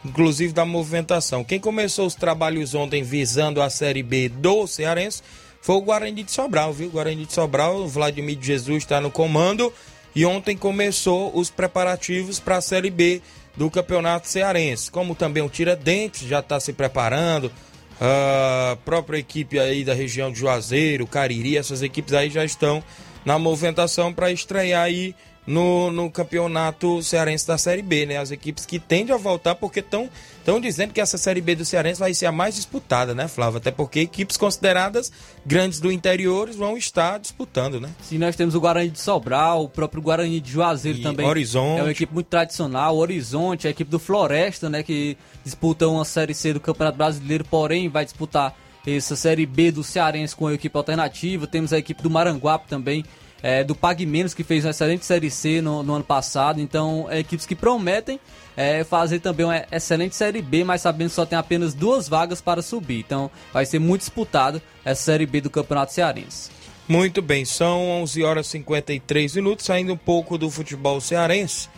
inclusive 0.04 0.54
da 0.54 0.66
movimentação. 0.66 1.44
Quem 1.44 1.60
começou 1.60 2.06
os 2.06 2.14
trabalhos 2.14 2.76
ontem 2.76 3.02
visando 3.02 3.62
a 3.62 3.70
Série 3.70 4.04
B 4.04 4.30
do 4.30 4.68
Cearense 4.68 5.24
foi 5.62 5.76
o 5.76 5.82
Guarani 5.82 6.24
de 6.24 6.32
Sobral, 6.32 6.74
viu? 6.74 6.90
Guarani 6.90 7.26
de 7.26 7.34
Sobral, 7.34 7.78
o 7.78 7.88
Vladimir 7.88 8.38
Jesus 8.42 8.84
está 8.84 9.02
no 9.02 9.12
comando 9.12 9.74
e 10.16 10.26
ontem 10.26 10.58
começou 10.58 11.32
os 11.38 11.50
preparativos 11.50 12.40
para 12.40 12.58
a 12.58 12.62
Série 12.62 12.90
B 12.90 13.22
do 13.56 13.70
Campeonato 13.70 14.28
Cearense. 14.28 14.90
Como 14.90 15.16
também 15.16 15.44
o 15.44 15.50
Tiradentes 15.50 16.28
já 16.28 16.40
está 16.40 16.60
se 16.60 16.74
preparando, 16.74 17.52
a 18.00 18.78
própria 18.86 19.18
equipe 19.18 19.60
aí 19.60 19.84
da 19.84 19.94
região 19.94 20.32
de 20.32 20.40
Juazeiro, 20.40 21.06
Cariri, 21.06 21.58
essas 21.58 21.82
equipes 21.82 22.14
aí 22.14 22.30
já 22.30 22.46
estão 22.46 22.82
na 23.26 23.38
movimentação 23.38 24.14
para 24.14 24.32
estrear 24.32 24.84
aí 24.84 25.14
no, 25.50 25.92
no 25.92 26.12
campeonato 26.12 27.02
cearense 27.02 27.48
da 27.48 27.58
Série 27.58 27.82
B, 27.82 28.06
né? 28.06 28.18
As 28.18 28.30
equipes 28.30 28.68
que 28.68 28.78
tendem 28.78 29.16
a 29.16 29.18
voltar 29.18 29.56
porque 29.56 29.80
estão 29.80 30.08
estão 30.38 30.62
dizendo 30.62 30.94
que 30.94 31.02
essa 31.02 31.18
Série 31.18 31.42
B 31.42 31.56
do 31.56 31.66
Cearense 31.66 32.00
vai 32.00 32.14
ser 32.14 32.28
a 32.28 32.32
mais 32.32 32.56
disputada, 32.56 33.16
né, 33.16 33.28
Flávio? 33.28 33.58
Até 33.58 33.72
porque 33.72 34.02
equipes 34.02 34.38
consideradas 34.38 35.12
grandes 35.44 35.80
do 35.80 35.92
interior 35.92 36.52
vão 36.52 36.78
estar 36.78 37.18
disputando, 37.18 37.80
né? 37.80 37.90
Sim, 38.02 38.20
nós 38.20 38.36
temos 38.36 38.54
o 38.54 38.60
Guarani 38.60 38.92
de 38.92 39.00
Sobral, 39.00 39.64
o 39.64 39.70
próprio 39.70 40.02
Guarani 40.04 40.40
de 40.40 40.52
Juazeiro 40.52 41.00
e 41.00 41.02
também. 41.02 41.26
Horizonte. 41.26 41.80
É 41.80 41.84
uma 41.84 41.92
equipe 41.92 42.14
muito 42.14 42.28
tradicional. 42.28 42.96
O 42.96 43.00
Horizonte, 43.00 43.68
a 43.68 43.72
equipe 43.72 43.90
do 43.90 44.00
Floresta, 44.00 44.70
né, 44.70 44.84
que 44.84 45.18
disputa 45.44 45.88
uma 45.88 46.06
Série 46.06 46.36
C 46.36 46.54
do 46.54 46.60
Campeonato 46.60 46.98
Brasileiro, 46.98 47.44
porém 47.44 47.90
vai 47.90 48.06
disputar 48.06 48.56
essa 48.86 49.16
Série 49.16 49.46
B 49.46 49.72
do 49.72 49.84
Cearense 49.84 50.36
com 50.36 50.48
a 50.48 50.54
equipe 50.54 50.78
alternativa. 50.78 51.48
Temos 51.48 51.74
a 51.74 51.78
equipe 51.80 52.02
do 52.04 52.10
Maranguape 52.10 52.68
também, 52.68 53.04
é, 53.42 53.64
do 53.64 53.76
Pague 53.76 54.06
Menos, 54.06 54.34
que 54.34 54.44
fez 54.44 54.66
uma 54.66 54.72
excelente 54.72 55.06
Série 55.06 55.30
C 55.30 55.62
no, 55.62 55.84
no 55.84 55.96
ano 55.96 56.04
passado. 56.04 56.62
Então, 56.62 57.08
é, 57.10 57.20
equipes 57.20 57.46
que 57.46 57.56
prometem 57.56 58.20
é, 58.56 58.84
fazer 58.84 59.20
também 59.20 59.46
uma 59.46 59.66
excelente 59.72 60.16
Série 60.16 60.42
B, 60.42 60.64
mas 60.64 60.82
sabendo 60.82 61.10
que 61.10 61.16
só 61.16 61.26
tem 61.26 61.38
apenas 61.38 61.74
duas 61.74 62.08
vagas 62.08 62.42
para 62.42 62.62
subir. 62.62 63.00
Então, 63.00 63.32
vai 63.54 63.66
ser 63.66 63.80
muito 63.80 64.02
disputado 64.02 64.62
essa 64.84 65.04
Série 65.04 65.26
B 65.26 65.42
do 65.42 65.50
Campeonato 65.50 65.94
Cearense. 65.94 66.52
Muito 66.88 67.22
bem, 67.22 67.46
são 67.46 68.02
11 68.02 68.24
horas 68.24 68.48
e 68.48 68.50
53 68.50 69.36
minutos, 69.36 69.66
saindo 69.66 69.94
um 69.94 69.98
pouco 69.98 70.40
do 70.40 70.50
futebol 70.50 71.00
cearense. 71.00 71.70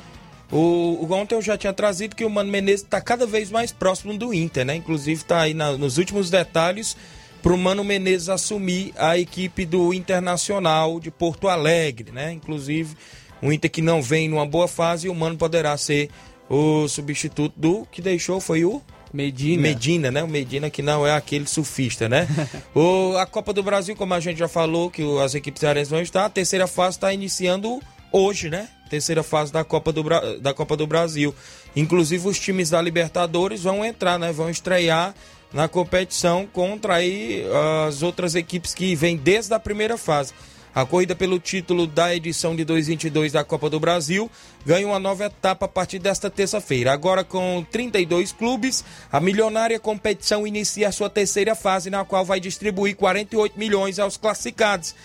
O, 0.50 1.06
o, 1.06 1.14
ontem 1.14 1.36
eu 1.36 1.42
já 1.42 1.58
tinha 1.58 1.74
trazido 1.74 2.16
que 2.16 2.24
o 2.24 2.30
Mano 2.30 2.50
Menezes 2.50 2.82
está 2.82 3.02
cada 3.02 3.26
vez 3.26 3.52
mais 3.52 3.74
próximo 3.74 4.18
do 4.18 4.34
Inter, 4.34 4.66
né? 4.66 4.76
Inclusive 4.76 5.20
está 5.20 5.42
aí 5.42 5.54
na, 5.54 5.74
nos 5.74 5.98
últimos 5.98 6.30
detalhes 6.30 6.96
para 7.42 7.54
o 7.54 7.58
Mano 7.58 7.84
Menezes 7.84 8.30
assumir 8.30 8.94
a 8.98 9.18
equipe 9.18 9.66
do 9.66 9.94
Internacional 9.94 11.00
de 11.00 11.10
Porto 11.10 11.48
Alegre, 11.48 12.12
né? 12.12 12.32
Inclusive, 12.32 12.96
o 13.42 13.52
Inter 13.52 13.72
que 13.72 13.82
não 13.82 14.02
vem 14.02 14.30
numa 14.30 14.46
boa 14.46 14.68
fase 14.68 15.10
o 15.10 15.16
Mano 15.16 15.38
poderá 15.38 15.76
ser 15.78 16.10
o 16.50 16.88
substituto 16.88 17.54
do 17.56 17.88
que 17.92 18.02
deixou 18.02 18.40
foi 18.40 18.66
o 18.66 18.82
Medina. 19.14 19.62
Medina, 19.62 20.12
né? 20.12 20.24
O 20.24 20.28
Medina 20.28 20.70
que 20.70 20.82
não 20.82 21.06
é 21.06 21.14
aquele 21.14 21.46
surfista, 21.46 22.08
né? 22.08 22.28
o, 22.74 23.18
a 23.18 23.26
Copa 23.26 23.52
do 23.52 23.62
Brasil, 23.62 23.96
como 23.96 24.14
a 24.14 24.20
gente 24.20 24.38
já 24.38 24.48
falou, 24.48 24.90
que 24.90 25.04
as 25.20 25.36
equipes 25.36 25.64
aéreas 25.64 25.90
vão 25.90 26.02
estar, 26.02 26.26
a 26.26 26.30
terceira 26.30 26.68
fase 26.68 26.98
está 26.98 27.14
iniciando 27.14 27.82
hoje, 28.12 28.50
né? 28.50 28.70
Terceira 28.90 29.24
fase 29.24 29.52
da 29.52 29.64
Copa 29.64 29.92
do, 29.92 30.04
da 30.40 30.54
Copa 30.54 30.76
do 30.78 30.86
Brasil. 30.86 31.34
Inclusive 31.76 32.28
os 32.28 32.40
times 32.40 32.70
da 32.70 32.82
Libertadores 32.82 33.64
vão 33.64 33.84
entrar, 33.84 34.20
né? 34.20 34.32
Vão 34.32 34.50
estrear 34.50 35.14
na 35.54 35.68
competição 35.68 36.48
contra 36.52 36.96
aí 36.96 37.44
as 37.88 38.02
outras 38.02 38.36
equipes 38.36 38.74
que 38.74 38.96
vêm 38.96 39.18
desde 39.18 39.54
a 39.54 39.60
primeira 39.60 39.98
fase. 39.98 40.34
A 40.74 40.86
corrida 40.86 41.14
pelo 41.14 41.38
título 41.38 41.86
da 41.86 42.16
edição 42.16 42.56
de 42.56 42.64
2022 42.64 43.34
da 43.34 43.44
Copa 43.44 43.70
do 43.70 43.78
Brasil 43.78 44.32
ganha 44.66 44.88
uma 44.88 45.00
nova 45.00 45.26
etapa 45.26 45.66
a 45.66 45.70
partir 45.70 46.00
desta 46.00 46.30
terça-feira. 46.30 46.94
Agora 46.94 47.26
com 47.26 47.66
32 47.70 48.32
clubes, 48.32 48.86
a 49.12 49.20
milionária 49.20 49.78
competição 49.78 50.48
inicia 50.48 50.88
a 50.88 50.92
sua 50.92 51.10
terceira 51.10 51.56
fase, 51.56 51.90
na 51.90 52.06
qual 52.06 52.24
vai 52.24 52.40
distribuir 52.40 52.96
48 52.96 53.60
milhões 53.60 54.00
aos 54.00 54.16
classificados. 54.16 54.96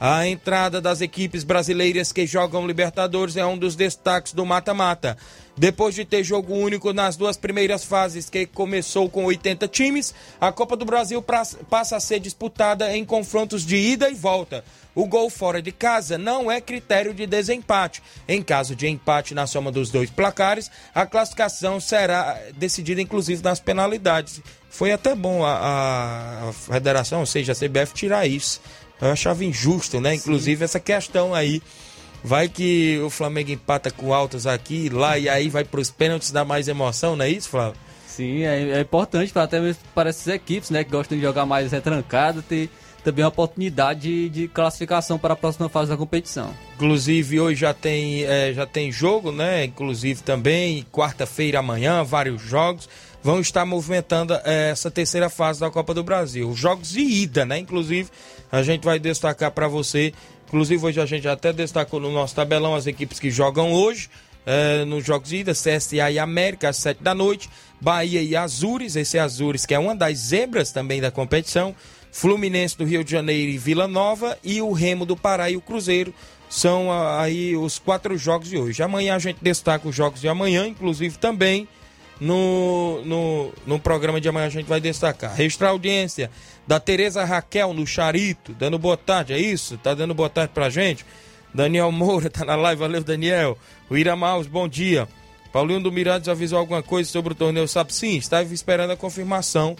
A 0.00 0.28
entrada 0.28 0.80
das 0.80 1.00
equipes 1.00 1.42
brasileiras 1.42 2.12
que 2.12 2.24
jogam 2.24 2.64
Libertadores 2.64 3.36
é 3.36 3.44
um 3.44 3.58
dos 3.58 3.74
destaques 3.74 4.32
do 4.32 4.46
mata-mata. 4.46 5.18
Depois 5.58 5.94
de 5.94 6.04
ter 6.04 6.22
jogo 6.22 6.54
único 6.54 6.92
nas 6.92 7.16
duas 7.16 7.36
primeiras 7.36 7.84
fases, 7.84 8.30
que 8.30 8.46
começou 8.46 9.10
com 9.10 9.24
80 9.24 9.66
times, 9.66 10.14
a 10.40 10.52
Copa 10.52 10.76
do 10.76 10.84
Brasil 10.84 11.20
passa 11.22 11.96
a 11.96 12.00
ser 12.00 12.20
disputada 12.20 12.96
em 12.96 13.04
confrontos 13.04 13.66
de 13.66 13.76
ida 13.76 14.08
e 14.08 14.14
volta. 14.14 14.64
O 14.94 15.06
gol 15.06 15.28
fora 15.28 15.60
de 15.60 15.72
casa 15.72 16.16
não 16.16 16.50
é 16.50 16.60
critério 16.60 17.12
de 17.12 17.26
desempate. 17.26 18.02
Em 18.28 18.42
caso 18.42 18.76
de 18.76 18.86
empate 18.86 19.34
na 19.34 19.46
soma 19.46 19.72
dos 19.72 19.90
dois 19.90 20.10
placares, 20.10 20.70
a 20.94 21.04
classificação 21.04 21.80
será 21.80 22.40
decidida 22.56 23.02
inclusive 23.02 23.42
nas 23.42 23.58
penalidades. 23.58 24.40
Foi 24.70 24.92
até 24.92 25.14
bom 25.14 25.44
a, 25.44 26.48
a 26.48 26.52
federação, 26.52 27.20
ou 27.20 27.26
seja, 27.26 27.52
a 27.52 27.54
CBF, 27.54 27.94
tirar 27.94 28.26
isso 28.26 28.60
eu 29.00 29.12
achava 29.12 29.44
injusto, 29.44 30.00
né? 30.00 30.14
Inclusive 30.14 30.58
Sim. 30.58 30.64
essa 30.64 30.80
questão 30.80 31.34
aí. 31.34 31.62
Vai 32.22 32.48
que 32.48 32.98
o 33.04 33.10
Flamengo 33.10 33.50
empata 33.50 33.90
com 33.90 34.12
altos 34.12 34.46
aqui, 34.46 34.88
lá 34.88 35.18
e 35.18 35.28
aí 35.28 35.48
vai 35.48 35.64
para 35.64 35.80
os 35.80 35.90
pênaltis 35.90 36.30
dar 36.30 36.44
mais 36.44 36.68
emoção, 36.68 37.16
não 37.16 37.24
é 37.24 37.30
isso, 37.30 37.48
Flávio? 37.48 37.78
Sim, 38.06 38.42
é, 38.42 38.78
é 38.78 38.80
importante 38.80 39.32
para 39.32 39.44
até 39.44 39.60
mesmo 39.60 39.82
para 39.94 40.10
essas 40.10 40.26
equipes, 40.26 40.70
né, 40.70 40.82
que 40.82 40.90
gostam 40.90 41.16
de 41.16 41.22
jogar 41.22 41.46
mais 41.46 41.70
retrancado, 41.70 42.42
ter 42.42 42.68
também 43.04 43.24
a 43.24 43.28
oportunidade 43.28 44.00
de, 44.00 44.28
de, 44.28 44.48
classificação 44.48 45.18
para 45.18 45.34
a 45.34 45.36
próxima 45.36 45.68
fase 45.68 45.90
da 45.90 45.96
competição. 45.96 46.52
Inclusive 46.74 47.40
hoje 47.40 47.60
já 47.60 47.72
tem, 47.72 48.24
é, 48.24 48.52
já 48.52 48.66
tem 48.66 48.90
jogo, 48.90 49.32
né? 49.32 49.64
Inclusive 49.64 50.22
também 50.22 50.84
quarta-feira 50.92 51.60
amanhã 51.60 52.02
vários 52.02 52.42
jogos 52.42 52.88
vão 53.22 53.40
estar 53.40 53.64
movimentando 53.64 54.34
é, 54.44 54.70
essa 54.70 54.90
terceira 54.90 55.28
fase 55.28 55.60
da 55.60 55.70
Copa 55.70 55.94
do 55.94 56.02
Brasil. 56.02 56.52
Jogos 56.54 56.90
de 56.90 57.00
ida, 57.00 57.44
né? 57.44 57.58
Inclusive 57.58 58.10
a 58.50 58.62
gente 58.62 58.84
vai 58.84 58.98
destacar 58.98 59.50
para 59.52 59.68
você. 59.68 60.12
Inclusive, 60.48 60.86
hoje 60.86 61.00
a 61.00 61.04
gente 61.04 61.28
até 61.28 61.52
destacou 61.52 62.00
no 62.00 62.10
nosso 62.10 62.34
tabelão 62.34 62.74
as 62.74 62.86
equipes 62.86 63.20
que 63.20 63.30
jogam 63.30 63.70
hoje. 63.70 64.08
É, 64.46 64.82
nos 64.86 65.04
jogos 65.04 65.28
de 65.28 65.36
ida, 65.36 65.52
CSA 65.52 66.10
e 66.10 66.18
América 66.18 66.70
às 66.70 66.78
7 66.78 67.02
da 67.02 67.14
noite, 67.14 67.50
Bahia 67.78 68.22
e 68.22 68.34
Azures, 68.34 68.96
esse 68.96 69.18
Azures 69.18 69.66
que 69.66 69.74
é 69.74 69.78
uma 69.78 69.94
das 69.94 70.16
zebras 70.16 70.72
também 70.72 71.02
da 71.02 71.10
competição, 71.10 71.74
Fluminense 72.10 72.78
do 72.78 72.86
Rio 72.86 73.04
de 73.04 73.10
Janeiro 73.10 73.50
e 73.50 73.58
Vila 73.58 73.86
Nova 73.86 74.38
e 74.42 74.62
o 74.62 74.72
Remo 74.72 75.04
do 75.04 75.14
Pará 75.14 75.50
e 75.50 75.56
o 75.58 75.60
Cruzeiro 75.60 76.14
são 76.48 76.88
aí 77.18 77.54
os 77.56 77.78
quatro 77.78 78.16
jogos 78.16 78.48
de 78.48 78.56
hoje. 78.56 78.82
Amanhã 78.82 79.16
a 79.16 79.18
gente 79.18 79.36
destaca 79.42 79.86
os 79.86 79.94
jogos 79.94 80.18
de 80.18 80.28
amanhã, 80.28 80.66
inclusive 80.66 81.18
também 81.18 81.68
no, 82.20 83.02
no, 83.04 83.52
no 83.66 83.78
programa 83.78 84.20
de 84.20 84.28
amanhã 84.28 84.46
a 84.46 84.50
gente 84.50 84.66
vai 84.66 84.80
destacar. 84.80 85.34
Registrar 85.34 85.68
a 85.68 85.70
audiência 85.70 86.30
da 86.66 86.80
Tereza 86.80 87.24
Raquel 87.24 87.72
no 87.72 87.86
Charito, 87.86 88.52
dando 88.52 88.78
boa 88.78 88.96
tarde, 88.96 89.32
é 89.32 89.38
isso? 89.38 89.78
Tá 89.78 89.94
dando 89.94 90.14
boa 90.14 90.28
tarde 90.28 90.52
pra 90.52 90.68
gente? 90.68 91.04
Daniel 91.54 91.90
Moura 91.90 92.28
tá 92.30 92.44
na 92.44 92.56
live, 92.56 92.80
valeu 92.80 93.02
Daniel. 93.02 93.56
O 93.88 93.96
Ira 93.96 94.14
Maus, 94.16 94.46
bom 94.46 94.68
dia. 94.68 95.08
Paulinho 95.52 95.80
do 95.80 95.90
Mirades 95.90 96.28
avisou 96.28 96.58
alguma 96.58 96.82
coisa 96.82 97.10
sobre 97.10 97.32
o 97.32 97.36
torneio 97.36 97.66
Sabe? 97.66 97.94
Sim, 97.94 98.16
estava 98.16 98.52
esperando 98.52 98.90
a 98.90 98.96
confirmação 98.96 99.76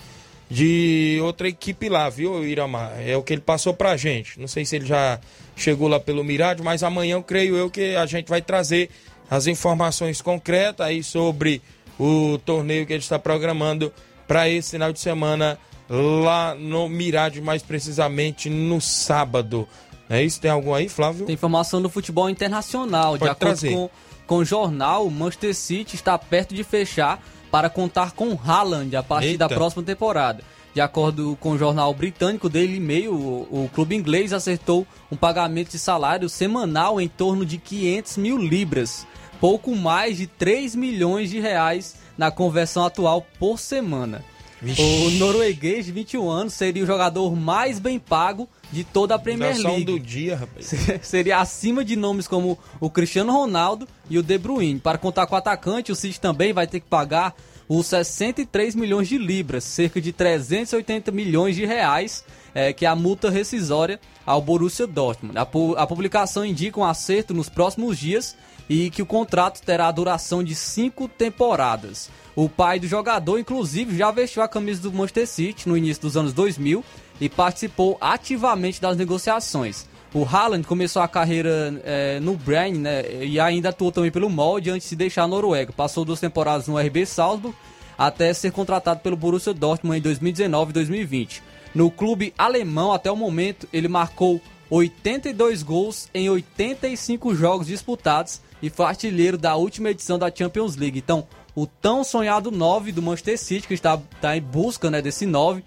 de 0.50 1.18
outra 1.22 1.46
equipe 1.46 1.88
lá, 1.90 2.08
viu, 2.08 2.42
Iramar? 2.44 2.94
É 3.06 3.16
o 3.16 3.22
que 3.22 3.34
ele 3.34 3.42
passou 3.42 3.74
pra 3.74 3.96
gente. 3.96 4.40
Não 4.40 4.48
sei 4.48 4.64
se 4.64 4.76
ele 4.76 4.86
já 4.86 5.20
chegou 5.54 5.88
lá 5.88 6.00
pelo 6.00 6.24
Mirade, 6.24 6.62
mas 6.62 6.82
amanhã 6.82 7.16
eu 7.16 7.22
creio 7.22 7.56
eu 7.56 7.68
que 7.68 7.94
a 7.96 8.06
gente 8.06 8.28
vai 8.28 8.40
trazer 8.40 8.88
as 9.30 9.46
informações 9.46 10.22
concretas 10.22 10.86
aí 10.86 11.02
sobre 11.02 11.60
o 11.98 12.38
torneio 12.38 12.86
que 12.86 12.92
ele 12.92 13.02
está 13.02 13.18
programando 13.18 13.92
para 14.26 14.48
esse 14.48 14.72
final 14.72 14.92
de 14.92 15.00
semana 15.00 15.58
lá 15.88 16.54
no 16.54 16.88
Mirade, 16.88 17.40
mais 17.40 17.62
precisamente 17.62 18.50
no 18.50 18.80
sábado. 18.80 19.66
É 20.08 20.22
isso? 20.22 20.40
Tem 20.40 20.50
algum 20.50 20.74
aí, 20.74 20.88
Flávio? 20.88 21.26
Tem 21.26 21.34
informação 21.34 21.82
do 21.82 21.88
futebol 21.88 22.30
internacional. 22.30 23.12
Pode 23.12 23.24
de 23.24 23.28
acordo 23.28 23.38
trazer. 23.38 23.72
com, 23.72 23.90
com 24.26 24.36
o 24.36 24.44
jornal, 24.44 25.06
o 25.06 25.10
Manchester 25.10 25.54
City 25.54 25.96
está 25.96 26.16
perto 26.18 26.54
de 26.54 26.64
fechar 26.64 27.22
para 27.50 27.68
contar 27.70 28.12
com 28.12 28.38
Haaland 28.42 28.94
a 28.96 29.02
partir 29.02 29.28
Eita. 29.28 29.48
da 29.48 29.54
próxima 29.54 29.82
temporada. 29.82 30.42
De 30.74 30.80
acordo 30.80 31.36
com 31.40 31.52
o 31.52 31.58
jornal 31.58 31.92
britânico 31.92 32.48
Daily 32.48 32.78
Mail, 32.78 33.12
o, 33.12 33.64
o, 33.64 33.70
clube 33.74 33.96
inglês 33.96 34.32
acertou 34.32 34.86
um 35.10 35.16
pagamento 35.16 35.70
de 35.70 35.78
salário 35.78 36.28
semanal 36.28 37.00
em 37.00 37.08
torno 37.08 37.44
de 37.44 37.58
500 37.58 38.16
mil 38.18 38.36
libras, 38.36 39.06
pouco 39.40 39.74
mais 39.74 40.16
de 40.16 40.26
3 40.26 40.74
milhões 40.74 41.30
de 41.30 41.40
reais 41.40 41.96
na 42.16 42.30
conversão 42.30 42.84
atual 42.84 43.26
por 43.38 43.58
semana. 43.58 44.24
Vixe. 44.60 44.82
O 44.82 45.10
norueguês 45.12 45.86
de 45.86 45.92
21 45.92 46.28
anos 46.28 46.54
seria 46.54 46.82
o 46.82 46.86
jogador 46.86 47.34
mais 47.36 47.78
bem 47.78 47.98
pago 47.98 48.48
de 48.72 48.82
toda 48.82 49.14
a 49.14 49.18
Premier 49.18 49.56
League. 49.56 49.84
do 49.84 50.00
dia, 50.00 50.36
rapaz. 50.36 50.74
seria 51.00 51.38
acima 51.38 51.84
de 51.84 51.94
nomes 51.94 52.26
como 52.26 52.58
o 52.80 52.90
Cristiano 52.90 53.32
Ronaldo 53.32 53.86
e 54.10 54.18
o 54.18 54.22
De 54.22 54.36
Bruyne. 54.36 54.80
Para 54.80 54.98
contar 54.98 55.26
com 55.26 55.34
o 55.34 55.38
atacante, 55.38 55.92
o 55.92 55.96
City 55.96 56.20
também 56.20 56.52
vai 56.52 56.66
ter 56.66 56.80
que 56.80 56.88
pagar 56.88 57.34
os 57.68 57.86
63 57.86 58.74
milhões 58.74 59.08
de 59.08 59.18
libras, 59.18 59.62
cerca 59.62 60.00
de 60.00 60.12
380 60.12 61.12
milhões 61.12 61.54
de 61.54 61.64
reais, 61.64 62.24
é, 62.54 62.72
que 62.72 62.84
é 62.86 62.88
a 62.88 62.96
multa 62.96 63.30
rescisória 63.30 64.00
ao 64.24 64.40
Borussia 64.40 64.86
Dortmund. 64.86 65.38
A, 65.38 65.46
pu 65.46 65.74
a 65.76 65.86
publicação 65.86 66.44
indica 66.44 66.80
um 66.80 66.84
acerto 66.84 67.32
nos 67.34 67.48
próximos 67.48 67.98
dias 67.98 68.36
e 68.68 68.90
que 68.90 69.02
o 69.02 69.06
contrato 69.06 69.62
terá 69.62 69.88
a 69.88 69.92
duração 69.92 70.44
de 70.44 70.54
cinco 70.54 71.08
temporadas. 71.08 72.10
O 72.36 72.48
pai 72.48 72.78
do 72.78 72.86
jogador, 72.86 73.38
inclusive, 73.38 73.96
já 73.96 74.10
vestiu 74.10 74.42
a 74.42 74.48
camisa 74.48 74.82
do 74.82 74.92
Manchester 74.92 75.26
City 75.26 75.68
no 75.68 75.76
início 75.76 76.02
dos 76.02 76.16
anos 76.16 76.32
2000 76.32 76.84
e 77.20 77.28
participou 77.28 77.96
ativamente 78.00 78.80
das 78.80 78.96
negociações. 78.96 79.86
O 80.14 80.24
Haaland 80.24 80.66
começou 80.66 81.02
a 81.02 81.08
carreira 81.08 81.80
é, 81.84 82.20
no 82.20 82.34
Brain 82.36 82.74
né, 82.74 83.02
e 83.22 83.38
ainda 83.38 83.70
atuou 83.70 83.92
também 83.92 84.10
pelo 84.10 84.30
molde 84.30 84.70
antes 84.70 84.88
de 84.88 84.96
deixar 84.96 85.24
a 85.24 85.28
Noruega. 85.28 85.72
Passou 85.72 86.04
duas 86.04 86.20
temporadas 86.20 86.66
no 86.66 86.78
RB 86.78 87.04
Salzburg 87.04 87.56
até 87.96 88.32
ser 88.32 88.52
contratado 88.52 89.00
pelo 89.00 89.16
Borussia 89.16 89.52
Dortmund 89.52 89.98
em 89.98 90.02
2019 90.02 90.70
e 90.70 90.74
2020. 90.74 91.42
No 91.74 91.90
clube 91.90 92.32
alemão, 92.38 92.92
até 92.92 93.10
o 93.10 93.16
momento, 93.16 93.68
ele 93.72 93.88
marcou 93.88 94.40
82 94.70 95.62
gols 95.62 96.08
em 96.14 96.30
85 96.30 97.34
jogos 97.34 97.66
disputados 97.66 98.40
e 98.62 98.70
foi 98.70 98.86
artilheiro 98.86 99.38
da 99.38 99.56
última 99.56 99.90
edição 99.90 100.18
da 100.18 100.32
Champions 100.34 100.76
League. 100.76 100.98
Então, 100.98 101.26
o 101.54 101.66
tão 101.66 102.04
sonhado 102.04 102.50
9 102.50 102.92
do 102.92 103.02
Manchester 103.02 103.38
City, 103.38 103.66
que 103.66 103.74
está, 103.74 104.00
está 104.14 104.36
em 104.36 104.40
busca 104.40 104.90
né, 104.90 105.02
desse 105.02 105.26
9, 105.26 105.64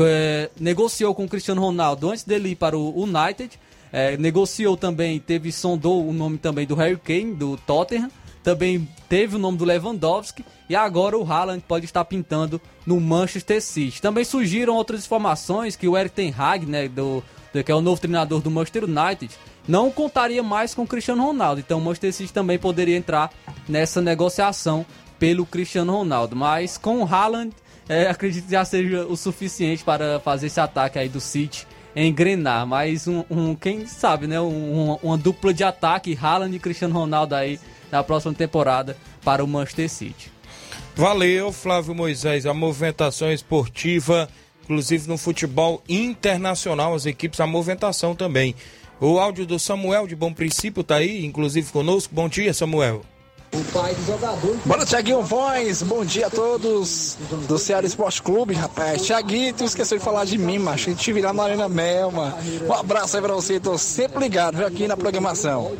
é, 0.00 0.50
negociou 0.58 1.14
com 1.14 1.24
o 1.24 1.28
Cristiano 1.28 1.60
Ronaldo 1.60 2.10
antes 2.10 2.24
dele 2.24 2.50
ir 2.50 2.56
para 2.56 2.76
o 2.76 3.02
United, 3.02 3.58
é, 3.92 4.16
negociou 4.16 4.76
também, 4.76 5.18
teve 5.18 5.52
sondou 5.52 6.06
o 6.06 6.12
nome 6.12 6.38
também 6.38 6.66
do 6.66 6.74
Harry 6.74 6.96
Kane, 6.96 7.34
do 7.34 7.56
Tottenham, 7.58 8.08
também 8.42 8.88
teve 9.08 9.36
o 9.36 9.38
nome 9.38 9.56
do 9.56 9.64
Lewandowski 9.64 10.44
e 10.68 10.74
agora 10.74 11.16
o 11.16 11.24
Haaland 11.24 11.62
pode 11.66 11.84
estar 11.84 12.04
pintando 12.04 12.60
no 12.84 13.00
Manchester 13.00 13.62
City. 13.62 14.02
Também 14.02 14.24
surgiram 14.24 14.74
outras 14.74 15.04
informações 15.04 15.76
que 15.76 15.86
o 15.86 15.96
Eric 15.96 16.14
Ten 16.14 16.34
Hag, 16.36 16.66
né, 16.66 16.88
do, 16.88 17.22
do, 17.52 17.62
que 17.62 17.70
é 17.70 17.74
o 17.74 17.80
novo 17.80 18.00
treinador 18.00 18.40
do 18.40 18.50
Manchester 18.50 18.84
United, 18.84 19.32
não 19.66 19.90
contaria 19.90 20.42
mais 20.42 20.74
com 20.74 20.82
o 20.82 20.86
Cristiano 20.86 21.24
Ronaldo. 21.24 21.60
Então 21.60 21.78
o 21.78 21.80
Manchester 21.80 22.12
City 22.12 22.32
também 22.32 22.58
poderia 22.58 22.96
entrar 22.96 23.30
nessa 23.68 24.00
negociação 24.00 24.84
pelo 25.18 25.46
Cristiano 25.46 25.92
Ronaldo. 25.92 26.34
Mas 26.34 26.76
com 26.76 27.02
o 27.02 27.06
Haaland, 27.06 27.52
é, 27.88 28.08
acredito 28.08 28.46
que 28.46 28.52
já 28.52 28.64
seja 28.64 29.04
o 29.06 29.16
suficiente 29.16 29.84
para 29.84 30.20
fazer 30.20 30.46
esse 30.46 30.60
ataque 30.60 30.98
aí 30.98 31.08
do 31.08 31.20
City 31.20 31.66
engrenar. 31.94 32.66
Mas 32.66 33.06
um, 33.06 33.24
um 33.30 33.54
quem 33.54 33.86
sabe, 33.86 34.26
né? 34.26 34.40
Um, 34.40 34.98
uma 35.02 35.18
dupla 35.18 35.52
de 35.52 35.62
ataque, 35.64 36.18
Haaland 36.20 36.54
e 36.54 36.58
Cristiano 36.58 36.94
Ronaldo 36.94 37.34
aí 37.34 37.58
na 37.90 38.02
próxima 38.02 38.34
temporada 38.34 38.96
para 39.24 39.44
o 39.44 39.46
Manchester 39.46 39.88
City. 39.88 40.32
Valeu, 40.94 41.52
Flávio 41.52 41.94
Moisés. 41.94 42.46
A 42.46 42.52
movimentação 42.52 43.32
esportiva, 43.32 44.28
inclusive 44.62 45.08
no 45.08 45.16
futebol 45.16 45.82
internacional, 45.88 46.94
as 46.94 47.06
equipes, 47.06 47.40
a 47.40 47.46
movimentação 47.46 48.14
também. 48.14 48.54
O 49.04 49.18
áudio 49.18 49.44
do 49.44 49.58
Samuel 49.58 50.06
de 50.06 50.14
Bom 50.14 50.32
Princípio 50.32 50.84
tá 50.84 50.94
aí, 50.94 51.26
inclusive 51.26 51.72
conosco. 51.72 52.14
Bom 52.14 52.28
dia, 52.28 52.54
Samuel. 52.54 53.02
O 53.52 53.64
pai 53.72 53.92
do 53.96 54.06
jogador. 54.06 54.56
Bora, 54.64 54.86
Tiaguinho 54.86 55.22
Voz. 55.22 55.82
Bom 55.82 56.04
dia 56.04 56.28
a 56.28 56.30
todos 56.30 57.18
do 57.48 57.58
Ceará 57.58 57.84
Esporte 57.84 58.22
Clube, 58.22 58.54
rapaz. 58.54 59.04
Tiaguinho, 59.04 59.54
tu 59.54 59.64
esqueceu 59.64 59.98
de 59.98 60.04
falar 60.04 60.24
de 60.24 60.38
mim, 60.38 60.56
macho. 60.56 60.88
A 60.88 60.92
gente 60.92 61.02
te 61.02 61.12
virar 61.12 61.32
na 61.32 61.42
Arena 61.42 61.68
Melma. 61.68 62.38
Um 62.64 62.72
abraço 62.72 63.16
aí 63.16 63.22
pra 63.24 63.34
você. 63.34 63.58
Tô 63.58 63.76
sempre 63.76 64.20
ligado, 64.20 64.58
viu, 64.58 64.68
aqui 64.68 64.86
na 64.86 64.96
programação. 64.96 65.72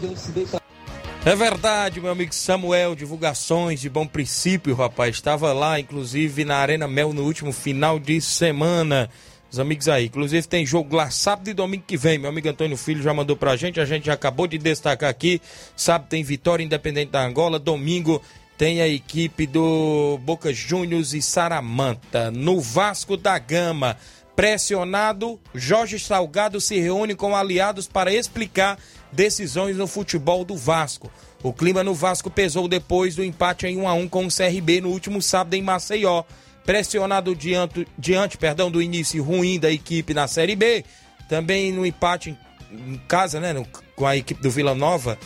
É 1.25 1.37
verdade, 1.37 2.01
meu 2.01 2.11
amigo 2.11 2.35
Samuel, 2.35 2.97
divulgações 2.97 3.81
de 3.81 3.89
bom 3.89 4.05
princípio, 4.05 4.75
rapaz. 4.75 5.15
Estava 5.15 5.53
lá, 5.53 5.79
inclusive, 5.79 6.45
na 6.45 6.57
Arena 6.57 6.89
Mel 6.89 7.13
no 7.13 7.23
último 7.23 7.53
final 7.53 8.01
de 8.01 8.21
semana. 8.21 9.09
Os 9.53 9.61
amigos 9.61 9.87
aí. 9.87 10.07
Inclusive 10.07 10.49
tem 10.49 10.65
jogo 10.65 10.97
lá 10.97 11.11
sábado 11.11 11.51
e 11.51 11.53
domingo 11.53 11.85
que 11.87 11.97
vem. 11.99 12.17
Meu 12.17 12.31
amigo 12.31 12.49
Antônio 12.49 12.77
Filho 12.77 13.03
já 13.03 13.13
mandou 13.13 13.37
pra 13.37 13.55
gente. 13.55 13.79
A 13.79 13.85
gente 13.85 14.07
já 14.07 14.15
acabou 14.15 14.47
de 14.47 14.57
destacar 14.57 15.11
aqui. 15.11 15.43
Sábado 15.77 16.09
tem 16.09 16.25
Vitória 16.25 16.65
Independente 16.65 17.13
da 17.13 17.23
Angola. 17.23 17.59
Domingo 17.59 18.23
tem 18.57 18.81
a 18.81 18.89
equipe 18.89 19.47
do 19.47 20.19
Boca 20.23 20.55
Juniors 20.55 21.13
e 21.13 21.21
Saramanta. 21.21 22.31
No 22.31 22.63
Vasco 22.63 23.15
da 23.15 23.39
Gama. 23.39 23.99
Pressionado, 24.35 25.39
Jorge 25.55 25.99
Salgado 25.99 26.59
se 26.59 26.81
reúne 26.81 27.15
com 27.15 27.37
aliados 27.37 27.87
para 27.87 28.11
explicar 28.11 28.79
decisões 29.13 29.77
no 29.77 29.87
futebol 29.87 30.43
do 30.43 30.57
Vasco. 30.57 31.13
O 31.43 31.53
clima 31.53 31.85
no 31.85 31.93
Vasco 31.93 32.31
pesou 32.31 32.67
depois 32.67 33.15
do 33.15 33.23
empate 33.23 33.67
em 33.67 33.77
1 33.77 33.87
a 33.87 33.93
1 33.93 34.09
com 34.09 34.25
o 34.25 34.35
CRB 34.35 34.81
no 34.81 34.89
último 34.89 35.21
sábado 35.21 35.53
em 35.53 35.61
Maceió. 35.61 36.25
Pressionado 36.65 37.35
diante, 37.35 37.87
diante 37.99 38.39
perdão, 38.39 38.71
do 38.71 38.81
início 38.81 39.23
ruim 39.23 39.59
da 39.59 39.71
equipe 39.71 40.15
na 40.15 40.29
Série 40.29 40.55
B, 40.55 40.85
também 41.29 41.73
no 41.73 41.85
empate 41.85 42.31
em, 42.31 42.93
em 42.93 43.01
casa, 43.09 43.41
né, 43.41 43.53
no, 43.53 43.67
com 43.97 44.07
a 44.07 44.17
equipe 44.17 44.41
do 44.41 44.51
Vila 44.51 44.75
Nova, 44.75 45.19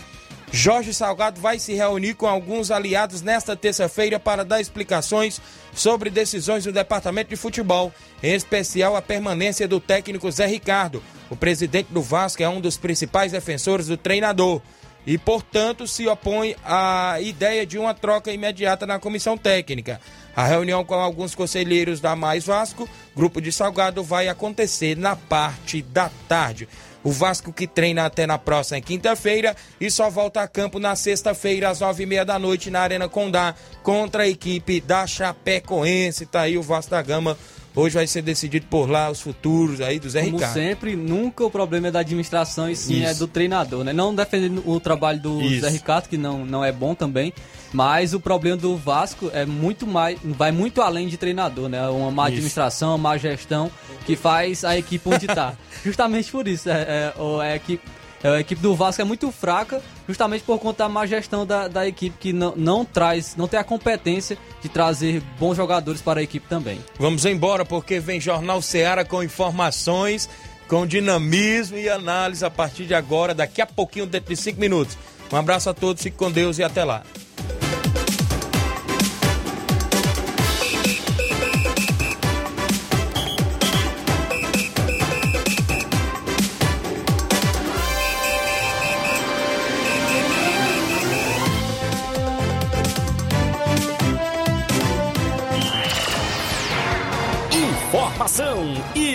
Jorge 0.52 0.94
Salgado 0.94 1.40
vai 1.40 1.58
se 1.58 1.74
reunir 1.74 2.14
com 2.14 2.26
alguns 2.26 2.70
aliados 2.70 3.20
nesta 3.20 3.56
terça-feira 3.56 4.18
para 4.18 4.44
dar 4.44 4.60
explicações 4.60 5.40
sobre 5.74 6.08
decisões 6.08 6.64
do 6.64 6.72
departamento 6.72 7.30
de 7.30 7.36
futebol, 7.36 7.92
em 8.22 8.32
especial 8.34 8.96
a 8.96 9.02
permanência 9.02 9.66
do 9.66 9.80
técnico 9.80 10.30
Zé 10.30 10.46
Ricardo. 10.46 11.02
O 11.28 11.36
presidente 11.36 11.88
do 11.92 12.00
Vasco 12.00 12.42
é 12.42 12.48
um 12.48 12.60
dos 12.60 12.76
principais 12.76 13.32
defensores 13.32 13.88
do 13.88 13.96
treinador 13.96 14.62
e, 15.06 15.16
portanto, 15.16 15.86
se 15.86 16.06
opõe 16.08 16.56
à 16.64 17.18
ideia 17.20 17.64
de 17.64 17.78
uma 17.78 17.94
troca 17.94 18.32
imediata 18.32 18.86
na 18.86 18.98
comissão 18.98 19.38
técnica. 19.38 20.00
A 20.34 20.44
reunião 20.44 20.84
com 20.84 20.94
alguns 20.94 21.34
conselheiros 21.34 22.00
da 22.00 22.16
Mais 22.16 22.44
Vasco, 22.44 22.88
grupo 23.14 23.40
de 23.40 23.52
Salgado, 23.52 24.02
vai 24.02 24.28
acontecer 24.28 24.96
na 24.96 25.14
parte 25.14 25.80
da 25.80 26.10
tarde. 26.28 26.68
O 27.02 27.12
Vasco 27.12 27.52
que 27.52 27.68
treina 27.68 28.04
até 28.04 28.26
na 28.26 28.36
próxima 28.36 28.80
quinta-feira 28.80 29.54
e 29.80 29.88
só 29.90 30.10
volta 30.10 30.42
a 30.42 30.48
campo 30.48 30.80
na 30.80 30.96
sexta-feira 30.96 31.70
às 31.70 31.78
nove 31.78 32.02
e 32.02 32.06
meia 32.06 32.24
da 32.24 32.36
noite 32.36 32.68
na 32.68 32.80
Arena 32.80 33.08
Condá 33.08 33.54
contra 33.82 34.24
a 34.24 34.28
equipe 34.28 34.80
da 34.80 35.06
Chapecoense. 35.06 36.26
Tá 36.26 36.40
aí 36.40 36.58
o 36.58 36.62
Vasco 36.62 36.90
da 36.90 37.00
Gama 37.00 37.38
Hoje 37.76 37.94
vai 37.94 38.06
ser 38.06 38.22
decidido 38.22 38.64
por 38.70 38.88
lá 38.88 39.10
os 39.10 39.20
futuros 39.20 39.82
aí 39.82 39.98
do 39.98 40.08
Zé 40.08 40.22
Como 40.24 40.38
Ricardo. 40.38 40.54
sempre, 40.54 40.96
nunca 40.96 41.44
o 41.44 41.50
problema 41.50 41.88
é 41.88 41.90
da 41.90 42.00
administração 42.00 42.70
e 42.70 42.74
sim 42.74 43.02
Isso. 43.02 43.06
é 43.06 43.14
do 43.14 43.28
treinador, 43.28 43.84
né? 43.84 43.92
Não 43.92 44.14
defendendo 44.14 44.62
o 44.66 44.80
trabalho 44.80 45.20
do 45.20 45.42
Isso. 45.42 45.60
Zé 45.60 45.68
Ricardo, 45.68 46.08
que 46.08 46.16
não, 46.16 46.46
não 46.46 46.64
é 46.64 46.72
bom 46.72 46.94
também, 46.94 47.34
mas 47.74 48.14
o 48.14 48.20
problema 48.20 48.56
do 48.56 48.78
Vasco 48.78 49.30
é 49.30 49.44
muito 49.44 49.86
mais, 49.86 50.18
vai 50.24 50.50
muito 50.50 50.80
além 50.80 51.06
de 51.06 51.18
treinador, 51.18 51.68
né? 51.68 51.86
Uma 51.88 52.10
má 52.10 52.28
administração, 52.28 52.92
uma 52.92 52.98
má 52.98 53.18
gestão 53.18 53.70
que 54.06 54.16
faz 54.16 54.64
a 54.64 54.74
equipe 54.78 55.06
onde 55.06 55.26
tá. 55.26 55.52
Justamente 55.84 56.32
por 56.32 56.48
isso, 56.48 56.70
é, 56.70 56.80
é, 56.80 57.12
é 57.44 57.52
a 57.52 57.56
equipe, 57.56 57.82
é, 57.86 58.05
a 58.22 58.40
equipe 58.40 58.60
do 58.60 58.74
Vasco 58.74 59.00
é 59.02 59.04
muito 59.04 59.30
fraca, 59.30 59.82
justamente 60.08 60.42
por 60.42 60.58
conta 60.58 60.84
da 60.84 60.88
má 60.88 61.06
gestão 61.06 61.46
da, 61.46 61.68
da 61.68 61.86
equipe 61.86 62.16
que 62.18 62.32
não, 62.32 62.54
não 62.56 62.84
traz, 62.84 63.36
não 63.36 63.46
tem 63.46 63.60
a 63.60 63.64
competência 63.64 64.38
de 64.62 64.68
trazer 64.68 65.22
bons 65.38 65.56
jogadores 65.56 66.00
para 66.00 66.20
a 66.20 66.22
equipe 66.22 66.46
também. 66.48 66.80
Vamos 66.98 67.24
embora 67.24 67.64
porque 67.64 68.00
vem 68.00 68.20
Jornal 68.20 68.60
Seara 68.62 69.04
com 69.04 69.22
informações, 69.22 70.28
com 70.68 70.86
dinamismo 70.86 71.76
e 71.76 71.88
análise 71.88 72.44
a 72.44 72.50
partir 72.50 72.86
de 72.86 72.94
agora, 72.94 73.34
daqui 73.34 73.60
a 73.60 73.66
pouquinho, 73.66 74.06
dentro 74.06 74.34
de 74.34 74.40
cinco 74.40 74.60
minutos. 74.60 74.96
Um 75.32 75.36
abraço 75.36 75.68
a 75.68 75.74
todos, 75.74 76.02
fique 76.02 76.16
com 76.16 76.30
Deus 76.30 76.58
e 76.58 76.62
até 76.62 76.84
lá. 76.84 77.02